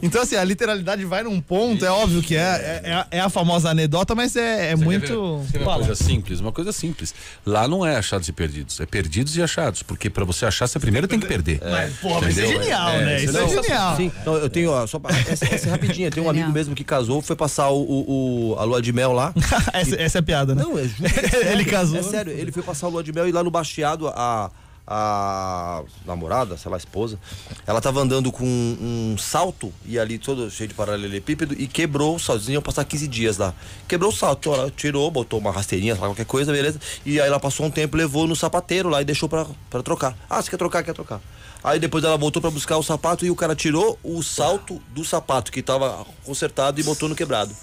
[0.01, 3.19] então, assim, a literalidade vai num ponto, é óbvio que é, é, é a- é
[3.19, 5.01] a famosa anedota, mas é, é muito.
[5.07, 7.13] quer ver- quer ver uma coisa simples, uma coisa simples.
[7.45, 10.80] Lá não é achados e perdidos, é perdidos e achados, porque pra você achar você
[10.80, 11.59] primeiro tem que perder.
[11.63, 12.61] Mas, porra, mas isso é Entendeu?
[12.63, 13.24] genial, É, né?
[13.24, 13.95] Isso é genial.
[13.95, 16.43] Sim, não, eu tenho, ó, só pra, essa, essa é rapidinha, tem um Genial.
[16.45, 19.34] amigo mesmo que casou, foi passar o, o- o- a lua de mel lá.
[19.74, 20.63] essa, essa é a piada, né?
[20.63, 21.99] Não, é juro, é sério, Ele casou.
[21.99, 24.51] É sério, ele foi passar a lua de mel e lá no bastiado a,
[24.86, 27.17] a namorada, sei lá, a esposa,
[27.65, 32.19] ela tava andando com um, salto e ali todo cheio de paralelepípedo e quebrou o
[32.19, 32.51] salto.
[32.51, 33.53] Iam passar 15 dias lá.
[33.88, 36.79] Quebrou o salto, ela tirou, botou uma rasteirinha, sei lá, qualquer coisa, beleza.
[37.05, 40.17] E aí ela passou um tempo, levou no sapateiro lá e deixou pra, pra trocar.
[40.29, 40.84] Ah, você quer trocar?
[40.84, 41.21] Quer trocar.
[41.63, 45.05] Aí depois ela voltou pra buscar o sapato e o cara tirou o salto do
[45.05, 47.55] sapato que tava consertado e botou no quebrado.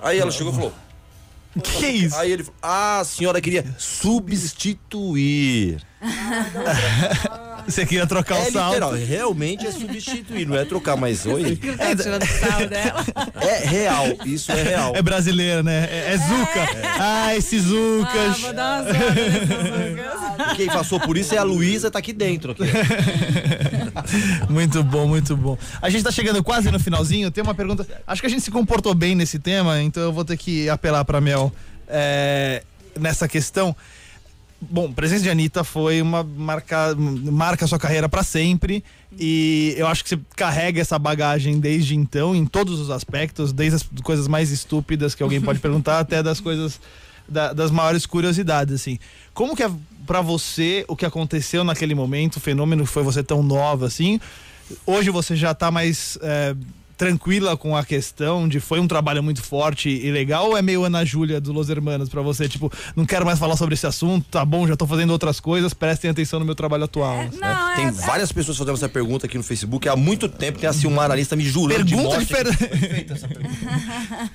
[0.00, 0.72] Aí ela chegou e falou:
[1.62, 2.16] Que isso?
[2.16, 5.80] Aí ele falou: Ah, a senhora queria substituir.
[7.66, 8.74] Você queria trocar É o salto.
[8.74, 11.58] literal, realmente é substituir, não é trocar, mas oi.
[11.78, 11.94] É,
[12.66, 13.04] dela.
[13.40, 14.92] É real, isso é real.
[14.94, 15.88] É brasileiro, né?
[15.90, 16.68] É, é Zuca.
[17.00, 18.42] Ah, esse Ah, Zucas.
[18.52, 18.94] nessas
[20.46, 20.56] Zucas.
[20.56, 22.52] Quem passou por isso é a Luísa, tá aqui dentro.
[22.52, 22.62] Aqui.
[24.48, 25.58] muito bom, muito bom.
[25.82, 27.30] A gente tá chegando quase no finalzinho.
[27.32, 27.84] Tem uma pergunta.
[28.06, 31.04] Acho que a gente se comportou bem nesse tema, então eu vou ter que apelar
[31.04, 31.52] pra Mel
[31.88, 32.62] é,
[32.98, 33.74] nessa questão.
[34.60, 38.82] Bom, presença de Anitta foi uma marca, marca sua carreira pra sempre
[39.18, 43.76] e eu acho que você carrega essa bagagem desde então em todos os aspectos, desde
[43.76, 46.80] as coisas mais estúpidas que alguém pode perguntar até das coisas
[47.28, 48.98] da- das maiores curiosidades assim.
[49.34, 49.70] Como que é
[50.06, 54.18] pra você o que aconteceu naquele momento, o fenômeno que foi você tão nova assim?
[54.86, 56.56] Hoje você já tá mais é,
[56.96, 60.84] tranquila com a questão de foi um trabalho muito forte e legal ou é meio
[60.84, 62.48] Ana Júlia do Los Hermanos pra você?
[62.48, 65.74] Tipo, não quero mais falar sobre esse assunto, tá bom, já tô fazendo outras coisas,
[65.74, 67.16] prestem atenção no meu trabalho atual.
[67.16, 69.88] É, não, Tem é, várias pessoas fazendo essa pergunta aqui no Facebook.
[69.88, 72.26] Há muito tempo tem a Silmara Analista me jurando de Pergunta morte.
[72.26, 72.46] de per...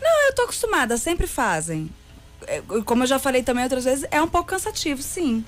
[0.00, 1.90] Não, eu tô acostumada, sempre fazem.
[2.46, 5.44] É, Como eu já falei também outras vezes, é um pouco cansativo, sim.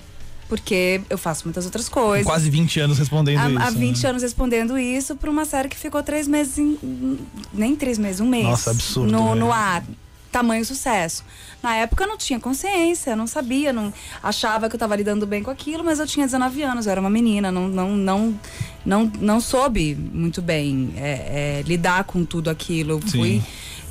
[0.49, 2.25] Porque eu faço muitas outras coisas.
[2.25, 3.59] Quase 20 anos respondendo isso.
[3.59, 4.09] Há, há 20 né?
[4.09, 7.19] anos respondendo isso pra uma série que ficou três meses, em-
[7.53, 8.45] nem três meses, um mês.
[8.45, 9.39] Nossa, absurdo, No, né?
[9.39, 9.83] no ar.
[10.31, 11.23] Tamanho sucesso.
[11.61, 13.91] Na época eu não tinha consciência, eu não sabia, não
[14.21, 17.01] achava que eu tava lidando bem com aquilo, mas eu tinha 19 anos, eu era
[17.01, 18.39] uma menina, não, não, não,
[18.85, 22.91] não, não soube muito bem é, é, lidar com tudo aquilo.
[22.91, 23.41] Eu Fui,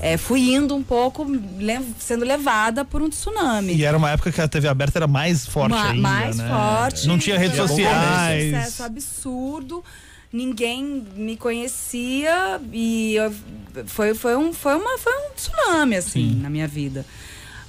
[0.01, 3.75] é, fui indo um pouco, le- sendo levada por um tsunami.
[3.75, 6.49] E era uma época que a TV aberta era mais forte Ma- ainda, mais né?
[6.49, 7.07] forte.
[7.09, 8.45] Não tinha redes Foi um sociais.
[8.55, 9.85] sucesso absurdo.
[10.33, 13.35] Ninguém me conhecia e eu-
[13.87, 17.05] foi, foi, um, foi, uma, foi um tsunami, assim, na minha vida.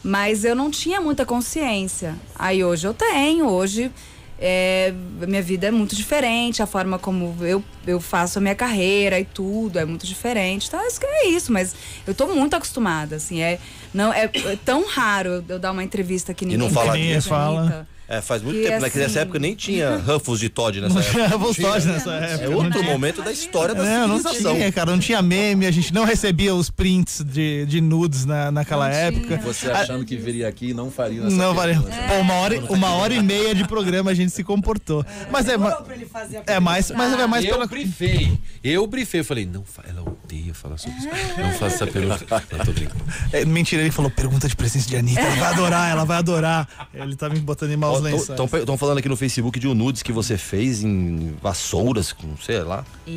[0.04, 2.16] Mas eu não tinha muita consciência.
[2.38, 3.92] Aí hoje eu tenho, hoje
[4.40, 4.94] é,
[5.28, 9.26] minha vida é muito diferente, a forma como eu, eu faço a minha carreira e
[9.26, 10.68] tudo é muito diferente.
[10.68, 11.76] Então, acho que é isso, mas
[12.08, 13.60] eu tô muito acostumada, assim, é,
[13.94, 17.22] não, é, é tão raro eu, eu dar uma entrevista que ninguém não fala Anitta.
[17.22, 17.88] Fala.
[18.12, 18.84] É, faz muito E tempo.
[18.84, 21.38] assim- Nessa época nem tinha Ruffles de Todd nessa Não época.
[21.38, 22.44] Ruffles nessa época.
[22.44, 24.56] É não outro momento da história da Não, não civilização.
[24.56, 28.50] tinha, cara, não tinha meme, a gente não recebia os prints de, de nudes na,
[28.52, 29.38] naquela Não época.
[29.38, 31.96] Você achando que viria aqui e não faria nessa Não pergunta.
[32.08, 35.06] Pô, uma hora, uma hora e meia de programa a gente se comportou.
[35.32, 37.68] Mas é, ma- pra ele fazer a é mais, mas é mais eu pela.
[37.68, 38.40] brifei.
[38.64, 39.24] Eu brifei.
[39.24, 41.08] Falei, não, fa- ela odeia falar sobre isso.
[41.40, 42.26] Não faça essa pergunta.
[42.58, 43.04] Não, tô brincando.
[43.32, 45.22] É, mentira, ele falou pergunta de presença de Anitta.
[45.22, 46.68] Ela vai adorar, ela vai adorar.
[46.94, 48.54] Ele tá me botando em maus lençóis.
[48.62, 52.60] Estão falando aqui no Facebook de um nudes que você fez em vassouras, com sei
[52.62, 52.86] lá.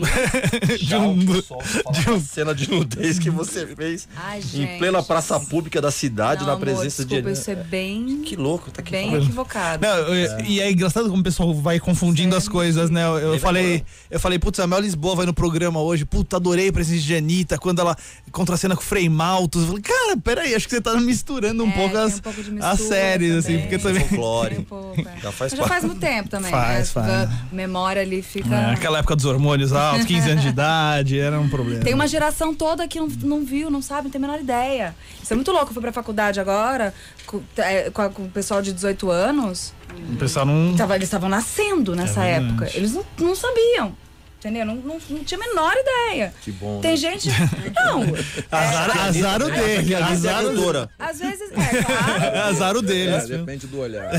[0.79, 5.81] De um- de uma cena de nudez que você fez Ai, em plena praça pública
[5.81, 7.39] da cidade, Não, na amor, presença desculpa, de.
[7.39, 8.91] isso é bem, Que louco, tá aqui.
[8.93, 9.23] bem falando.
[9.25, 9.87] equivocado.
[9.87, 13.05] Não, eu- E é engraçado como o pessoal vai confundindo as coisas, né?
[13.07, 16.69] Eu, eu falei, eu falei, putz, a Mel Lisboa vai no programa hoje, puta, adorei
[16.69, 17.97] a presença de Anitta, quando ela
[18.31, 19.63] contracena com frame altos.
[19.63, 22.41] Eu falei, cara, peraí, acho que você tá misturando um É, pouco as, um pouco
[22.61, 23.61] as séries, assim, também.
[23.63, 24.09] porque também.
[24.09, 24.55] Folclore.
[24.73, 25.21] Pouco, é.
[25.21, 26.51] Já faz já faz muito tempo também.
[26.51, 27.03] Faz, né?
[27.29, 27.53] faz.
[27.53, 28.55] Memória ali fica.
[28.55, 31.85] É, aquela época dos hormônios altos, 15 anos de idade, era um problema.
[31.85, 34.95] Tem uma geração toda que não, não viu, não sabe, não tem a menor ideia.
[35.23, 35.69] Isso é muito louco.
[35.69, 36.95] Eu fui pra faculdade agora,
[37.27, 39.75] com, é, com a- com o pessoal de 18 anos.
[40.13, 40.75] O pessoal não.
[40.75, 42.71] Tava, eles estavam nascendo nessa É época.
[42.75, 43.95] Eles não, não sabiam.
[44.43, 44.67] Entendeu?
[44.67, 46.35] Não, não, não tinha a menor ideia.
[46.43, 46.81] Que bom.
[46.81, 46.97] Tem né?
[46.97, 47.29] gente.
[47.77, 48.03] Não.
[48.51, 50.91] Azar, azar o dele, Anitta é azar o cantora.
[50.99, 51.53] Às vezes.
[51.53, 52.39] É, claro.
[52.49, 53.29] Azar o É, deles.
[53.29, 53.39] viu?
[53.39, 54.11] depende do olhar.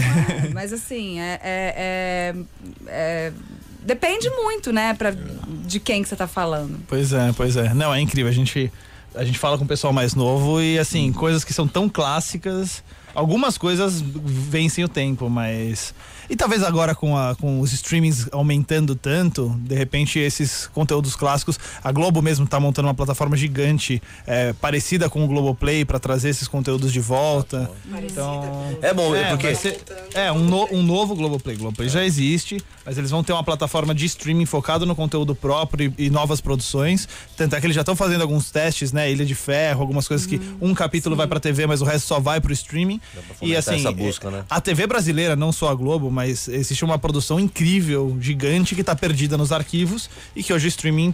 [0.54, 2.36] Mas assim, é, é- é-
[2.88, 3.32] é-
[3.82, 5.12] depende muito, né, pra,
[5.66, 6.80] de quem que você tá falando.
[6.88, 7.74] Pois é, pois é.
[7.74, 8.30] Não, é incrível.
[8.32, 8.72] A gente,
[9.14, 12.82] a gente fala com o pessoal mais novo e, assim, coisas que são tão clássicas.
[13.14, 15.94] Algumas coisas vencem o tempo, mas.
[16.34, 21.60] E talvez agora com, a, com os streamings aumentando tanto, de repente esses conteúdos clássicos.
[21.84, 26.30] A Globo mesmo tá montando uma plataforma gigante é, parecida com o Globoplay para trazer
[26.30, 27.70] esses conteúdos de volta.
[28.04, 28.76] Então.
[28.82, 29.80] É bom, É, porque ser-
[30.16, 31.56] é um, no- um novo Globoplay.
[31.56, 35.94] Globoplay já existe, mas eles vão ter uma plataforma de streaming focado no conteúdo próprio
[36.00, 37.08] e, e novas produções.
[37.38, 39.12] Tanto é que eles já estão fazendo alguns testes, né?
[39.12, 42.20] Ilha de Ferro, algumas coisas que um capítulo vai pra TV, mas o resto só
[42.20, 43.00] vai pro streaming.
[43.40, 44.44] E assim, essa busca, né?
[44.50, 48.96] a TV brasileira, não só a Globo, mas existe uma produção incrível, gigante, que tá
[48.96, 51.14] perdida nos arquivos e que hoje o streaming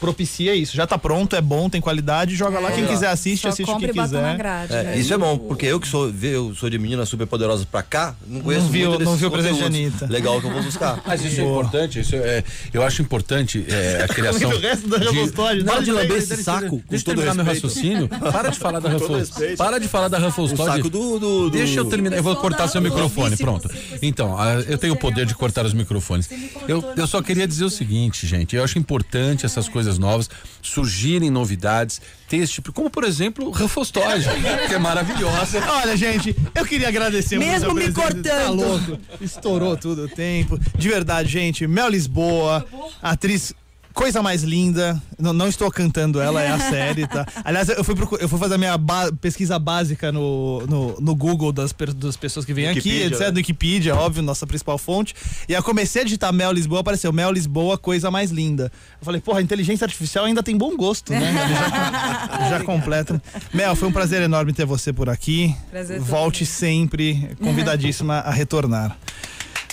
[0.00, 0.76] propicia isso.
[0.76, 2.70] Já tá pronto, é bom, tem qualidade, joga lá.
[2.72, 4.36] Quem quiser assiste, Só assiste o que quiser.
[4.36, 4.72] grade.
[4.74, 4.98] É, né?
[4.98, 8.14] isso é bom, porque eu que sou, eu sou de meninas super poderosas pra cá,
[8.26, 9.64] não conheço Não viu- muito não viu o presente de.
[9.64, 10.06] Anitta.
[10.08, 11.00] Legal que eu vou buscar.
[11.06, 12.42] Mas isso é importante, isso é,
[12.72, 14.50] eu acho importante é, a criação.
[14.50, 16.68] O resto da Revostod, Para não, de lamber esse saco.
[16.68, 18.08] com Deixa eu todo terminar meu raciocínio.
[18.08, 19.30] Para de falar da Ruffles.
[19.56, 20.70] Para de falar da Ruffles O Todd.
[20.76, 23.70] saco do, do, do- Deixa eu terminar, eu vou cortar seu microfone, pronto.
[24.02, 24.36] Então,
[24.68, 26.28] eu tenho o poder de cortar os microfones.
[26.66, 30.28] Eu, eu só queria dizer o seguinte, gente, eu acho importante essas coisas novas,
[30.62, 33.52] surgirem novidades, ter esse tipo, como por exemplo,
[33.92, 34.24] Todd,
[34.68, 35.60] que é maravilhosa.
[35.82, 37.92] Olha, gente, eu queria agradecer muito Mesmo me.
[37.92, 38.54] Tá cortando.
[38.54, 38.98] louco.
[39.20, 40.58] Estourou tudo o tempo.
[40.76, 42.64] De verdade, gente, Mel Lisboa,
[43.02, 43.54] atriz.
[43.92, 47.26] Coisa mais linda, não, não estou cantando ela, é a série, tá?
[47.44, 51.52] Aliás, eu fui, eu fui fazer a minha ba- pesquisa básica no, no, no Google
[51.52, 53.18] das, per- das pessoas que vêm aqui, etc.
[53.20, 53.30] né?
[53.32, 55.14] Do Wikipedia, óbvio, nossa principal fonte.
[55.48, 58.70] E eu comecei a digitar Mel Lisboa, apareceu Mel Lisboa, coisa mais linda.
[59.00, 61.20] Eu falei, porra, a inteligência artificial ainda tem bom gosto, né?
[62.40, 63.20] Já, já completa.
[63.52, 65.54] Mel, foi um prazer enorme ter você por aqui.
[65.70, 68.96] Prazer Volte sempre, convidadíssima a retornar.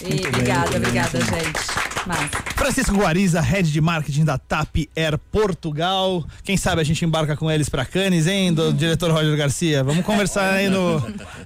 [0.02, 1.87] E, obrigada, obrigada, gente.
[2.56, 6.26] Francisco Guariza, head de marketing da TAP Air Portugal.
[6.44, 9.84] Quem sabe a gente embarca com eles pra Cannes, hein, do diretor Roger Garcia?
[9.84, 11.00] Vamos conversar aí no,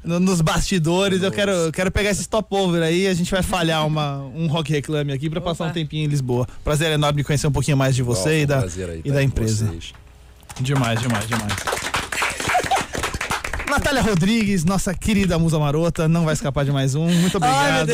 [0.04, 1.22] no- nos bastidores.
[1.22, 3.08] Eu quero, quero pegar esse stopover aí.
[3.08, 6.48] A gente vai falhar uma, um rock reclame aqui pra passar um tempinho em Lisboa.
[6.64, 9.24] Prazer enorme de conhecer um pouquinho mais de você e da, aí e estar da
[9.24, 9.66] empresa.
[9.68, 9.94] vocês.
[10.60, 11.91] Demais, demais, demais.
[13.72, 17.08] Natália Rodrigues, nossa querida musa marota, não vai escapar de mais um.
[17.10, 17.94] Muito obrigado.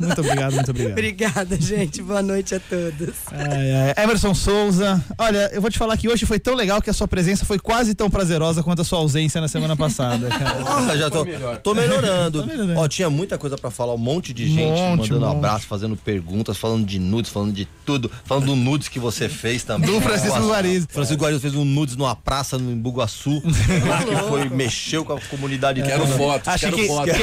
[0.00, 0.92] muito obrigado, muito obrigado.
[0.92, 2.00] Obrigada, gente.
[2.00, 3.14] Boa noite a todos.
[3.30, 4.04] Ai, ai.
[4.04, 7.06] Emerson Souza, olha, eu vou te falar que hoje foi tão legal que a sua
[7.06, 10.64] presença foi quase tão prazerosa quanto a sua ausência na semana passada, cara.
[10.66, 11.26] Ah, já tô,
[11.62, 12.40] tô melhorando.
[12.40, 12.80] Tá melhorando.
[12.80, 15.36] Ó, tinha muita coisa pra falar, um monte de gente Monte, mandando monte.
[15.36, 19.62] abraço, fazendo perguntas, falando de nudes, falando de tudo, falando do nudes que você fez
[19.62, 19.90] também.
[19.90, 20.86] Do Francisco Guariz.
[20.88, 25.17] Francisco Guariz fez um nudes numa praça no em Bugaçu, que foi mexeu com a
[25.20, 26.16] comunidade Quero toda.
[26.16, 27.12] fotos, Acho quero que, fotos.
[27.16, 27.22] que-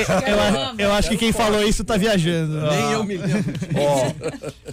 [0.80, 2.62] eu, eu acho que quem falou isso tá viajando.
[2.62, 3.54] Nem eu me lembro.
[3.76, 4.12] Ó,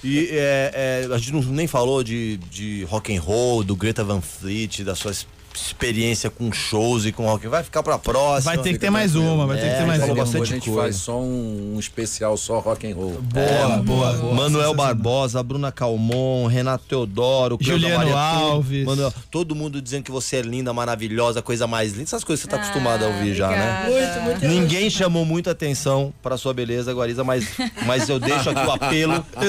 [0.05, 4.03] e é, é, a gente não, nem falou de, de rock and roll, do Greta
[4.05, 7.47] Van Fleet, das suas experiência com shows e com rock.
[7.49, 8.55] Vai ficar pra próxima.
[8.55, 10.15] Vai ter que ter mais uma, vai ter que ter É, mais uma.
[10.15, 10.83] bastante a gente coisa.
[10.83, 13.21] faz só um, um especial só rock and roll.
[13.21, 14.35] Boa, boa, boa.
[14.35, 18.85] Manuel Barbosa, Bruna Calmon, Renato Teodoro, Juliano Maria Alves.
[18.87, 22.05] Manuel, todo mundo dizendo que você é linda, maravilhosa, coisa mais linda.
[22.05, 23.87] Essas coisas que você tá acostumado a ouvir já, né?
[23.89, 24.47] Muito, muito.
[24.47, 27.47] Ninguém chamou muita atenção pra sua beleza, Guariza, mas,
[27.87, 29.25] mas eu deixo aqui o apelo.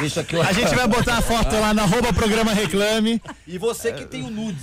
[0.00, 3.20] Deixo aqui o A gente vai botar a foto lá na arroba programa Reclame.
[3.46, 4.62] E você que tem o nudes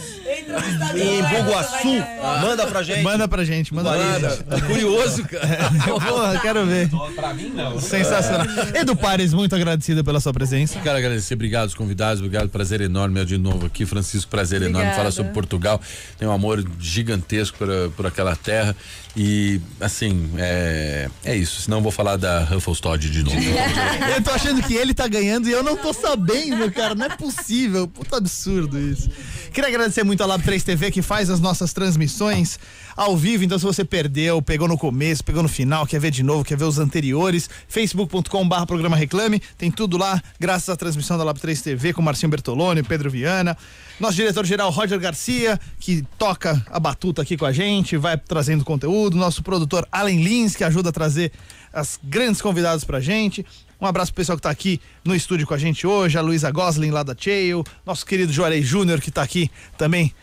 [0.95, 2.03] em Buguaçu,
[2.41, 3.01] manda pra gente.
[3.01, 4.43] Manda pra gente, manda pra gente.
[4.43, 5.71] tô curioso, cara.
[5.99, 6.89] Porra, quero ver.
[7.15, 7.79] Pra mim, não.
[7.79, 8.45] Sensacional.
[8.73, 10.79] Edu Pares, muito agradecido pela sua presença.
[10.79, 14.77] Quero agradecer, obrigado aos convidados, obrigado, prazer enorme, eu de novo aqui, Francisco, prazer enorme
[14.77, 14.97] Obrigada.
[14.97, 15.81] falar sobre Portugal.
[16.17, 18.75] Tenho um amor gigantesco por, por aquela terra
[19.15, 21.61] e, assim, é, é isso.
[21.61, 23.35] Senão eu vou falar da Ruffles Todd de novo.
[24.15, 26.95] Eu tô achando que ele tá ganhando e eu não tô sabendo, cara.
[26.95, 27.87] Não é possível.
[27.87, 29.09] Puta absurdo isso.
[29.51, 32.59] Queria agradecer muito a Lab 3 TV que faz as nossas transmissões
[32.95, 33.43] ao vivo.
[33.43, 36.55] Então, se você perdeu, pegou no começo, pegou no final, quer ver de novo, quer
[36.55, 39.41] ver os anteriores, facebook.com/barra programa Reclame.
[39.57, 43.57] Tem tudo lá, graças à transmissão da Lab 3 TV com Marcinho Bertolone, Pedro Viana.
[43.99, 49.17] Nosso diretor-geral Roger Garcia, que toca a batuta aqui com a gente, vai trazendo conteúdo.
[49.17, 51.31] Nosso produtor Allen Lins, que ajuda a trazer
[51.73, 53.45] as grandes convidadas pra gente.
[53.81, 56.51] Um abraço pro pessoal que tá aqui no estúdio com a gente hoje, a Luísa
[56.51, 60.13] Gosling lá da Chael, nosso querido Juarez Júnior que tá aqui também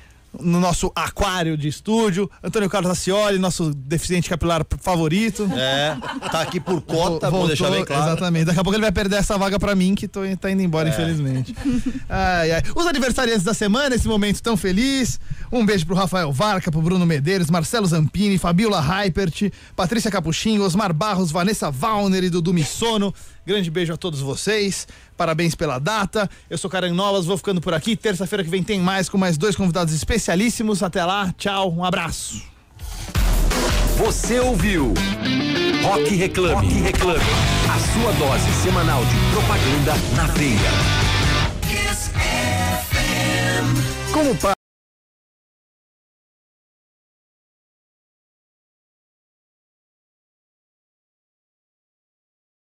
[0.41, 5.49] no nosso aquário de estúdio, Antônio Carlos Acioli, nosso deficiente capilar favorito.
[5.57, 5.97] É,
[6.31, 8.11] tá aqui por cota, vou deixar bem claro.
[8.13, 8.45] Exatamente.
[8.47, 10.65] Daqui a pouco ele vai perder essa vaga pra mim, que tô, tá indo É.
[10.65, 11.55] embora, infelizmente.
[12.09, 12.63] Ai, ai.
[12.75, 15.19] Os aniversariantes da semana, esse momento tão feliz.
[15.51, 20.93] Um beijo pro Rafael Varca, pro Bruno Medeiros, Marcelo Zampini, Fabiola Hypert, Patrícia Capuchinho, Osmar
[20.93, 23.15] Barros, Vanessa Valner e Dudu Missono.
[23.47, 24.89] Grande beijo a todos vocês.
[25.17, 26.29] Parabéns pela data.
[26.51, 27.97] Eu sou Karen Novas, vou ficando por aqui.
[27.97, 30.83] Terça-feira que vem tem mais com mais dois convidados especialíssimos.
[30.83, 32.43] Até lá, tchau, um abraço.
[33.99, 34.93] Você ouviu
[35.83, 36.55] Rock Reclame.
[36.55, 37.21] Rock Reclame.
[37.71, 41.07] A sua dose semanal de propaganda na veia.
[44.13, 44.35] Como